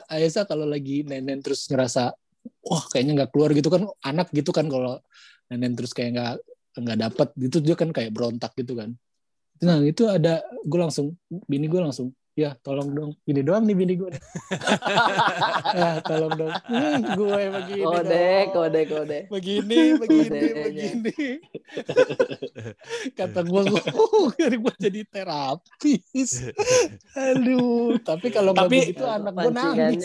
Aisyah 0.06 0.44
kalau 0.44 0.68
lagi 0.68 1.02
nenen 1.06 1.40
terus 1.40 1.66
ngerasa 1.70 2.12
wah 2.62 2.84
kayaknya 2.92 3.24
nggak 3.24 3.30
keluar 3.34 3.50
gitu 3.56 3.68
kan 3.72 3.82
anak 4.04 4.28
gitu 4.30 4.50
kan 4.54 4.68
kalau 4.68 5.00
nenen 5.50 5.72
terus 5.74 5.96
kayak 5.96 6.10
nggak 6.16 6.32
nggak 6.76 6.98
dapat 7.08 7.28
gitu 7.40 7.56
dia 7.64 7.74
kan 7.78 7.88
kayak 7.90 8.12
berontak 8.12 8.52
gitu 8.58 8.76
kan. 8.76 8.92
Nah 9.64 9.80
itu 9.80 10.04
ada 10.04 10.44
gue 10.64 10.78
langsung 10.80 11.16
bini 11.48 11.66
gue 11.66 11.80
langsung 11.80 12.12
ya 12.36 12.52
tolong 12.60 12.92
dong 12.92 13.10
ini 13.24 13.40
doang 13.40 13.64
nih 13.64 13.72
bini 13.72 13.96
gue 13.96 14.12
nih. 14.12 14.20
ah, 15.80 15.96
tolong 16.04 16.36
dong 16.36 16.52
Hmm, 16.68 17.00
gue 17.16 17.42
begini 17.48 17.80
kode, 17.82 18.12
dong. 18.12 18.46
kode, 18.52 18.80
kode. 18.86 19.18
begini 19.32 19.78
begini 20.04 20.40
begini 20.60 21.14
kata 23.12 23.40
gue 23.40 23.62
oh, 23.90 24.28
gue 24.36 24.74
jadi 24.76 25.00
terapis 25.08 26.44
aduh 27.14 27.96
tapi 28.00 28.28
kalau 28.28 28.52
nggak 28.52 28.68
Tapi- 28.68 28.80
begitu 28.84 29.04
anak 29.04 29.32
gue 29.32 29.52
nangis. 29.52 30.04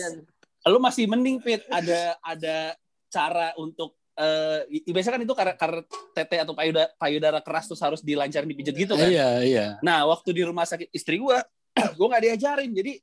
Lu 0.62 0.78
masih 0.78 1.10
mending 1.10 1.42
Pit 1.42 1.66
ada 1.68 2.16
ada 2.22 2.78
cara 3.10 3.52
untuk 3.58 3.98
eh 4.14 4.62
biasanya 4.86 5.18
kan 5.18 5.24
itu 5.26 5.34
karena, 5.34 5.54
karena 5.58 5.82
tete 6.14 6.38
atau 6.38 6.54
payudara, 6.54 6.88
payudara 6.96 7.40
keras 7.42 7.66
terus 7.66 7.82
harus 7.82 8.00
dilancarin 8.00 8.46
dipijat 8.46 8.76
gitu 8.78 8.94
kan. 8.94 9.10
iya 9.10 9.42
iya 9.42 9.68
Nah, 9.82 10.06
waktu 10.06 10.32
di 10.32 10.46
rumah 10.46 10.64
sakit 10.64 10.92
istri 10.92 11.18
gua, 11.18 11.42
gua 11.98 12.08
nggak 12.16 12.24
diajarin. 12.28 12.72
Jadi 12.72 12.94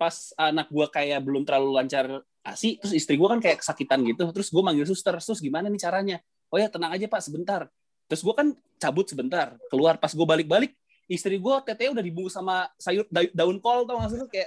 pas 0.00 0.32
anak 0.36 0.68
gua 0.72 0.86
kayak 0.88 1.20
belum 1.20 1.44
terlalu 1.44 1.70
lancar 1.76 2.24
ASI, 2.40 2.80
terus 2.80 2.96
istri 2.96 3.20
gua 3.20 3.36
kan 3.36 3.40
kayak 3.40 3.60
kesakitan 3.60 4.00
gitu. 4.04 4.24
Terus 4.32 4.48
gua 4.48 4.62
manggil 4.72 4.88
suster, 4.88 5.12
terus 5.16 5.40
gimana 5.40 5.68
nih 5.68 5.80
caranya? 5.80 6.16
Oh 6.50 6.58
ya, 6.58 6.66
tenang 6.72 6.92
aja 6.96 7.06
Pak, 7.06 7.20
sebentar. 7.20 7.68
Terus 8.10 8.20
gua 8.24 8.34
kan 8.34 8.56
cabut 8.80 9.06
sebentar, 9.06 9.54
keluar 9.68 10.00
pas 10.00 10.10
gua 10.16 10.26
balik-balik 10.36 10.74
istri 11.10 11.42
gua 11.42 11.58
tetenya 11.58 11.98
udah 11.98 12.04
dibungkus 12.06 12.38
sama 12.38 12.70
sayur 12.78 13.02
da- 13.10 13.34
daun 13.34 13.58
kol 13.58 13.82
tau 13.82 13.98
lu? 13.98 14.30
kayak 14.30 14.46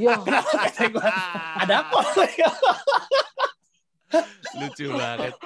Yo, 0.00 0.16
kenapa 0.24 0.64
tete 0.64 0.88
gua 0.88 1.12
ada 1.60 1.84
kol 1.92 2.08
Lucu 4.58 4.86
banget. 4.96 5.34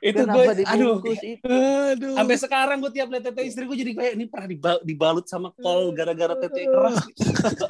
itu 0.00 0.16
gue 0.24 0.44
aduh 0.64 0.96
itu? 1.12 1.44
aduh 1.44 2.16
sampai 2.16 2.36
sekarang 2.40 2.80
gue 2.80 2.88
tiap 2.88 3.12
lihat 3.12 3.20
tete 3.20 3.44
istri 3.44 3.68
gue 3.68 3.76
jadi 3.76 3.92
kayak 3.92 4.12
ini 4.16 4.24
pernah 4.32 4.48
dibal- 4.48 4.80
dibalut 4.80 5.28
sama 5.28 5.52
kol 5.52 5.92
gara-gara 5.92 6.40
tete 6.40 6.64
keras 6.64 7.04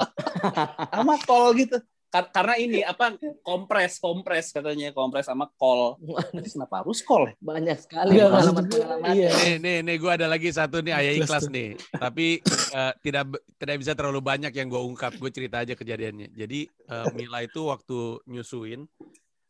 sama 0.95 1.19
kol 1.27 1.51
gitu 1.59 1.75
Kar- 2.11 2.27
karena 2.27 2.59
ini 2.59 2.79
apa 2.83 3.15
kompres 3.39 3.95
kompres 3.95 4.51
katanya 4.51 4.91
kompres 4.91 5.31
sama 5.31 5.47
kol 5.55 5.95
Terus 6.35 6.59
kenapa 6.59 6.83
harus 6.83 6.99
kol 7.07 7.31
ya? 7.31 7.35
Banyak 7.39 7.77
sekali 7.87 8.19
pengalaman-pengalaman. 8.19 9.15
iya. 9.15 9.31
Nih, 9.31 9.55
nih, 9.63 9.77
nih 9.79 9.95
gue 9.95 10.11
ada 10.11 10.27
lagi 10.27 10.51
satu 10.51 10.83
nih 10.83 10.91
ayah 10.91 11.13
Ikhlas 11.23 11.47
nih. 11.47 11.79
Tapi 11.87 12.43
eh, 12.75 12.93
tidak 12.99 13.39
tidak 13.55 13.75
bisa 13.79 13.95
terlalu 13.95 14.19
banyak 14.19 14.51
yang 14.51 14.67
gue 14.67 14.81
ungkap. 14.91 15.15
Gue 15.15 15.31
cerita 15.31 15.63
aja 15.63 15.71
kejadiannya. 15.71 16.35
Jadi 16.35 16.67
eh, 16.67 17.07
Mila 17.15 17.47
itu 17.47 17.71
waktu 17.71 18.19
nyusuin 18.27 18.91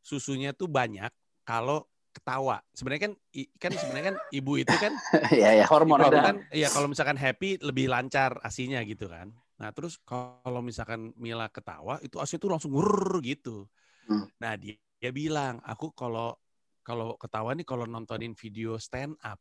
susunya 0.01 0.51
tuh 0.51 0.67
banyak 0.67 1.09
kalau 1.45 1.85
ketawa. 2.11 2.59
Sebenarnya 2.75 3.07
kan 3.07 3.13
i- 3.31 3.51
kan 3.55 3.71
sebenarnya 3.71 4.05
kan 4.11 4.17
ibu 4.39 4.53
itu 4.59 4.75
kan 4.75 4.91
ya 5.31 5.55
ya 5.55 5.65
hormon 5.69 6.01
ibu 6.03 6.11
kan 6.11 6.35
iya 6.51 6.67
kalau 6.67 6.91
misalkan 6.91 7.15
happy 7.15 7.55
lebih 7.63 7.87
lancar 7.87 8.35
asinya 8.43 8.83
gitu 8.83 9.07
kan. 9.07 9.31
Nah, 9.61 9.69
terus 9.71 10.01
kalau 10.03 10.59
misalkan 10.65 11.13
Mila 11.15 11.47
ketawa 11.47 12.01
itu 12.01 12.17
asinya 12.17 12.41
tuh 12.41 12.51
langsung 12.51 12.73
ngurr 12.73 13.21
gitu. 13.21 13.69
Hmm. 14.09 14.25
Nah, 14.41 14.57
dia, 14.57 14.73
dia 14.97 15.13
bilang, 15.13 15.61
"Aku 15.61 15.93
kalau 15.93 16.33
kalau 16.81 17.13
ketawa 17.15 17.53
nih 17.53 17.61
kalau 17.63 17.85
nontonin 17.85 18.33
video 18.33 18.75
stand 18.81 19.13
up. 19.21 19.37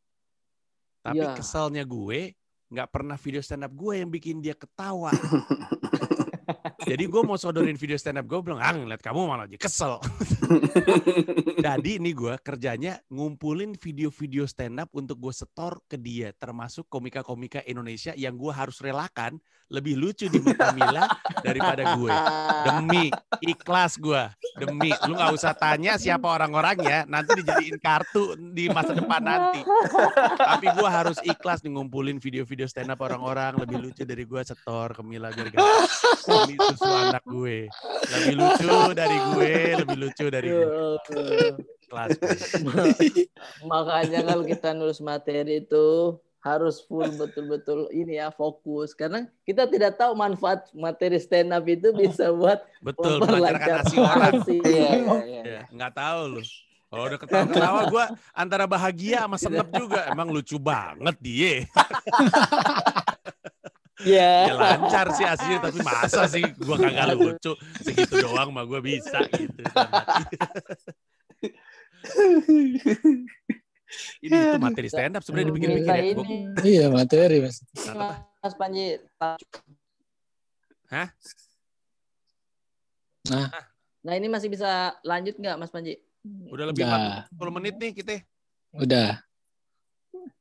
Tapi 1.01 1.25
Iya. 1.25 1.33
keselnya 1.33 1.89
gue 1.89 2.37
nggak 2.71 2.89
pernah 2.93 3.17
video 3.17 3.41
stand 3.41 3.65
up 3.65 3.73
gue 3.73 4.05
yang 4.05 4.13
bikin 4.13 4.45
dia 4.45 4.53
ketawa. 4.53 5.11
Jadi 6.81 7.05
gue 7.07 7.23
mau 7.23 7.37
sodorin 7.37 7.77
video 7.77 8.01
stand 8.01 8.17
up 8.17 8.27
gue 8.27 8.41
bilang, 8.41 8.61
ah 8.61 8.73
ngeliat 8.73 9.05
kamu 9.05 9.29
malah 9.29 9.45
jadi 9.45 9.61
kesel. 9.61 10.01
Jadi 11.67 12.01
ini 12.01 12.17
gue 12.17 12.35
kerjanya 12.41 12.97
ngumpulin 13.13 13.77
video-video 13.77 14.49
stand 14.49 14.81
up 14.81 14.89
untuk 14.97 15.21
gue 15.21 15.35
setor 15.35 15.85
ke 15.85 16.01
dia, 16.01 16.33
termasuk 16.33 16.89
komika-komika 16.89 17.61
Indonesia 17.69 18.17
yang 18.17 18.41
gue 18.41 18.53
harus 18.53 18.81
relakan 18.81 19.37
lebih 19.71 19.95
lucu 19.95 20.27
di 20.27 20.43
mata 20.43 20.75
Mila 20.75 21.07
daripada 21.47 21.95
gue. 21.95 22.11
Demi 22.67 23.05
ikhlas 23.45 24.01
gue, 24.01 24.23
demi 24.59 24.91
lu 25.07 25.15
nggak 25.15 25.31
usah 25.37 25.55
tanya 25.55 25.95
siapa 25.95 26.27
orang-orangnya, 26.27 27.07
nanti 27.07 27.39
dijadiin 27.39 27.79
kartu 27.79 28.35
di 28.35 28.67
masa 28.67 28.97
depan 28.99 29.23
nanti. 29.23 29.63
Tapi 30.37 30.67
gue 30.75 30.89
harus 30.91 31.19
ikhlas 31.23 31.63
nih 31.63 31.77
ngumpulin 31.77 32.19
video-video 32.19 32.67
stand 32.67 32.91
up 32.91 32.99
orang-orang 32.99 33.55
lebih 33.63 33.79
lucu 33.79 34.03
dari 34.03 34.27
gue 34.27 34.43
setor 34.43 34.97
ke 34.97 35.03
Mila 35.07 35.31
biar 35.31 35.55
gak 35.55 35.63
susu 36.77 36.91
anak 36.91 37.25
gue. 37.27 37.59
Lebih 38.11 38.35
lucu 38.39 38.71
dari 38.95 39.17
gue, 39.33 39.53
lebih 39.85 39.97
lucu 39.99 40.27
dari 40.31 40.49
gue. 40.49 40.67
Kelas 41.91 42.11
gue. 42.19 42.85
Makanya 43.71 44.21
kalau 44.27 44.45
kita 44.47 44.69
nulis 44.75 45.01
materi 45.03 45.67
itu 45.67 46.17
harus 46.41 46.81
full 46.89 47.05
betul-betul 47.21 47.93
ini 47.93 48.17
ya 48.17 48.33
fokus 48.33 48.97
karena 48.97 49.29
kita 49.45 49.69
tidak 49.69 50.01
tahu 50.01 50.17
manfaat 50.17 50.73
materi 50.73 51.21
stand 51.21 51.53
up 51.53 51.69
itu 51.69 51.93
bisa 51.93 52.33
buat 52.33 52.65
Betul, 52.81 53.21
melancarkan 53.21 53.85
memperlancar 53.85 53.85
asi 53.85 53.97
orang. 54.01 54.33
asi. 54.41 54.57
iya 54.73 54.89
iya 54.97 55.21
iya 55.21 55.43
Ya, 55.45 55.63
nggak 55.69 55.93
tahu 55.93 56.21
lu. 56.37 56.43
Kalau 56.91 57.07
udah 57.07 57.19
ketawa-ketawa 57.23 57.81
gue 57.87 58.05
antara 58.35 58.65
bahagia 58.67 59.23
sama 59.23 59.39
senep 59.39 59.69
juga. 59.71 60.11
Emang 60.11 60.27
lucu 60.27 60.59
banget 60.59 61.15
dia. 61.23 61.55
Ya. 64.01 64.49
Ya 64.49 64.55
lancar 64.55 65.13
sih 65.13 65.25
aslinya, 65.25 65.61
tapi 65.61 65.79
masa 65.81 66.25
sih 66.25 66.41
gue 66.41 66.77
kagak 66.77 67.13
lucu. 67.15 67.53
Segitu 67.81 68.15
doang 68.21 68.49
mah 68.49 68.65
gue 68.65 68.81
bisa 68.81 69.21
gitu. 69.29 69.61
Ini 74.23 74.37
itu 74.55 74.57
materi 74.63 74.87
stand 74.87 75.19
up 75.19 75.23
sebenarnya 75.27 75.49
dibikin-bikin 75.51 75.91
ya. 75.91 76.03
Gua- 76.15 76.29
iya 76.63 76.87
materi 76.89 77.37
mas? 77.43 77.61
Mas 78.39 78.55
Panji. 78.55 78.97
Hah? 80.89 81.09
Nah 84.01 84.15
ini 84.17 84.31
masih 84.31 84.49
bisa 84.49 84.97
lanjut 85.05 85.37
nggak 85.37 85.57
Mas 85.59 85.69
Panji? 85.69 85.99
Udah 86.49 86.71
lebih 86.71 86.87
Udah. 86.87 87.27
40 87.37 87.57
menit 87.59 87.75
nih 87.77 87.93
kita. 87.93 88.17
udah 88.71 89.19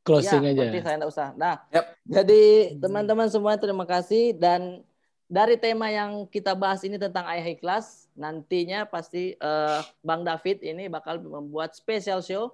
closing 0.04 0.44
ya, 0.46 0.52
aja 0.54 0.62
berarti 0.66 0.82
saya 0.82 0.96
nggak 1.00 1.12
usah. 1.12 1.30
Nah, 1.36 1.56
Yap. 1.70 1.86
jadi 2.06 2.44
teman-teman 2.80 3.28
semua 3.30 3.54
terima 3.60 3.86
kasih 3.86 4.34
dan 4.38 4.82
dari 5.30 5.56
tema 5.62 5.94
yang 5.94 6.26
kita 6.26 6.58
bahas 6.58 6.82
ini 6.82 6.98
tentang 6.98 7.30
ayah 7.30 7.46
ikhlas. 7.54 8.10
nantinya 8.20 8.84
pasti 8.84 9.38
eh, 9.38 9.80
Bang 10.04 10.28
David 10.28 10.60
ini 10.60 10.92
bakal 10.92 11.22
membuat 11.24 11.72
special 11.78 12.20
show 12.20 12.52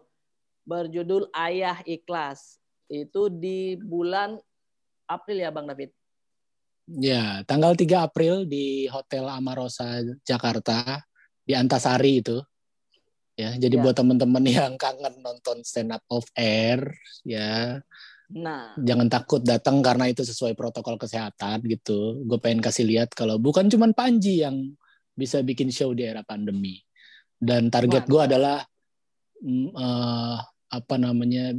berjudul 0.68 1.30
Ayah 1.32 1.80
Ikhlas. 1.86 2.58
Itu 2.90 3.30
di 3.30 3.78
bulan 3.80 4.42
April 5.06 5.46
ya 5.46 5.54
Bang 5.54 5.70
David. 5.70 5.94
Ya, 6.86 7.42
tanggal 7.50 7.74
3 7.74 8.06
April 8.06 8.46
di 8.46 8.86
Hotel 8.94 9.26
Amarosa 9.26 10.06
Jakarta 10.22 11.02
di 11.42 11.58
Antasari 11.58 12.22
itu. 12.22 12.38
Ya, 13.36 13.52
jadi 13.60 13.76
Ya. 13.76 13.84
buat 13.84 13.96
teman-teman 14.00 14.44
yang 14.72 14.74
kangen 14.80 15.20
nonton 15.20 15.60
stand 15.68 15.92
up 15.92 16.04
off 16.08 16.28
air, 16.36 16.96
ya 17.28 17.84
Nah, 18.26 18.74
jangan 18.82 19.06
takut 19.06 19.46
datang 19.46 19.86
karena 19.86 20.10
itu 20.10 20.26
sesuai 20.26 20.58
protokol 20.58 20.98
kesehatan 20.98 21.62
gitu. 21.70 22.26
Gue 22.26 22.42
pengen 22.42 22.58
kasih 22.58 22.82
lihat 22.82 23.14
kalau 23.14 23.38
bukan 23.38 23.70
cuman 23.70 23.94
Panji 23.94 24.42
yang 24.42 24.74
bisa 25.14 25.46
bikin 25.46 25.70
show 25.70 25.94
di 25.94 26.10
era 26.10 26.26
pandemi. 26.26 26.82
Dan 27.38 27.70
target 27.70 28.10
gue 28.10 28.22
adalah 28.26 28.66
eh, 29.46 30.38
apa 30.74 30.96
namanya? 30.98 31.54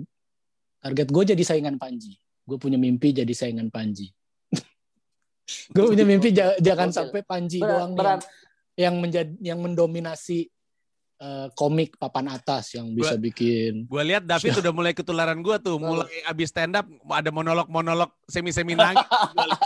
Target 0.83 1.09
gue 1.15 1.23
jadi 1.39 1.43
saingan 1.47 1.79
Panji. 1.79 2.19
Gue 2.43 2.59
punya 2.59 2.83
mimpi 2.83 3.15
jadi 3.15 3.31
saingan 3.31 3.71
Panji. 3.71 4.11
gue 5.75 5.85
punya 5.87 6.03
mimpi 6.03 6.35
ja- 6.35 6.59
jangan 6.59 6.91
sampai 6.91 7.23
Panji 7.23 7.63
berat, 7.63 7.71
doang 7.71 7.93
berat. 7.95 8.21
yang 8.75 8.99
menjadi 8.99 9.31
yang 9.39 9.63
mendominasi 9.63 10.51
eh, 11.21 11.47
komik 11.57 11.97
papan 11.97 12.33
atas 12.33 12.77
yang 12.77 12.93
bisa 12.93 13.17
bikin. 13.17 13.89
Gue 13.89 14.03
lihat 14.05 14.25
David 14.25 14.61
udah 14.61 14.73
mulai 14.73 14.93
ketularan 14.93 15.41
gue 15.41 15.57
tuh, 15.61 15.77
mulai 15.81 16.09
abis 16.29 16.53
stand 16.53 16.77
up 16.77 16.87
ada 17.13 17.31
monolog-monolog 17.33 18.13
semi-semi 18.29 18.77
nangis. 18.77 19.05
Gua 19.37 19.57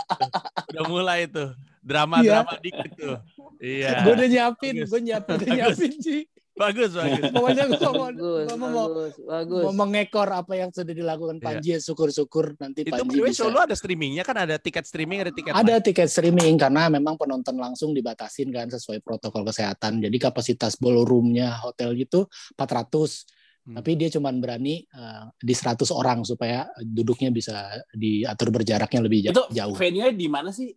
udah 0.71 0.83
mulai 0.87 1.27
tuh. 1.27 1.51
Drama-drama 1.81 2.61
dikit 2.61 2.91
tuh. 2.93 3.17
Iya. 3.61 4.01
gue 4.01 4.13
udah 4.17 4.27
nyiapin 4.27 4.73
gue 4.89 4.99
nyiapin 5.05 5.37
udah 5.37 5.45
Bagus. 5.45 5.77
nyiapin 5.77 5.93
sih 6.01 6.21
Bagus 6.61 6.91
bagus. 6.93 7.23
pokoknya 7.33 7.63
gue 7.67 7.81
mau, 7.81 8.05
Bagus, 8.05 8.45
gua 8.45 8.55
mau, 8.55 8.69
bagus, 8.69 9.13
bagus. 9.19 9.61
mau 9.63 9.73
mengekor 9.75 10.29
apa 10.29 10.53
yang 10.53 10.69
sudah 10.69 10.93
dilakukan 10.93 11.35
Iya. 11.35 11.45
Panji 11.47 11.69
syukur-syukur 11.79 12.53
nanti 12.55 12.79
Itu 12.83 12.93
Panji 12.93 13.17
bisa 13.19 13.41
show 13.41 13.49
lu 13.49 13.57
ada 13.57 13.73
streamingnya 13.73 14.21
kan 14.21 14.37
ada 14.39 14.55
tiket 14.55 14.85
streaming 14.85 15.19
ada 15.19 15.31
tiket 15.31 15.51
ada 15.51 15.65
live. 15.73 15.83
tiket 15.83 16.07
streaming 16.07 16.53
karena 16.55 16.85
memang 16.87 17.15
penonton 17.15 17.55
langsung 17.55 17.91
dibatasin 17.91 18.47
kan 18.49 18.67
sesuai 18.67 18.99
protokol 18.99 19.41
kesehatan 19.43 19.97
jadi 19.99 20.17
kapasitas 20.21 20.77
ballroomnya 20.77 21.57
hotel 21.59 21.93
itu 21.95 22.23
400 22.55 23.41
Hmm. 23.61 23.77
tapi 23.77 23.93
dia 23.93 24.09
cuman 24.09 24.41
berani 24.41 24.81
eh, 24.83 25.23
di 25.37 25.53
100 25.53 25.85
orang 25.91 26.25
supaya 26.25 26.65
duduknya 26.75 27.29
bisa 27.29 27.53
diatur 27.91 28.49
berjaraknya 28.49 28.99
lebih 28.99 29.19
ja- 29.21 29.31
Itu 29.31 29.45
jauh 29.49 29.77
venue-nya 29.77 30.09
di 30.09 30.25
mana 30.25 30.49
sih? 30.49 30.73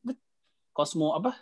Cosmo 0.69 1.15
apa? 1.15 1.33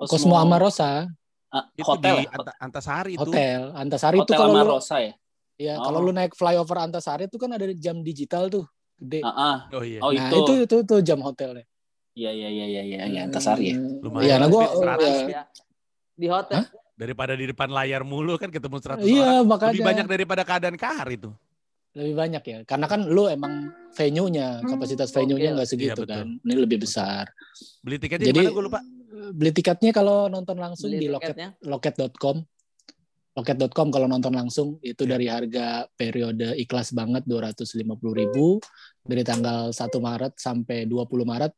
Cosmo 0.00 0.36
Amarosa 0.36 1.10
Ah, 1.48 1.64
Itu 1.72 1.86
hotel. 1.86 2.16
di 2.16 2.26
Anta- 2.28 2.56
Antasari 2.58 3.12
itu. 3.12 3.22
hotel 3.22 3.60
Antasari 3.72 4.16
itu 4.18 4.32
kalau 4.32 4.50
lu, 4.50 4.60
Amarosa 4.60 4.96
ya? 4.98 5.12
ya 5.56 5.74
Oh. 5.74 5.84
kalau 5.84 5.98
lu 6.00 6.10
naik 6.10 6.32
flyover 6.32 6.78
Antasari 6.80 7.24
itu 7.24 7.36
kan 7.36 7.50
ada 7.50 7.64
jam 7.72 8.00
digital 8.00 8.46
tuh 8.46 8.66
gede 8.96 9.20
Ah, 9.20 9.30
ah. 9.30 9.56
Oh 9.72 9.80
iya. 9.80 10.00
Oh 10.00 10.10
nah 10.10 10.26
itu. 10.26 10.36
itu 10.36 10.52
itu 10.64 10.76
tuh 10.82 10.98
jam 11.00 11.18
hotelnya 11.18 11.62
Iya 12.12 12.30
iya 12.30 12.48
iya 12.48 12.66
iya 12.66 12.82
iya 12.82 12.98
ya, 13.06 13.20
Antasari 13.24 13.70
ya. 13.70 13.76
Lumayan. 13.76 14.24
Iya, 14.24 14.34
nah 14.36 14.48
gua 14.48 14.64
Tapi 14.64 14.80
100 14.80 15.04
ya, 15.04 15.28
Ya. 15.28 15.42
Di 16.14 16.26
hotel. 16.26 16.56
Hah? 16.56 16.66
Daripada 16.94 17.32
di 17.32 17.44
depan 17.44 17.68
layar 17.68 18.02
mulu 18.02 18.34
kan 18.34 18.48
ketemu 18.48 18.76
100 18.78 19.04
iya 19.04 19.20
orang. 19.36 19.44
makanya 19.46 19.72
Lebih 19.74 19.84
banyak 19.86 20.06
daripada 20.08 20.42
keadaan 20.42 20.76
kahar 20.76 21.08
itu. 21.10 21.30
lebih 21.92 22.12
banyak 22.14 22.42
ya 22.42 22.58
karena 22.62 22.86
kan 22.86 23.00
lu 23.02 23.24
emang 23.26 23.52
venue-nya 23.90 24.60
kapasitas 24.62 25.08
venue-nya 25.10 25.48
Oke. 25.50 25.56
nggak 25.56 25.68
segitu 25.70 25.88
Iya, 25.88 25.96
betul. 25.98 26.12
kan 26.14 26.28
ini 26.38 26.54
lebih 26.54 26.78
besar 26.78 27.24
Beli 27.80 27.96
tiketnya 27.96 28.28
Jadi- 28.28 28.36
di 28.36 28.40
mana 28.42 28.52
gue 28.52 28.64
lupa. 28.64 28.80
Beli 29.34 29.50
tiketnya 29.52 29.90
kalau 29.94 30.28
nonton 30.28 30.56
langsung 30.58 30.92
Beli 30.92 31.06
di 31.06 31.08
loket 31.08 31.36
loket.com 31.64 32.42
loket.com 33.36 33.88
kalau 33.92 34.08
nonton 34.08 34.32
langsung 34.32 34.68
itu 34.80 35.04
Iya. 35.04 35.10
dari 35.12 35.26
harga 35.28 35.66
periode 35.92 36.56
ikhlas 36.56 36.96
banget 36.96 37.28
250.000 37.28 39.04
dari 39.04 39.22
tanggal 39.22 39.76
1 39.76 39.76
Maret 40.00 40.32
sampai 40.40 40.88
20 40.88 41.28
Maret 41.28 41.52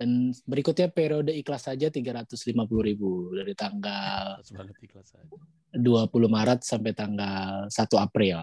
dan 0.00 0.32
berikutnya 0.48 0.88
periode 0.88 1.30
ikhlas 1.36 1.68
saja 1.68 1.92
350.000 1.92 3.38
dari 3.38 3.52
tanggal 3.52 4.40
Pas 4.40 4.50
banget 4.56 4.76
ikhlas 4.88 5.08
aja. 5.20 5.36
20 5.76 6.08
Maret 6.10 6.60
sampai 6.64 6.92
tanggal 6.96 7.68
1 7.68 7.96
April. 8.00 8.38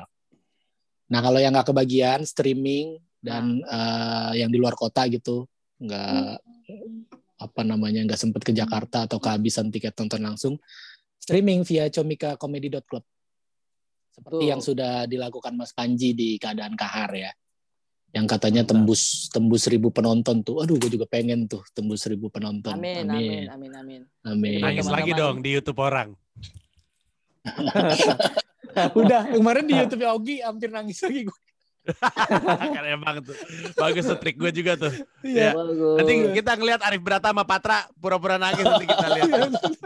Nah, 1.09 1.19
kalau 1.25 1.41
yang 1.41 1.57
nggak 1.57 1.73
kebagian 1.73 2.21
streaming 2.21 3.01
dan 3.17 3.59
eh, 3.65 4.45
yang 4.45 4.53
di 4.53 4.57
luar 4.61 4.77
kota 4.77 5.09
gitu, 5.09 5.49
nggak 5.81 6.37
apa 7.39 7.61
namanya 7.63 8.03
nggak 8.03 8.19
sempet 8.19 8.43
ke 8.43 8.51
Jakarta 8.51 9.07
atau 9.07 9.17
kehabisan 9.17 9.71
tiket 9.71 9.95
nonton 9.95 10.21
langsung, 10.21 10.53
streaming 11.15 11.63
via 11.63 11.87
comicacomedy.club. 11.87 13.03
Seperti 14.11 14.43
Betul. 14.43 14.51
yang 14.51 14.61
sudah 14.61 15.07
dilakukan 15.07 15.55
Mas 15.55 15.71
Panji 15.71 16.11
di 16.11 16.35
keadaan 16.35 16.75
kahar 16.75 17.15
ya. 17.15 17.31
Yang 18.09 18.25
katanya 18.35 18.65
tembus 18.65 19.29
tembus 19.29 19.69
seribu 19.69 19.93
penonton 19.93 20.41
tuh. 20.43 20.65
Aduh, 20.65 20.75
gue 20.81 20.91
juga 20.91 21.05
pengen 21.07 21.47
tuh 21.47 21.63
tembus 21.71 22.03
seribu 22.03 22.27
penonton. 22.27 22.73
Amin, 22.75 23.05
amin, 23.07 23.47
amin, 23.47 23.71
amin. 23.71 24.01
Amin. 24.25 24.59
Nangis 24.59 24.83
Teman-teman. 24.83 24.97
lagi 24.97 25.11
dong 25.15 25.35
di 25.45 25.49
YouTube 25.53 25.79
orang. 25.79 26.09
Udah, 28.99 29.29
kemarin 29.29 29.65
di 29.65 29.75
YouTube 29.79 30.03
Ogi 30.05 30.41
hampir 30.43 30.69
nangis 30.69 30.99
lagi 31.01 31.25
gue. 31.27 31.39
kan 32.75 32.83
emang 32.85 33.23
tuh. 33.23 33.35
Bagus 33.73 34.05
tuh 34.05 34.17
trik 34.19 34.37
gue 34.37 34.51
juga 34.53 34.77
tuh. 34.77 34.93
Iya. 35.25 35.55
Bagus. 35.55 35.95
Nanti 35.99 36.13
kita 36.37 36.51
ngeliat 36.59 36.81
Arif 36.85 37.01
Brata 37.01 37.31
sama 37.31 37.43
Patra 37.47 37.87
pura-pura 37.97 38.37
nangis 38.37 38.61
nanti 38.61 38.85
kita 38.85 39.07
lihat. 39.15 39.29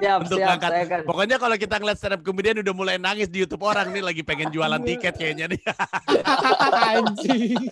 siap, 0.01 0.19
Untuk 0.27 0.39
siap. 0.39 0.47
ngangkat. 0.49 0.71
Kan. 0.89 1.01
Pokoknya 1.07 1.37
kalau 1.39 1.55
kita 1.55 1.75
ngeliat 1.79 1.97
stand 1.97 2.15
up 2.19 2.21
comedian 2.25 2.59
udah 2.59 2.75
mulai 2.75 2.95
nangis 2.99 3.29
di 3.29 3.45
YouTube 3.45 3.63
orang 3.63 3.93
nih 3.93 4.03
lagi 4.03 4.21
pengen 4.25 4.49
jualan 4.51 4.81
tiket 4.83 5.13
kayaknya 5.15 5.45
nih. 5.53 5.61
Anjing. 6.91 7.69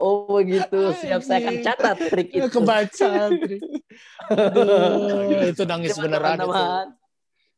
Oh 0.00 0.28
begitu. 0.40 0.80
Siap, 1.04 1.20
saya 1.20 1.38
akan 1.44 1.56
catat 1.60 1.96
trik 2.08 2.28
itu. 2.32 2.48
Kebaca. 2.48 3.10
Tri. 3.34 3.58
Aduh, 4.30 5.50
itu 5.50 5.62
nangis 5.68 5.96
beneran 5.98 6.38
itu. 6.40 6.50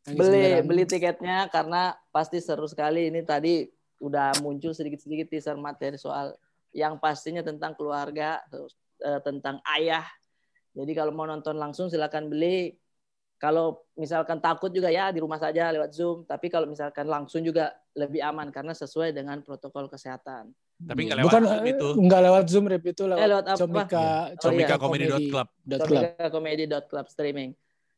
Nangis 0.06 0.18
beli 0.22 0.38
beneran. 0.38 0.64
beli 0.70 0.84
tiketnya 0.86 1.38
karena 1.50 1.94
pasti 2.14 2.38
seru 2.38 2.70
sekali 2.70 3.10
ini 3.10 3.26
tadi 3.26 3.66
udah 3.98 4.40
muncul 4.44 4.76
sedikit-sedikit 4.76 5.32
teaser 5.32 5.56
materi 5.56 5.96
soal 5.96 6.36
yang 6.76 7.00
pastinya 7.00 7.40
tentang 7.40 7.72
keluarga 7.72 8.40
terus 8.52 8.76
eh, 9.00 9.20
tentang 9.24 9.60
ayah 9.78 10.04
jadi 10.76 10.92
kalau 10.92 11.12
mau 11.16 11.24
nonton 11.24 11.56
langsung 11.56 11.88
silakan 11.88 12.28
beli 12.28 12.76
kalau 13.36 13.84
misalkan 13.96 14.40
takut 14.40 14.72
juga 14.72 14.88
ya 14.88 15.12
di 15.12 15.20
rumah 15.20 15.40
saja 15.40 15.72
lewat 15.72 15.92
zoom 15.92 16.24
tapi 16.28 16.48
kalau 16.52 16.68
misalkan 16.68 17.08
langsung 17.08 17.40
juga 17.44 17.72
lebih 17.96 18.20
aman 18.20 18.52
karena 18.52 18.76
sesuai 18.76 19.12
dengan 19.16 19.40
protokol 19.40 19.88
kesehatan 19.88 20.52
Tapi 20.76 21.08
nggak 21.08 21.18
lewat 21.24 21.32
Bukan, 21.32 21.42
Zoom 21.48 21.64
itu. 21.72 21.88
Enggak 21.96 22.20
lewat 22.20 22.44
Zoom 22.52 22.64
rep 22.68 22.84
itu 22.84 23.02
lewat, 23.08 23.16
Eh, 23.24 23.28
lewat 23.32 23.46
apa? 23.48 23.58
Comika, 23.64 23.96
Oh, 23.96 24.40
Comika 24.44 24.74
iya. 24.76 25.44
Dot 25.64 25.80
club. 25.88 26.04
comedy.club 26.36 27.06
streaming. 27.08 27.50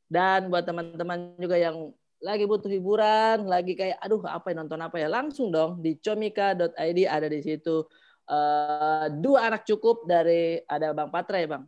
Dan 0.06 0.46
buat 0.46 0.62
teman-teman 0.62 1.34
juga 1.42 1.58
yang 1.58 1.90
lagi 2.18 2.44
butuh 2.50 2.66
hiburan, 2.66 3.46
lagi 3.46 3.78
kayak 3.78 4.02
aduh 4.02 4.22
apa 4.26 4.50
ya 4.50 4.54
nonton 4.58 4.80
apa 4.82 4.96
ya, 4.98 5.06
langsung 5.06 5.54
dong 5.54 5.78
di 5.78 5.94
comika.id 6.02 6.98
ada 7.06 7.26
di 7.30 7.40
situ 7.42 7.86
eh, 8.26 9.06
dua 9.22 9.46
anak 9.52 9.62
cukup 9.62 10.02
dari 10.04 10.58
ada 10.66 10.90
Bang 10.92 11.14
Patra 11.14 11.38
ya 11.38 11.48
Bang. 11.48 11.64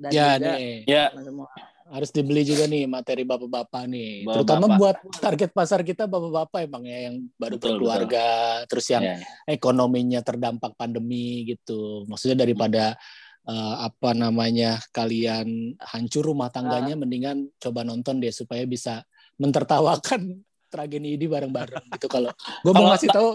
Dan 0.00 0.10
Ya 0.16 0.40
juga 0.40 0.56
nih, 0.56 0.88
Ya, 0.88 1.12
semua. 1.12 1.50
harus 1.90 2.08
dibeli 2.14 2.40
juga 2.46 2.64
nih 2.70 2.88
materi 2.88 3.20
bapak-bapak 3.26 3.84
nih. 3.84 4.24
Bapak-bapak. 4.24 4.32
Terutama 4.32 4.66
buat 4.80 4.96
target 5.20 5.50
pasar 5.52 5.84
kita 5.84 6.08
bapak-bapak 6.08 6.64
emang 6.64 6.88
ya 6.88 6.98
yang 7.10 7.28
baru 7.36 7.58
Betul, 7.60 7.76
berkeluarga, 7.76 8.26
terus 8.70 8.86
yang 8.88 9.04
ya. 9.04 9.16
ekonominya 9.44 10.24
terdampak 10.24 10.72
pandemi 10.78 11.44
gitu. 11.50 12.08
Maksudnya 12.08 12.46
daripada 12.46 12.96
eh, 13.44 13.74
apa 13.84 14.14
namanya 14.16 14.80
kalian 14.94 15.76
hancur 15.82 16.30
rumah 16.32 16.48
tangganya, 16.48 16.96
mendingan 16.96 17.50
coba 17.60 17.84
nonton 17.84 18.22
deh 18.24 18.32
supaya 18.32 18.64
bisa 18.64 19.04
mentertawakan 19.40 20.44
tragedi 20.70 21.16
ini 21.16 21.26
bareng-bareng 21.26 21.88
gitu. 21.96 22.06
Kalau 22.06 22.30
gue 22.64 22.72
mau 22.76 22.92
ngasih 22.92 23.08
tahu 23.10 23.34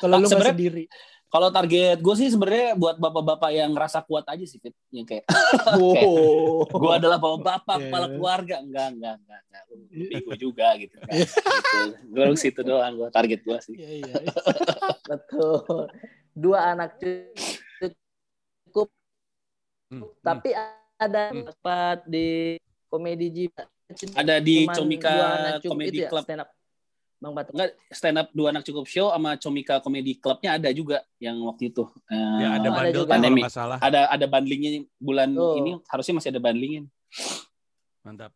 kalau 0.00 0.14
lu 0.18 0.26
nggak 0.26 0.56
sendiri. 0.56 0.84
Kalau 1.28 1.50
target 1.50 1.98
gue 1.98 2.14
sih 2.14 2.30
sebenarnya 2.30 2.78
buat 2.78 2.94
bapak-bapak 2.94 3.50
yang 3.50 3.74
ngerasa 3.74 4.06
kuat 4.06 4.22
aja 4.30 4.46
sih, 4.46 4.62
Fit. 4.62 4.70
Yang 4.94 5.06
kayak 5.18 5.24
Wow. 5.82 6.62
gue 6.70 6.92
adalah 6.94 7.18
bapak-bapak 7.18 7.74
Iya. 7.74 7.82
kepala 7.90 8.06
keluarga. 8.08 8.56
Enggak, 8.62 8.86
enggak, 8.94 9.14
enggak. 9.18 9.40
enggak. 9.42 9.62
Lu 9.90 10.04
Bego 10.08 10.32
juga 10.38 10.66
gitu. 10.78 10.94
Kan. 10.94 11.10
gitu. 11.10 11.78
Gue 12.08 12.38
situ 12.38 12.60
doang 12.62 12.94
gue 12.94 13.08
target 13.10 13.40
gue 13.42 13.58
sih. 13.66 13.74
Iya, 13.74 14.14
iya. 14.14 14.32
Betul. 15.04 15.90
Dua 16.34 16.58
anak 16.70 16.98
cukup 17.02 18.88
Hmm, 19.84 20.06
tapi 20.22 20.50
ada 20.96 21.30
Hmm. 21.30 21.44
tempat 21.44 21.98
di 22.08 22.56
komedi 22.88 23.26
jiwa. 23.30 23.62
Ada 24.14 24.40
di 24.40 24.64
Cuman 24.64 24.74
Comika 24.74 25.12
Comedy 25.60 25.90
itu 25.92 26.04
ya, 26.04 26.10
Club. 26.10 26.24
stand 26.24 26.42
up. 26.42 26.50
Bang 27.14 27.32
Patra. 27.32 27.52
Enggak, 27.52 27.70
stand 27.88 28.16
up 28.16 28.28
dua 28.32 28.48
anak 28.50 28.62
cukup 28.62 28.84
show 28.84 29.08
sama 29.08 29.36
Comika 29.36 29.80
Comedy 29.80 30.12
Clubnya 30.14 30.56
ada 30.56 30.68
juga 30.70 31.00
yang 31.16 31.40
waktu 31.42 31.68
itu. 31.68 31.84
Eh, 32.06 32.16
Ya 32.40 32.48
ada 32.52 32.58
ada 32.58 32.68
bandel 32.70 32.92
tuh 32.92 33.02
kalau 33.02 33.12
Pandemi. 33.16 33.40
nggak 33.40 33.54
salah. 33.54 33.78
ada 33.80 34.00
ada 34.08 34.26
bundlingnya 34.26 34.70
bulan 34.98 35.28
Tuh. 35.30 35.56
ini 35.56 35.70
harusnya 35.88 36.14
masih 36.14 36.30
ada 36.30 36.40
bundlingnya. 36.40 36.82
Mantap. 38.02 38.32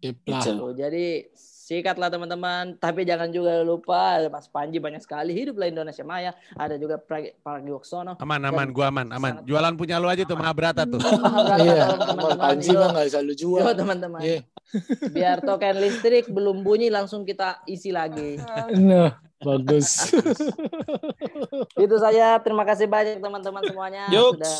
Tuh, 0.00 0.72
jadi 0.72 1.28
Sikat 1.70 2.02
lah 2.02 2.10
teman-teman. 2.10 2.74
Tapi 2.82 3.06
jangan 3.06 3.30
juga 3.30 3.62
lupa 3.62 4.18
ada 4.18 4.26
Mas 4.26 4.50
Panji 4.50 4.82
banyak 4.82 5.06
sekali 5.06 5.30
hiduplah 5.30 5.70
Indonesia 5.70 6.02
Maya. 6.02 6.34
Ada 6.58 6.74
juga 6.74 6.98
Pra- 6.98 7.30
Pragiwaksono. 7.46 8.18
Aman, 8.18 8.42
aman, 8.42 8.74
gua 8.74 8.90
aman, 8.90 9.06
aman. 9.14 9.46
Jualan 9.46 9.78
punya 9.78 10.02
lu 10.02 10.10
aja 10.10 10.26
tuh 10.26 10.34
Mahabharata 10.34 10.82
tuh. 10.82 10.98
Iya, 11.62 11.94
teman-teman. 11.94 12.38
Panji 12.42 12.74
mah 12.74 12.90
nggak 12.90 13.06
selalu 13.14 13.34
jual. 13.38 13.62
yo, 13.62 13.70
teman-teman. 13.78 14.18
Iya. 14.18 14.40
Biar 15.14 15.38
token 15.46 15.78
listrik 15.78 16.26
belum 16.26 16.66
bunyi 16.66 16.90
langsung 16.90 17.22
kita 17.22 17.62
isi 17.70 17.94
lagi. 17.94 18.42
Nah, 18.74 19.14
bagus. 19.38 20.10
Itu 21.78 21.96
saja. 22.02 22.34
Terima 22.42 22.66
kasih 22.66 22.90
banyak 22.90 23.22
teman-teman 23.22 23.62
semuanya 23.62 24.10
Yuk. 24.10 24.42
sudah 24.42 24.58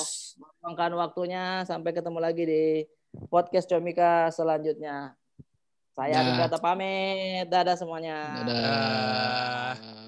meluangkan 0.62 0.92
waktunya. 0.94 1.66
Sampai 1.66 1.90
ketemu 1.90 2.22
lagi 2.22 2.46
di 2.46 2.64
podcast 3.34 3.66
Comika 3.66 4.30
selanjutnya. 4.30 5.18
Saya 6.00 6.16
ya. 6.16 6.32
Rifata 6.32 6.56
pamit. 6.56 7.44
Dadah 7.52 7.76
semuanya. 7.76 8.40
Dadah. 8.40 8.56
Dadah. 8.56 10.00